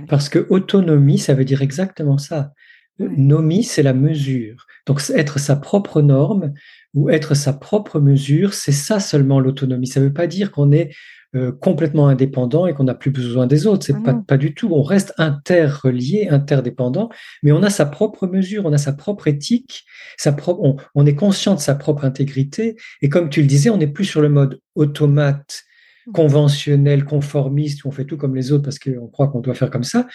parce 0.08 0.30
que 0.30 0.48
autonomie, 0.50 1.18
ça 1.18 1.34
veut 1.34 1.44
dire 1.44 1.62
exactement 1.62 2.18
ça. 2.18 2.54
Nomi, 3.00 3.64
c'est 3.64 3.84
la 3.84 3.94
mesure. 3.94 4.66
Donc 4.86 5.02
être 5.16 5.40
sa 5.40 5.56
propre 5.56 6.02
norme 6.02 6.54
ou 6.94 7.10
être 7.10 7.34
sa 7.34 7.54
propre 7.54 8.00
mesure, 8.00 8.54
c'est 8.54 8.72
ça 8.72 9.00
seulement 9.00 9.40
l'autonomie. 9.40 9.88
Ça 9.88 10.00
ne 10.00 10.06
veut 10.06 10.14
pas 10.14 10.28
dire 10.28 10.52
qu'on 10.52 10.72
est 10.72 10.92
euh, 11.36 11.52
complètement 11.52 12.08
indépendant 12.08 12.66
et 12.66 12.74
qu'on 12.74 12.86
n'a 12.86 12.96
plus 12.96 13.12
besoin 13.12 13.46
des 13.46 13.68
autres. 13.68 13.86
C'est 13.86 13.94
ah 14.04 14.20
pas, 14.28 14.38
du 14.38 14.56
tout. 14.56 14.70
On 14.74 14.82
reste 14.82 15.14
interrelié, 15.20 16.28
interdépendant, 16.28 17.10
mais 17.44 17.52
on 17.52 17.62
a 17.62 17.70
sa 17.70 17.86
propre 17.86 18.26
mesure, 18.26 18.66
on 18.66 18.74
a 18.74 18.80
sa 18.80 18.94
propre 18.94 19.28
éthique, 19.28 19.86
sa 20.18 20.32
propre, 20.32 20.84
on, 20.96 21.06
est 21.06 21.14
conscient 21.14 21.54
de 21.54 21.60
sa 21.60 21.76
propre 21.76 22.04
intégrité. 22.04 22.78
Et 23.04 23.10
comme 23.10 23.30
tu 23.30 23.42
le 23.42 23.48
disais, 23.48 23.70
on 23.70 23.78
n'est 23.78 23.86
plus 23.86 24.06
sur 24.06 24.22
le 24.22 24.30
mode 24.30 24.60
automate 24.74 25.66
mmh. 26.08 26.12
conventionnel, 26.14 27.06
conformiste, 27.06 27.84
où 27.84 27.90
on 27.90 27.92
fait 27.92 28.06
tout 28.06 28.18
comme 28.18 28.36
les 28.36 28.52
autres 28.52 28.64
parce 28.64 28.80
qu'on 28.80 29.08
croit 29.08 29.28
qu'on 29.28 29.42
doit 29.42 29.54
faire 29.54 29.70
comme 29.70 29.84
ça 29.84 30.08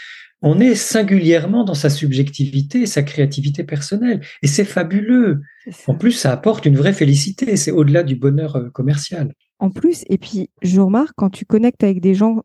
on 0.44 0.60
est 0.60 0.74
singulièrement 0.74 1.64
dans 1.64 1.74
sa 1.74 1.88
subjectivité 1.88 2.82
et 2.82 2.86
sa 2.86 3.02
créativité 3.02 3.64
personnelle. 3.64 4.20
Et 4.42 4.46
c'est 4.46 4.66
fabuleux. 4.66 5.40
En 5.86 5.94
plus, 5.94 6.12
ça 6.12 6.32
apporte 6.32 6.66
une 6.66 6.76
vraie 6.76 6.92
félicité. 6.92 7.56
C'est 7.56 7.70
au-delà 7.70 8.02
du 8.02 8.14
bonheur 8.14 8.56
euh, 8.56 8.68
commercial. 8.68 9.32
En 9.58 9.70
plus, 9.70 10.04
et 10.10 10.18
puis 10.18 10.50
je 10.60 10.82
remarque 10.82 11.14
quand 11.16 11.30
tu 11.30 11.46
connectes 11.46 11.82
avec 11.82 12.02
des 12.02 12.12
gens, 12.14 12.42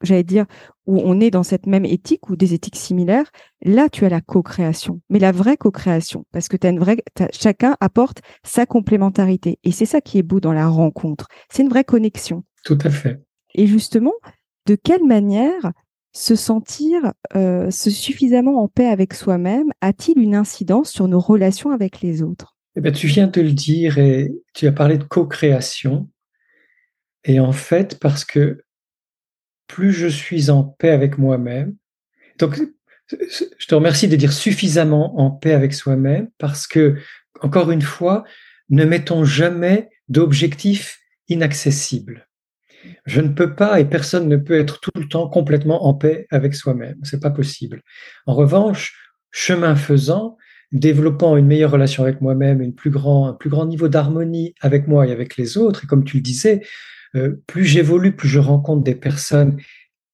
j'allais 0.00 0.22
dire, 0.22 0.46
où 0.86 1.00
on 1.00 1.18
est 1.18 1.32
dans 1.32 1.42
cette 1.42 1.66
même 1.66 1.84
éthique 1.84 2.30
ou 2.30 2.36
des 2.36 2.54
éthiques 2.54 2.76
similaires, 2.76 3.32
là, 3.62 3.88
tu 3.88 4.04
as 4.04 4.10
la 4.10 4.20
co-création. 4.20 5.00
Mais 5.10 5.18
la 5.18 5.32
vraie 5.32 5.56
co-création, 5.56 6.26
parce 6.30 6.46
que 6.46 6.56
as 6.64 6.70
une 6.70 6.78
vraie, 6.78 6.98
chacun 7.32 7.76
apporte 7.80 8.20
sa 8.44 8.64
complémentarité. 8.64 9.58
Et 9.64 9.72
c'est 9.72 9.86
ça 9.86 10.00
qui 10.00 10.18
est 10.18 10.22
beau 10.22 10.38
dans 10.38 10.52
la 10.52 10.68
rencontre. 10.68 11.26
C'est 11.50 11.64
une 11.64 11.68
vraie 11.68 11.82
connexion. 11.82 12.44
Tout 12.64 12.78
à 12.84 12.90
fait. 12.90 13.20
Et 13.56 13.66
justement, 13.66 14.14
de 14.66 14.76
quelle 14.76 15.04
manière 15.04 15.72
se 16.12 16.34
sentir 16.34 17.12
euh, 17.36 17.70
suffisamment 17.70 18.62
en 18.62 18.68
paix 18.68 18.86
avec 18.86 19.14
soi-même 19.14 19.70
a-t-il 19.80 20.18
une 20.18 20.34
incidence 20.34 20.90
sur 20.90 21.08
nos 21.08 21.20
relations 21.20 21.70
avec 21.70 22.00
les 22.00 22.22
autres? 22.22 22.56
Eh 22.76 22.80
bien, 22.80 22.92
Tu 22.92 23.06
viens 23.06 23.26
de 23.26 23.40
le 23.40 23.52
dire 23.52 23.98
et 23.98 24.32
tu 24.54 24.66
as 24.66 24.72
parlé 24.72 24.98
de 24.98 25.04
co-création. 25.04 26.08
Et 27.24 27.38
en 27.40 27.52
fait, 27.52 27.98
parce 28.00 28.24
que 28.24 28.64
plus 29.66 29.92
je 29.92 30.08
suis 30.08 30.50
en 30.50 30.64
paix 30.64 30.90
avec 30.90 31.18
moi-même, 31.18 31.76
donc 32.38 32.60
je 33.58 33.66
te 33.66 33.74
remercie 33.74 34.08
de 34.08 34.16
dire 34.16 34.32
suffisamment 34.32 35.18
en 35.20 35.30
paix 35.30 35.52
avec 35.52 35.74
soi-même 35.74 36.30
parce 36.38 36.66
que, 36.66 36.96
encore 37.40 37.70
une 37.70 37.82
fois, 37.82 38.24
ne 38.68 38.84
mettons 38.84 39.24
jamais 39.24 39.90
d'objectifs 40.08 41.00
inaccessibles. 41.28 42.28
Je 43.06 43.20
ne 43.20 43.28
peux 43.28 43.54
pas 43.54 43.80
et 43.80 43.84
personne 43.84 44.28
ne 44.28 44.36
peut 44.36 44.58
être 44.58 44.80
tout 44.80 44.90
le 44.96 45.08
temps 45.08 45.28
complètement 45.28 45.86
en 45.86 45.94
paix 45.94 46.26
avec 46.30 46.54
soi-même. 46.54 46.98
C'est 47.02 47.20
pas 47.20 47.30
possible. 47.30 47.82
En 48.26 48.34
revanche, 48.34 48.94
chemin 49.30 49.76
faisant, 49.76 50.36
développant 50.72 51.36
une 51.36 51.46
meilleure 51.46 51.72
relation 51.72 52.02
avec 52.02 52.20
moi-même, 52.20 52.60
un 52.62 52.70
plus 52.70 52.90
grand 52.90 53.66
niveau 53.66 53.88
d'harmonie 53.88 54.54
avec 54.60 54.88
moi 54.88 55.06
et 55.06 55.12
avec 55.12 55.36
les 55.36 55.58
autres, 55.58 55.84
et 55.84 55.86
comme 55.86 56.04
tu 56.04 56.16
le 56.18 56.22
disais, 56.22 56.62
euh, 57.16 57.42
plus 57.46 57.64
j'évolue, 57.64 58.14
plus 58.14 58.28
je 58.28 58.38
rencontre 58.38 58.84
des 58.84 58.94
personnes 58.94 59.60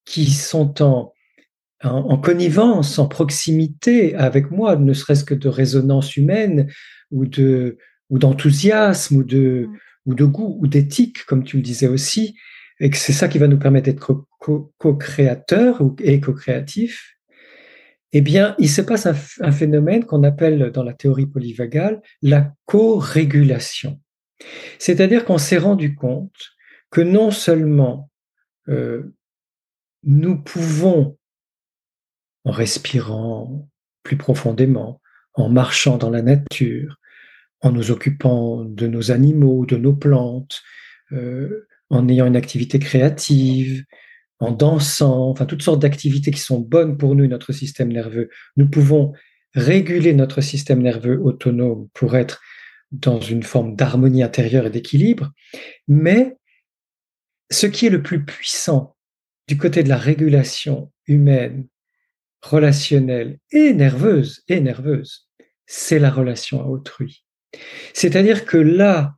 qui 0.04 0.30
sont 0.30 0.82
en, 0.82 1.12
en, 1.82 2.16
connivence, 2.16 2.98
en 2.98 3.06
proximité 3.06 4.14
avec 4.14 4.50
moi, 4.50 4.76
ne 4.76 4.92
serait-ce 4.94 5.24
que 5.24 5.34
de 5.34 5.48
résonance 5.48 6.16
humaine 6.16 6.70
ou 7.10 7.26
de 7.26 7.78
ou 8.08 8.18
d'enthousiasme 8.18 9.16
ou 9.16 9.24
de 9.24 9.66
mmh. 9.68 9.78
ou 10.06 10.14
de 10.14 10.24
goût 10.24 10.56
ou 10.60 10.66
d'éthique, 10.68 11.24
comme 11.26 11.44
tu 11.44 11.56
le 11.56 11.62
disais 11.62 11.88
aussi, 11.88 12.36
et 12.80 12.90
que 12.90 12.96
c'est 12.96 13.12
ça 13.12 13.28
qui 13.28 13.38
va 13.38 13.48
nous 13.48 13.58
permettre 13.58 13.86
d'être 13.86 14.26
co-créateurs 14.38 15.80
et 16.00 16.20
co-créatifs, 16.20 17.16
eh 18.12 18.20
bien, 18.20 18.54
il 18.58 18.70
se 18.70 18.80
passe 18.80 19.06
un, 19.40 19.52
phénomène 19.52 20.04
qu'on 20.04 20.22
appelle 20.22 20.70
dans 20.70 20.84
la 20.84 20.94
théorie 20.94 21.26
polyvagale 21.26 22.00
la 22.22 22.52
co-régulation. 22.64 24.00
C'est-à-dire 24.78 25.24
qu'on 25.24 25.38
s'est 25.38 25.58
rendu 25.58 25.94
compte 25.94 26.54
que 26.90 27.00
non 27.00 27.30
seulement 27.30 28.10
euh, 28.68 29.14
nous 30.04 30.40
pouvons, 30.40 31.18
en 32.44 32.52
respirant 32.52 33.68
plus 34.02 34.16
profondément, 34.16 35.00
en 35.34 35.48
marchant 35.48 35.98
dans 35.98 36.10
la 36.10 36.22
nature, 36.22 36.98
en 37.60 37.72
nous 37.72 37.90
occupant 37.90 38.64
de 38.64 38.86
nos 38.86 39.10
animaux, 39.10 39.66
de 39.66 39.76
nos 39.76 39.94
plantes, 39.94 40.62
euh, 41.12 41.66
en 41.90 42.08
ayant 42.08 42.26
une 42.26 42.36
activité 42.36 42.78
créative, 42.78 43.84
en 44.38 44.50
dansant, 44.50 45.30
enfin 45.30 45.46
toutes 45.46 45.62
sortes 45.62 45.80
d'activités 45.80 46.30
qui 46.30 46.40
sont 46.40 46.60
bonnes 46.60 46.98
pour 46.98 47.14
nous 47.14 47.24
et 47.24 47.28
notre 47.28 47.52
système 47.52 47.92
nerveux. 47.92 48.28
Nous 48.56 48.68
pouvons 48.68 49.12
réguler 49.54 50.12
notre 50.12 50.40
système 50.40 50.82
nerveux 50.82 51.18
autonome 51.22 51.88
pour 51.94 52.16
être 52.16 52.40
dans 52.92 53.20
une 53.20 53.42
forme 53.42 53.74
d'harmonie 53.74 54.22
intérieure 54.22 54.66
et 54.66 54.70
d'équilibre, 54.70 55.32
mais 55.88 56.36
ce 57.50 57.66
qui 57.66 57.86
est 57.86 57.90
le 57.90 58.02
plus 58.02 58.24
puissant 58.24 58.96
du 59.48 59.56
côté 59.56 59.82
de 59.82 59.88
la 59.88 59.96
régulation 59.96 60.92
humaine, 61.06 61.66
relationnelle 62.42 63.38
et 63.50 63.72
nerveuse, 63.72 64.42
et 64.48 64.60
nerveuse, 64.60 65.28
c'est 65.66 65.98
la 65.98 66.10
relation 66.10 66.60
à 66.60 66.66
autrui. 66.66 67.24
C'est-à-dire 67.92 68.44
que 68.44 68.56
là 68.56 69.15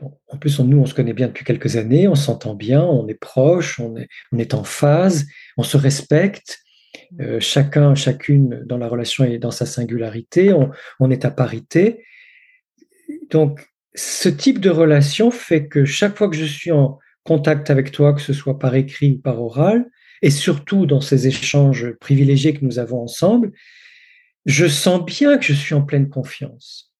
en 0.00 0.36
plus, 0.38 0.58
nous, 0.60 0.78
on 0.78 0.86
se 0.86 0.94
connaît 0.94 1.12
bien 1.12 1.28
depuis 1.28 1.44
quelques 1.44 1.76
années, 1.76 2.08
on 2.08 2.14
s'entend 2.14 2.54
bien, 2.54 2.82
on 2.82 3.06
est 3.08 3.14
proche, 3.14 3.78
on 3.78 3.96
est, 3.96 4.08
on 4.32 4.38
est 4.38 4.54
en 4.54 4.64
phase, 4.64 5.26
on 5.56 5.62
se 5.62 5.76
respecte. 5.76 6.60
Euh, 7.20 7.38
chacun, 7.40 7.94
chacune 7.94 8.62
dans 8.66 8.78
la 8.78 8.88
relation 8.88 9.24
et 9.24 9.38
dans 9.38 9.50
sa 9.50 9.66
singularité, 9.66 10.52
on, 10.52 10.70
on, 11.00 11.10
est 11.10 11.24
à 11.24 11.30
parité. 11.30 12.04
Donc, 13.30 13.66
ce 13.94 14.28
type 14.28 14.60
de 14.60 14.70
relation 14.70 15.30
fait 15.30 15.68
que 15.68 15.84
chaque 15.84 16.16
fois 16.16 16.28
que 16.28 16.36
je 16.36 16.44
suis 16.44 16.72
en 16.72 16.98
contact 17.24 17.70
avec 17.70 17.92
toi, 17.92 18.12
que 18.14 18.20
ce 18.20 18.32
soit 18.32 18.58
par 18.58 18.74
écrit 18.74 19.12
ou 19.12 19.18
par 19.18 19.40
oral, 19.40 19.86
et 20.22 20.30
surtout 20.30 20.86
dans 20.86 21.00
ces 21.00 21.26
échanges 21.26 21.92
privilégiés 22.00 22.54
que 22.54 22.64
nous 22.64 22.78
avons 22.78 23.02
ensemble, 23.02 23.52
je 24.46 24.66
sens 24.66 25.04
bien 25.04 25.38
que 25.38 25.44
je 25.44 25.52
suis 25.52 25.74
en 25.74 25.82
pleine 25.82 26.08
confiance. 26.08 26.93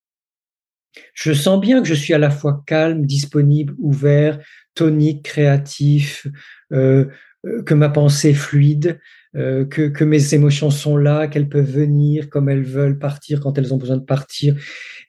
Je 1.12 1.32
sens 1.32 1.60
bien 1.60 1.82
que 1.82 1.88
je 1.88 1.94
suis 1.94 2.14
à 2.14 2.18
la 2.18 2.30
fois 2.30 2.62
calme, 2.66 3.06
disponible, 3.06 3.74
ouvert, 3.78 4.38
tonique, 4.74 5.22
créatif, 5.22 6.26
euh, 6.72 7.06
euh, 7.46 7.62
que 7.62 7.74
ma 7.74 7.88
pensée 7.88 8.30
est 8.30 8.34
fluide, 8.34 9.00
euh, 9.36 9.64
que, 9.64 10.04
mes 10.04 10.34
émotions 10.34 10.70
sont 10.70 10.96
là, 10.96 11.26
qu'elles 11.26 11.48
peuvent 11.48 11.70
venir 11.70 12.28
comme 12.30 12.48
elles 12.48 12.64
veulent, 12.64 12.98
partir 12.98 13.40
quand 13.40 13.58
elles 13.58 13.74
ont 13.74 13.78
besoin 13.78 13.96
de 13.96 14.04
partir. 14.04 14.56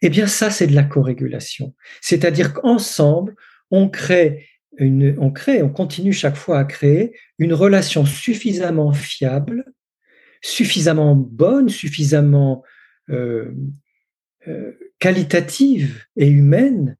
Eh 0.01 0.09
bien, 0.09 0.27
ça, 0.27 0.49
c'est 0.49 0.67
de 0.67 0.75
la 0.75 0.83
corrégulation. 0.83 1.73
C'est-à-dire 2.01 2.53
qu'ensemble, 2.53 3.35
on 3.71 3.89
crée 3.89 4.47
on 4.77 5.31
crée, 5.31 5.63
on 5.63 5.69
continue 5.69 6.11
chaque 6.11 6.35
fois 6.35 6.59
à 6.59 6.65
créer 6.65 7.17
une 7.39 7.53
relation 7.53 8.05
suffisamment 8.05 8.91
fiable, 8.91 9.63
suffisamment 10.41 11.15
bonne, 11.15 11.69
suffisamment 11.69 12.61
qualitative 15.05 16.03
et 16.17 16.27
humaine, 16.27 16.97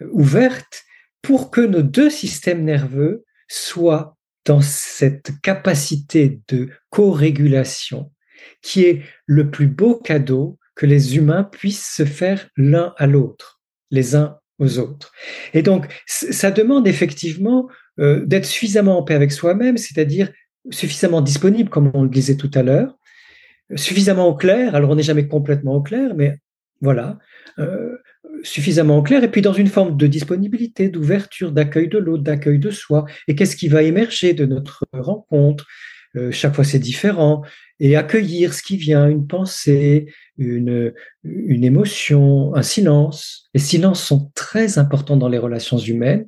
ouverte, 0.00 0.82
pour 1.20 1.50
que 1.50 1.60
nos 1.60 1.82
deux 1.82 2.08
systèmes 2.08 2.64
nerveux 2.64 3.26
soient 3.48 4.16
dans 4.46 4.62
cette 4.62 5.30
capacité 5.42 6.40
de 6.48 6.70
co-régulation 6.88 8.10
qui 8.62 8.84
est 8.84 9.02
le 9.26 9.50
plus 9.50 9.66
beau 9.66 9.96
cadeau 9.96 10.58
que 10.74 10.86
les 10.86 11.18
humains 11.18 11.44
puissent 11.44 11.92
se 11.94 12.06
faire 12.06 12.48
l'un 12.56 12.94
à 12.96 13.06
l'autre, 13.06 13.60
les 13.90 14.16
uns 14.16 14.38
aux 14.58 14.78
autres. 14.78 15.12
Et 15.52 15.60
donc, 15.60 15.84
ça 16.06 16.50
demande 16.50 16.88
effectivement 16.88 17.68
euh, 18.00 18.24
d'être 18.24 18.46
suffisamment 18.46 18.96
en 18.96 19.02
paix 19.02 19.16
avec 19.16 19.32
soi-même, 19.32 19.76
c'est-à-dire 19.76 20.32
suffisamment 20.70 21.20
disponible, 21.20 21.68
comme 21.68 21.90
on 21.92 22.04
le 22.04 22.08
disait 22.08 22.38
tout 22.38 22.50
à 22.54 22.62
l'heure, 22.62 22.96
suffisamment 23.76 24.28
au 24.28 24.34
clair. 24.34 24.74
Alors, 24.74 24.88
on 24.88 24.94
n'est 24.94 25.02
jamais 25.02 25.28
complètement 25.28 25.74
au 25.74 25.82
clair, 25.82 26.14
mais 26.16 26.38
voilà, 26.84 27.18
euh, 27.58 27.96
suffisamment 28.42 29.02
clair. 29.02 29.24
Et 29.24 29.30
puis, 29.30 29.42
dans 29.42 29.52
une 29.52 29.68
forme 29.68 29.96
de 29.96 30.06
disponibilité, 30.06 30.88
d'ouverture, 30.88 31.50
d'accueil 31.50 31.88
de 31.88 31.98
l'autre, 31.98 32.22
d'accueil 32.22 32.58
de 32.58 32.70
soi. 32.70 33.06
Et 33.26 33.34
qu'est-ce 33.34 33.56
qui 33.56 33.68
va 33.68 33.82
émerger 33.82 34.34
de 34.34 34.44
notre 34.44 34.84
rencontre? 34.92 35.66
Euh, 36.16 36.30
Chaque 36.30 36.54
fois, 36.54 36.64
c'est 36.64 36.78
différent 36.78 37.42
et 37.80 37.96
accueillir 37.96 38.54
ce 38.54 38.62
qui 38.62 38.76
vient, 38.76 39.08
une 39.08 39.26
pensée, 39.26 40.12
une, 40.38 40.92
une 41.24 41.64
émotion, 41.64 42.54
un 42.54 42.62
silence. 42.62 43.48
Les 43.54 43.60
silences 43.60 44.04
sont 44.04 44.30
très 44.34 44.78
importants 44.78 45.16
dans 45.16 45.28
les 45.28 45.38
relations 45.38 45.78
humaines, 45.78 46.26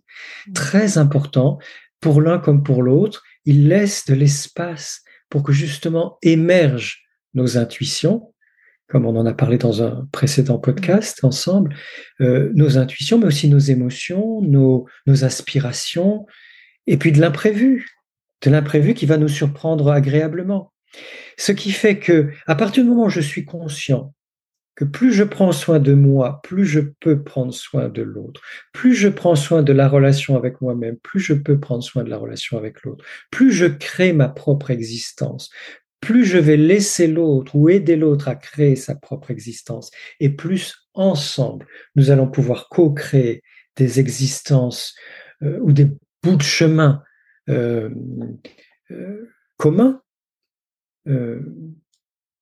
mmh. 0.49 0.53
très 0.55 0.99
importants 0.99 1.59
pour 2.01 2.21
l'un 2.21 2.39
comme 2.39 2.63
pour 2.65 2.83
l'autre. 2.83 3.23
Ils 3.45 3.69
laissent 3.69 4.07
de 4.07 4.15
l'espace 4.15 5.03
pour 5.29 5.43
que 5.43 5.53
justement 5.53 6.19
émergent 6.23 7.05
nos 7.35 7.59
intuitions, 7.59 8.33
comme 8.89 9.07
on 9.07 9.17
en 9.17 9.27
a 9.27 9.35
parlé 9.35 9.59
dans 9.59 9.83
un 9.83 10.09
précédent 10.13 10.59
podcast 10.59 11.25
ensemble, 11.25 11.75
euh, 12.21 12.51
nos 12.55 12.79
intuitions, 12.79 13.19
mais 13.19 13.27
aussi 13.27 13.49
nos 13.49 13.59
émotions, 13.59 14.41
nos, 14.43 14.87
nos 15.07 15.25
aspirations, 15.25 16.27
et 16.87 16.97
puis 16.97 17.13
de 17.13 17.21
l'imprévu, 17.21 17.89
de 18.43 18.51
l'imprévu 18.51 18.95
qui 18.95 19.07
va 19.07 19.17
nous 19.17 19.29
surprendre 19.29 19.91
agréablement. 19.91 20.73
Ce 21.37 21.53
qui 21.53 21.73
fait 21.73 21.99
que, 21.99 22.31
à 22.47 22.55
partir 22.55 22.85
du 22.85 22.89
moment 22.89 23.07
où 23.07 23.11
je 23.11 23.21
suis 23.21 23.45
conscient 23.45 24.15
que 24.77 24.85
plus 24.85 25.13
je 25.13 25.25
prends 25.25 25.53
soin 25.53 25.81
de 25.81 25.95
moi, 25.95 26.41
plus 26.43 26.67
je 26.67 26.81
peux 26.81 27.23
prendre 27.23 27.53
soin 27.53 27.89
de 27.89 28.03
l'autre. 28.03 28.43
Plus 28.73 28.95
je 28.95 29.09
prends 29.09 29.35
soin 29.35 29.63
de 29.63 29.73
la 29.73 29.89
relation 29.89 30.37
avec 30.37 30.61
moi-même, 30.61 30.99
plus 30.99 31.19
je 31.19 31.33
peux 31.33 31.59
prendre 31.59 31.83
soin 31.83 32.05
de 32.05 32.11
la 32.11 32.19
relation 32.19 32.59
avec 32.59 32.83
l'autre. 32.83 33.03
Plus 33.31 33.53
je 33.53 33.67
crée 33.67 34.13
ma 34.13 34.29
propre 34.29 34.71
existence, 34.71 35.51
plus 36.07 36.25
je 36.25 36.39
vais 36.39 36.57
laisser 36.57 37.09
l'autre 37.09 37.57
ou 37.57 37.69
aider 37.69 37.97
l'autre 37.97 38.29
à 38.29 38.37
créer 38.37 38.77
sa 38.77 38.95
propre 38.95 39.33
existence. 39.33 39.91
Et 40.21 40.29
plus 40.29 40.89
ensemble, 40.95 41.67
nous 41.97 42.13
allons 42.13 42.29
pouvoir 42.29 42.69
co-créer 42.69 43.43
des 43.75 43.99
existences 43.99 44.95
euh, 45.43 45.59
ou 45.63 45.73
des 45.73 45.89
bouts 46.23 46.37
de 46.37 46.43
chemin 46.43 47.03
euh, 47.49 47.91
euh, 48.93 49.29
communs 49.57 50.01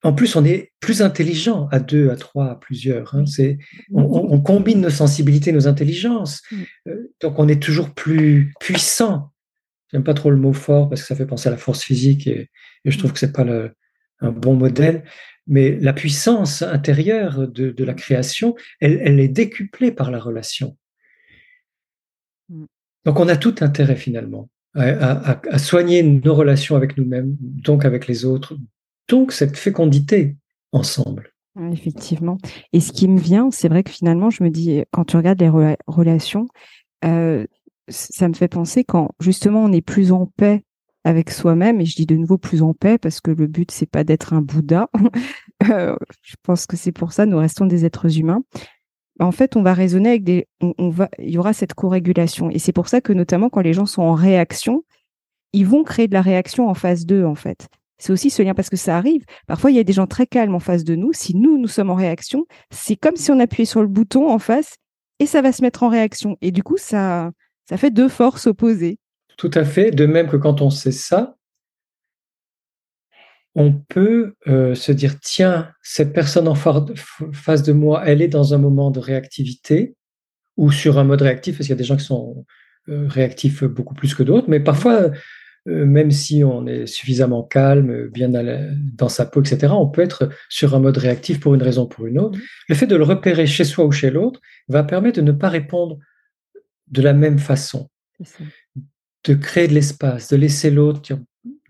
en 0.02 0.12
plus, 0.12 0.36
on 0.36 0.44
est 0.44 0.72
plus 0.80 1.02
intelligent 1.02 1.68
à 1.70 1.80
deux, 1.80 2.10
à 2.10 2.16
trois, 2.16 2.50
à 2.50 2.54
plusieurs. 2.56 3.14
Hein. 3.14 3.24
C'est, 3.26 3.58
on, 3.92 4.40
combine 4.40 4.80
nos 4.80 4.90
sensibilités, 4.90 5.52
nos 5.52 5.68
intelligences. 5.68 6.42
Donc, 7.20 7.38
on 7.38 7.48
est 7.48 7.62
toujours 7.62 7.90
plus 7.90 8.54
puissant. 8.58 9.33
J'aime 9.94 10.02
pas 10.02 10.12
trop 10.12 10.30
le 10.30 10.36
mot 10.36 10.52
fort 10.52 10.88
parce 10.88 11.02
que 11.02 11.06
ça 11.06 11.14
fait 11.14 11.24
penser 11.24 11.48
à 11.48 11.52
la 11.52 11.56
force 11.56 11.84
physique 11.84 12.26
et, 12.26 12.50
je 12.84 12.98
trouve 12.98 13.12
que 13.12 13.18
c'est 13.20 13.32
pas 13.32 13.46
un 14.20 14.32
bon 14.32 14.56
modèle. 14.56 15.04
Mais 15.46 15.78
la 15.78 15.92
puissance 15.92 16.62
intérieure 16.62 17.46
de, 17.46 17.84
la 17.84 17.94
création, 17.94 18.56
elle, 18.80 19.20
est 19.20 19.28
décuplée 19.28 19.92
par 19.92 20.10
la 20.10 20.18
relation. 20.18 20.76
Mm. 22.48 22.64
Donc, 23.04 23.20
on 23.20 23.28
a 23.28 23.36
tout 23.36 23.54
intérêt 23.60 23.94
finalement 23.94 24.48
à, 24.74 25.58
soigner 25.58 26.02
nos 26.02 26.34
relations 26.34 26.74
avec 26.74 26.96
nous-mêmes, 26.96 27.36
donc 27.38 27.84
avec 27.84 28.08
les 28.08 28.24
autres, 28.24 28.56
donc 29.08 29.30
cette 29.30 29.56
fécondité 29.56 30.34
ensemble. 30.72 31.30
Effectivement. 31.70 32.36
Et 32.72 32.80
ce 32.80 32.90
qui 32.90 33.06
me 33.06 33.20
vient, 33.20 33.52
c'est 33.52 33.68
vrai 33.68 33.84
que 33.84 33.92
finalement, 33.92 34.30
je 34.30 34.42
me 34.42 34.50
dis, 34.50 34.82
quand 34.90 35.04
tu 35.04 35.16
regardes 35.16 35.40
les 35.40 35.76
relations, 35.86 36.48
euh, 37.04 37.46
ça 37.88 38.28
me 38.28 38.34
fait 38.34 38.48
penser 38.48 38.84
quand 38.84 39.10
justement 39.20 39.64
on 39.64 39.72
est 39.72 39.82
plus 39.82 40.12
en 40.12 40.26
paix 40.26 40.64
avec 41.04 41.30
soi-même, 41.30 41.80
et 41.80 41.84
je 41.84 41.96
dis 41.96 42.06
de 42.06 42.16
nouveau 42.16 42.38
plus 42.38 42.62
en 42.62 42.72
paix 42.72 42.96
parce 42.96 43.20
que 43.20 43.30
le 43.30 43.46
but 43.46 43.70
c'est 43.70 43.90
pas 43.90 44.04
d'être 44.04 44.32
un 44.32 44.40
Bouddha. 44.40 44.88
Euh, 45.70 45.96
je 46.20 46.34
pense 46.42 46.66
que 46.66 46.76
c'est 46.76 46.92
pour 46.92 47.12
ça 47.12 47.24
nous 47.24 47.38
restons 47.38 47.64
des 47.64 47.86
êtres 47.86 48.18
humains 48.18 48.42
en 49.20 49.32
fait, 49.32 49.56
on 49.56 49.62
va 49.62 49.74
raisonner 49.74 50.10
avec 50.10 50.24
des, 50.24 50.48
on, 50.60 50.88
va, 50.90 51.08
il 51.18 51.30
y 51.30 51.38
aura 51.38 51.52
cette 51.52 51.74
co-régulation. 51.74 52.50
Et 52.50 52.58
c'est 52.58 52.72
pour 52.72 52.88
ça 52.88 53.00
que 53.00 53.12
notamment 53.12 53.48
quand 53.48 53.60
les 53.60 53.72
gens 53.72 53.86
sont 53.86 54.02
en 54.02 54.14
réaction, 54.14 54.84
ils 55.52 55.66
vont 55.66 55.84
créer 55.84 56.08
de 56.08 56.14
la 56.14 56.22
réaction 56.22 56.68
en 56.68 56.74
phase 56.74 57.06
2, 57.06 57.24
en 57.24 57.36
fait. 57.36 57.68
C'est 57.98 58.12
aussi 58.12 58.28
ce 58.28 58.42
lien 58.42 58.54
parce 58.54 58.70
que 58.70 58.76
ça 58.76 58.96
arrive. 58.96 59.24
Parfois, 59.46 59.70
il 59.70 59.76
y 59.76 59.80
a 59.80 59.84
des 59.84 59.92
gens 59.92 60.08
très 60.08 60.26
calmes 60.26 60.54
en 60.54 60.60
face 60.60 60.82
de 60.82 60.96
nous. 60.96 61.12
Si 61.12 61.36
nous, 61.36 61.58
nous 61.58 61.68
sommes 61.68 61.90
en 61.90 61.94
réaction, 61.94 62.44
c'est 62.70 62.96
comme 62.96 63.16
si 63.16 63.30
on 63.30 63.38
appuyait 63.38 63.66
sur 63.66 63.82
le 63.82 63.86
bouton 63.86 64.28
en 64.28 64.40
face 64.40 64.74
et 65.20 65.26
ça 65.26 65.42
va 65.42 65.52
se 65.52 65.62
mettre 65.62 65.84
en 65.84 65.88
réaction. 65.88 66.36
Et 66.40 66.50
du 66.50 66.64
coup, 66.64 66.76
ça, 66.76 67.30
ça 67.68 67.76
fait 67.76 67.90
deux 67.90 68.08
forces 68.08 68.46
opposées. 68.46 68.98
Tout 69.36 69.50
à 69.54 69.64
fait. 69.64 69.90
De 69.90 70.06
même 70.06 70.28
que 70.28 70.36
quand 70.36 70.60
on 70.60 70.70
sait 70.70 70.92
ça, 70.92 71.36
on 73.54 73.72
peut 73.72 74.34
euh, 74.48 74.74
se 74.74 74.92
dire, 74.92 75.18
tiens, 75.20 75.70
cette 75.82 76.12
personne 76.12 76.48
en 76.48 76.54
face 76.54 77.62
de 77.62 77.72
moi, 77.72 78.02
elle 78.04 78.20
est 78.20 78.28
dans 78.28 78.54
un 78.54 78.58
moment 78.58 78.90
de 78.90 78.98
réactivité 78.98 79.94
ou 80.56 80.70
sur 80.70 80.98
un 80.98 81.04
mode 81.04 81.22
réactif, 81.22 81.56
parce 81.56 81.66
qu'il 81.66 81.74
y 81.74 81.78
a 81.78 81.78
des 81.78 81.84
gens 81.84 81.96
qui 81.96 82.04
sont 82.04 82.44
euh, 82.88 83.06
réactifs 83.08 83.64
beaucoup 83.64 83.94
plus 83.94 84.14
que 84.14 84.22
d'autres, 84.22 84.48
mais 84.48 84.60
parfois, 84.60 85.10
euh, 85.68 85.86
même 85.86 86.10
si 86.10 86.44
on 86.44 86.66
est 86.66 86.86
suffisamment 86.86 87.42
calme, 87.42 88.08
bien 88.08 88.28
dans 88.28 89.08
sa 89.08 89.24
peau, 89.24 89.40
etc., 89.40 89.72
on 89.76 89.88
peut 89.88 90.02
être 90.02 90.28
sur 90.48 90.74
un 90.74 90.80
mode 90.80 90.96
réactif 90.96 91.40
pour 91.40 91.54
une 91.54 91.62
raison 91.62 91.84
ou 91.84 91.88
pour 91.88 92.06
une 92.06 92.18
autre. 92.18 92.38
Le 92.68 92.74
fait 92.74 92.86
de 92.86 92.96
le 92.96 93.04
repérer 93.04 93.46
chez 93.46 93.64
soi 93.64 93.84
ou 93.84 93.92
chez 93.92 94.10
l'autre 94.10 94.40
va 94.68 94.82
permettre 94.82 95.16
de 95.16 95.24
ne 95.24 95.32
pas 95.32 95.48
répondre 95.48 95.98
de 96.88 97.02
la 97.02 97.12
même 97.12 97.38
façon, 97.38 97.90
de 99.24 99.34
créer 99.34 99.68
de 99.68 99.74
l'espace, 99.74 100.28
de 100.28 100.36
laisser 100.36 100.70
l'autre 100.70 101.00
dire, 101.00 101.18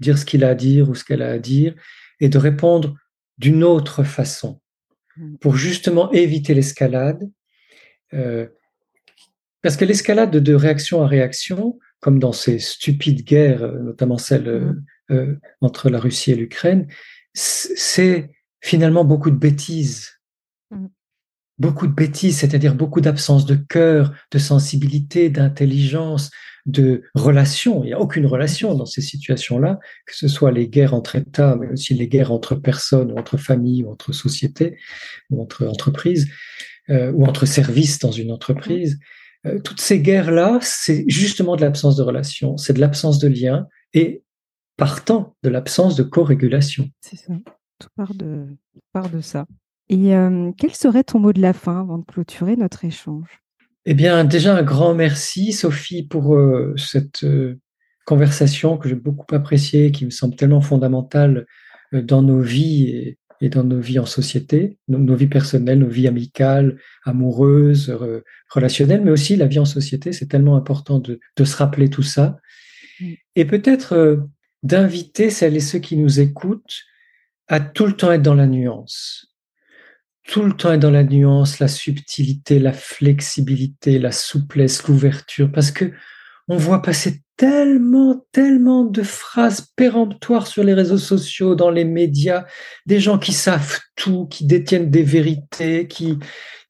dire 0.01 0.19
ce 0.19 0.25
qu'il 0.25 0.45
a 0.45 0.51
à 0.51 0.55
dire 0.55 0.89
ou 0.89 0.95
ce 0.95 1.05
qu'elle 1.05 1.23
a 1.23 1.31
à 1.31 1.39
dire, 1.39 1.75
et 2.21 2.29
de 2.29 2.39
répondre 2.39 2.95
d'une 3.39 3.65
autre 3.65 4.05
façon, 4.05 4.61
mm. 5.17 5.37
pour 5.37 5.57
justement 5.57 6.11
éviter 6.13 6.55
l'escalade. 6.55 7.29
Euh, 8.13 8.47
parce 9.63 9.77
que 9.77 9.85
l'escalade 9.85 10.31
de 10.31 10.55
réaction 10.55 11.03
à 11.03 11.07
réaction, 11.07 11.79
comme 12.01 12.19
dans 12.19 12.33
ces 12.33 12.59
stupides 12.59 13.25
guerres, 13.25 13.63
euh, 13.63 13.79
notamment 13.81 14.19
celle 14.19 14.49
euh, 15.11 15.27
mm. 15.27 15.41
entre 15.61 15.91
la 15.91 15.99
Russie 15.99 16.33
et 16.33 16.37
l'Ukraine, 16.37 16.87
c'est 17.33 18.31
finalement 18.61 19.05
beaucoup 19.05 19.31
de 19.31 19.37
bêtises. 19.37 20.13
Beaucoup 21.59 21.87
de 21.87 21.93
bêtises, 21.93 22.39
c'est-à-dire 22.39 22.75
beaucoup 22.75 23.01
d'absence 23.01 23.47
de 23.47 23.55
cœur, 23.55 24.13
de 24.33 24.39
sensibilité, 24.39 25.31
d'intelligence, 25.31 26.31
de 26.67 27.03
relation. 27.15 27.85
Il 27.85 27.89
n'y 27.89 27.93
a 27.93 28.01
aucune 28.01 28.27
relation 28.27 28.75
dans 28.75 28.87
ces 28.87 29.03
situations-là, 29.03 29.79
que 30.07 30.17
ce 30.17 30.29
soit 30.29 30.51
les 30.51 30.69
guerres 30.69 30.95
entre 30.95 31.17
États, 31.17 31.57
mais 31.57 31.69
aussi 31.69 31.95
les 31.95 32.09
guerres 32.09 32.33
entre 32.33 32.55
personnes, 32.55 33.13
ou 33.13 33.19
entre 33.19 33.37
familles, 33.37 33.85
ou 33.85 33.91
entre 33.91 34.13
sociétés, 34.13 34.79
ou 35.31 35.43
entre 35.43 35.67
entreprises, 35.67 36.29
euh, 36.91 37.13
ou 37.13 37.25
entre 37.25 37.47
services 37.47 37.99
dans 37.99 38.13
une 38.13 38.33
entreprise. 38.33 38.99
Euh, 39.47 39.61
toutes 39.61 39.81
ces 39.81 40.01
guerres-là, 40.01 40.59
c'est 40.63 41.05
justement 41.07 41.57
de 41.57 41.61
l'absence 41.61 41.97
de 41.97 42.03
relation, 42.03 42.57
c'est 42.57 42.73
de 42.73 42.81
l'absence 42.81 43.19
de 43.19 43.29
lien 43.29 43.67
et 43.93 44.23
partant 44.77 45.37
de 45.43 45.51
l'absence 45.51 45.97
de 45.97 46.03
co-régulation. 46.03 46.91
C'est 47.01 47.17
ça. 47.17 47.35
Tout 47.79 47.89
part 47.97 48.15
de, 48.15 48.47
part 48.93 49.11
de 49.11 49.21
ça. 49.21 49.47
Et 49.95 50.13
euh, 50.17 50.51
quel 50.59 50.75
serait 50.75 51.05
ton 51.05 51.21
mot 51.21 51.33
de 51.33 51.41
la 51.41 51.53
fin 51.53 51.83
avant 51.83 51.99
de 51.99 52.05
clôturer 52.05 52.57
notre 52.57 52.85
échange? 52.85 53.41
Eh 53.87 53.95
bien, 53.95 54.25
déjà 54.25 54.57
un 54.57 54.65
grand 54.65 54.93
merci, 54.93 55.53
Sophie, 55.53 56.03
pour 56.03 56.35
euh, 56.35 56.75
cette 56.77 57.23
euh, 57.23 57.61
conversation 58.05 58.77
que 58.77 58.89
j'ai 58.89 58.97
beaucoup 58.97 59.33
appréciée, 59.33 59.93
qui 59.93 60.05
me 60.05 60.11
semble 60.11 60.35
tellement 60.35 60.61
fondamentale 60.61 61.47
dans 61.93 62.23
nos 62.23 62.41
vies 62.41 63.17
et, 63.41 63.49
dans 63.51 63.63
nos 63.63 63.79
vies 63.79 64.01
en 64.01 64.07
société, 64.07 64.79
nos, 64.89 65.15
vies 65.15 65.29
personnelles, 65.29 65.79
nos 65.79 65.89
vies 65.89 66.09
amicales, 66.09 66.77
amoureuses, 67.05 67.97
relationnelles, 68.49 69.03
mais 69.03 69.13
aussi 69.13 69.37
la 69.37 69.47
vie 69.47 69.61
en 69.61 69.65
société. 69.65 70.11
C'est 70.11 70.27
tellement 70.27 70.57
important 70.57 70.99
de, 70.99 71.21
de, 71.37 71.45
se 71.45 71.57
rappeler 71.57 71.89
tout 71.89 72.03
ça. 72.03 72.39
Et 73.37 73.45
peut-être 73.45 74.27
d'inviter 74.65 75.31
celles 75.31 75.57
et 75.57 75.61
ceux 75.61 75.79
qui 75.79 75.97
nous 75.97 76.19
écoutent 76.19 76.81
à 77.47 77.61
tout 77.61 77.87
le 77.87 77.93
temps 77.93 78.11
être 78.11 78.23
dans 78.23 78.35
la 78.35 78.49
nuance 78.49 79.34
tout 80.27 80.43
le 80.43 80.53
temps 80.53 80.73
est 80.73 80.79
dans 80.79 80.91
la 80.91 81.05
nuance, 81.05 81.59
la 81.59 81.69
subtilité, 81.69 82.59
la 82.59 82.73
flexibilité, 82.73 83.99
la 83.99 84.13
souplesse, 84.13 84.87
l'ouverture, 84.87 85.51
parce 85.53 85.71
que 85.71 85.93
on 86.49 86.57
voit 86.57 86.83
passer 86.83 87.23
tellement, 87.37 88.27
tellement 88.33 88.85
de 88.85 89.03
phrases 89.03 89.73
péremptoires 89.77 90.47
sur 90.47 90.63
les 90.63 90.75
réseaux 90.75 90.99
sociaux, 90.99 91.55
dans 91.55 91.71
les 91.71 91.85
médias, 91.85 92.45
des 92.87 93.01
gens 93.01 93.19
qui 93.19 93.33
savent 93.33 93.81
tout, 93.97 94.27
qui 94.27 94.47
détiennent 94.47 94.91
des 94.91 95.03
vérités, 95.03 95.89
qui, 95.89 96.19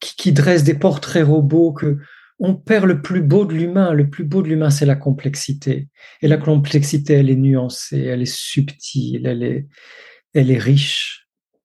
qui, 0.00 0.16
qui 0.16 0.32
dressent 0.32 0.64
des 0.64 0.74
portraits 0.74 1.26
robots 1.26 1.72
que 1.72 1.98
on 2.40 2.54
perd 2.54 2.86
le 2.86 3.00
plus 3.00 3.22
beau 3.22 3.44
de 3.44 3.54
l'humain. 3.54 3.92
Le 3.92 4.10
plus 4.10 4.24
beau 4.24 4.42
de 4.42 4.48
l'humain, 4.48 4.70
c'est 4.70 4.86
la 4.86 4.96
complexité. 4.96 5.88
Et 6.20 6.28
la 6.28 6.36
complexité, 6.36 7.14
elle 7.14 7.30
est 7.30 7.36
nuancée, 7.36 8.02
elle 8.02 8.22
est 8.22 8.34
subtile, 8.34 9.26
elle 9.26 9.42
est, 9.42 9.66
elle 10.34 10.50
est 10.50 10.58
riche. 10.58 11.23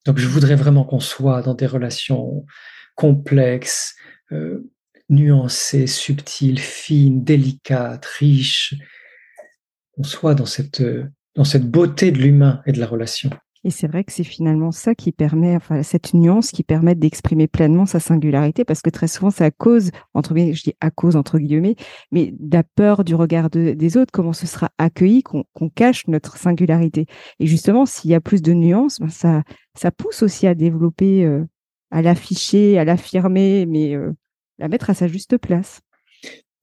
Donc, 0.10 0.18
je 0.18 0.28
voudrais 0.28 0.56
vraiment 0.56 0.86
qu'on 0.86 1.00
soit 1.00 1.44
dans 1.44 1.54
des 1.54 1.68
relations 1.68 2.44
complexes, 2.96 3.94
euh, 4.32 4.68
nuancées, 5.08 5.86
subtiles, 5.86 6.58
fines, 6.58 7.24
délicates, 7.24 8.08
riches. 8.08 8.74
On 9.98 10.04
soit 10.04 10.34
dans 10.34 10.48
cette, 10.48 10.82
dans 11.36 11.44
cette 11.44 11.70
beauté 11.70 12.10
de 12.10 12.18
l'humain 12.18 12.64
et 12.66 12.72
de 12.72 12.80
la 12.80 12.88
relation. 12.88 13.30
Et 13.66 13.72
c'est 13.72 13.88
vrai 13.88 14.06
que 14.06 14.14
c'est 14.14 14.24
finalement 14.24 14.72
ça 14.72 14.96
qui 14.96 15.12
permet, 15.12 15.56
enfin, 15.56 15.84
cette 15.84 16.14
nuance 16.14 16.52
qui 16.52 16.64
permet 16.64 16.96
d'exprimer 16.96 17.48
pleinement 17.48 17.86
sa 17.86 18.00
singularité, 18.00 18.64
parce 18.64 18.82
que 18.82 18.90
très 18.90 19.08
souvent, 19.08 19.32
c'est 19.32 19.44
à 19.44 19.52
cause, 19.52 19.92
entre 20.14 20.34
guillemets, 20.34 20.54
je 20.54 20.64
dis 20.64 20.76
à 20.80 20.92
cause, 20.92 21.18
entre 21.18 21.40
guillemets, 21.40 21.76
mais 22.12 22.34
de 22.40 22.56
la 22.56 22.64
peur 22.64 23.04
du 23.04 23.16
regard 23.16 23.50
des 23.50 23.98
autres, 23.98 24.12
comment 24.14 24.34
ce 24.34 24.48
sera 24.48 24.70
accueilli, 24.78 25.24
qu'on 25.24 25.70
cache 25.76 26.08
notre 26.08 26.38
singularité. 26.38 27.06
Et 27.40 27.48
justement, 27.48 27.86
s'il 27.86 28.12
y 28.12 28.16
a 28.16 28.22
plus 28.22 28.42
de 28.42 28.54
nuances, 28.54 29.00
ben 29.00 29.10
ça, 29.10 29.44
ça 29.76 29.92
pousse 29.92 30.24
aussi 30.24 30.48
à 30.48 30.56
développer, 30.56 31.26
euh, 31.26 31.44
à 31.92 32.02
l'afficher, 32.02 32.80
à 32.80 32.86
l'affirmer, 32.86 33.66
mais 33.66 33.94
euh, 33.96 34.14
la 34.58 34.70
mettre 34.70 34.90
à 34.90 34.94
sa 34.94 35.08
juste 35.08 35.38
place. 35.38 35.82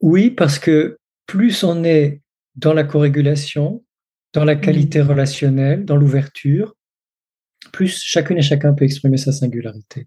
Oui, 0.01 0.31
parce 0.31 0.59
que 0.59 0.99
plus 1.27 1.63
on 1.63 1.85
est 1.85 2.23
dans 2.55 2.73
la 2.73 2.85
corrégulation, 2.85 3.85
dans 4.33 4.45
la 4.45 4.57
qualité 4.57 5.03
mmh. 5.03 5.09
relationnelle, 5.09 5.85
dans 5.85 5.97
l'ouverture, 5.97 6.76
plus 7.77 8.03
chacune 8.03 8.39
et 8.39 8.43
chacun 8.43 8.73
peut 8.73 8.87
exprimer 8.87 9.19
sa 9.19 9.33
singularité 9.33 10.07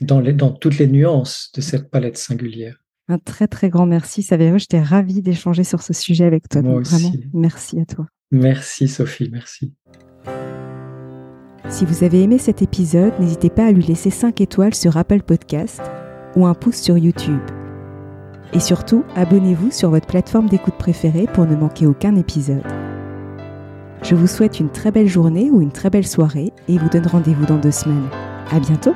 dans, 0.00 0.20
les, 0.20 0.32
dans 0.32 0.52
toutes 0.52 0.78
les 0.78 0.86
nuances 0.86 1.50
de 1.56 1.60
cette 1.60 1.90
palette 1.90 2.16
singulière. 2.16 2.76
Un 3.08 3.18
très 3.18 3.48
très 3.48 3.68
grand 3.68 3.84
merci 3.84 4.22
Savéro, 4.22 4.58
j'étais 4.58 4.80
ravie 4.80 5.22
d'échanger 5.22 5.64
sur 5.64 5.82
ce 5.82 5.92
sujet 5.92 6.24
avec 6.24 6.48
toi. 6.48 6.62
Moi 6.62 6.74
aussi. 6.74 6.94
Vraiment, 6.94 7.12
merci 7.34 7.80
à 7.80 7.84
toi. 7.84 8.06
Merci 8.30 8.86
Sophie, 8.86 9.28
merci. 9.32 9.74
Si 11.68 11.84
vous 11.84 12.04
avez 12.04 12.22
aimé 12.22 12.38
cet 12.38 12.62
épisode, 12.62 13.12
n'hésitez 13.18 13.50
pas 13.50 13.66
à 13.66 13.72
lui 13.72 13.82
laisser 13.82 14.10
5 14.10 14.40
étoiles 14.40 14.74
sur 14.74 14.96
Apple 14.96 15.22
Podcast 15.22 15.80
ou 16.36 16.46
un 16.46 16.54
pouce 16.54 16.76
sur 16.76 16.96
YouTube. 16.96 17.40
Et 18.52 18.60
surtout, 18.60 19.04
abonnez-vous 19.16 19.72
sur 19.72 19.90
votre 19.90 20.06
plateforme 20.06 20.48
d'écoute 20.48 20.76
préférée 20.78 21.26
pour 21.34 21.44
ne 21.44 21.56
manquer 21.56 21.86
aucun 21.86 22.14
épisode. 22.14 22.62
Je 24.02 24.16
vous 24.16 24.26
souhaite 24.26 24.58
une 24.58 24.68
très 24.68 24.90
belle 24.90 25.06
journée 25.06 25.48
ou 25.50 25.60
une 25.60 25.70
très 25.70 25.88
belle 25.88 26.06
soirée 26.06 26.52
et 26.68 26.76
vous 26.76 26.88
donne 26.88 27.06
rendez-vous 27.06 27.46
dans 27.46 27.58
deux 27.58 27.70
semaines. 27.70 28.08
À 28.50 28.58
bientôt! 28.58 28.94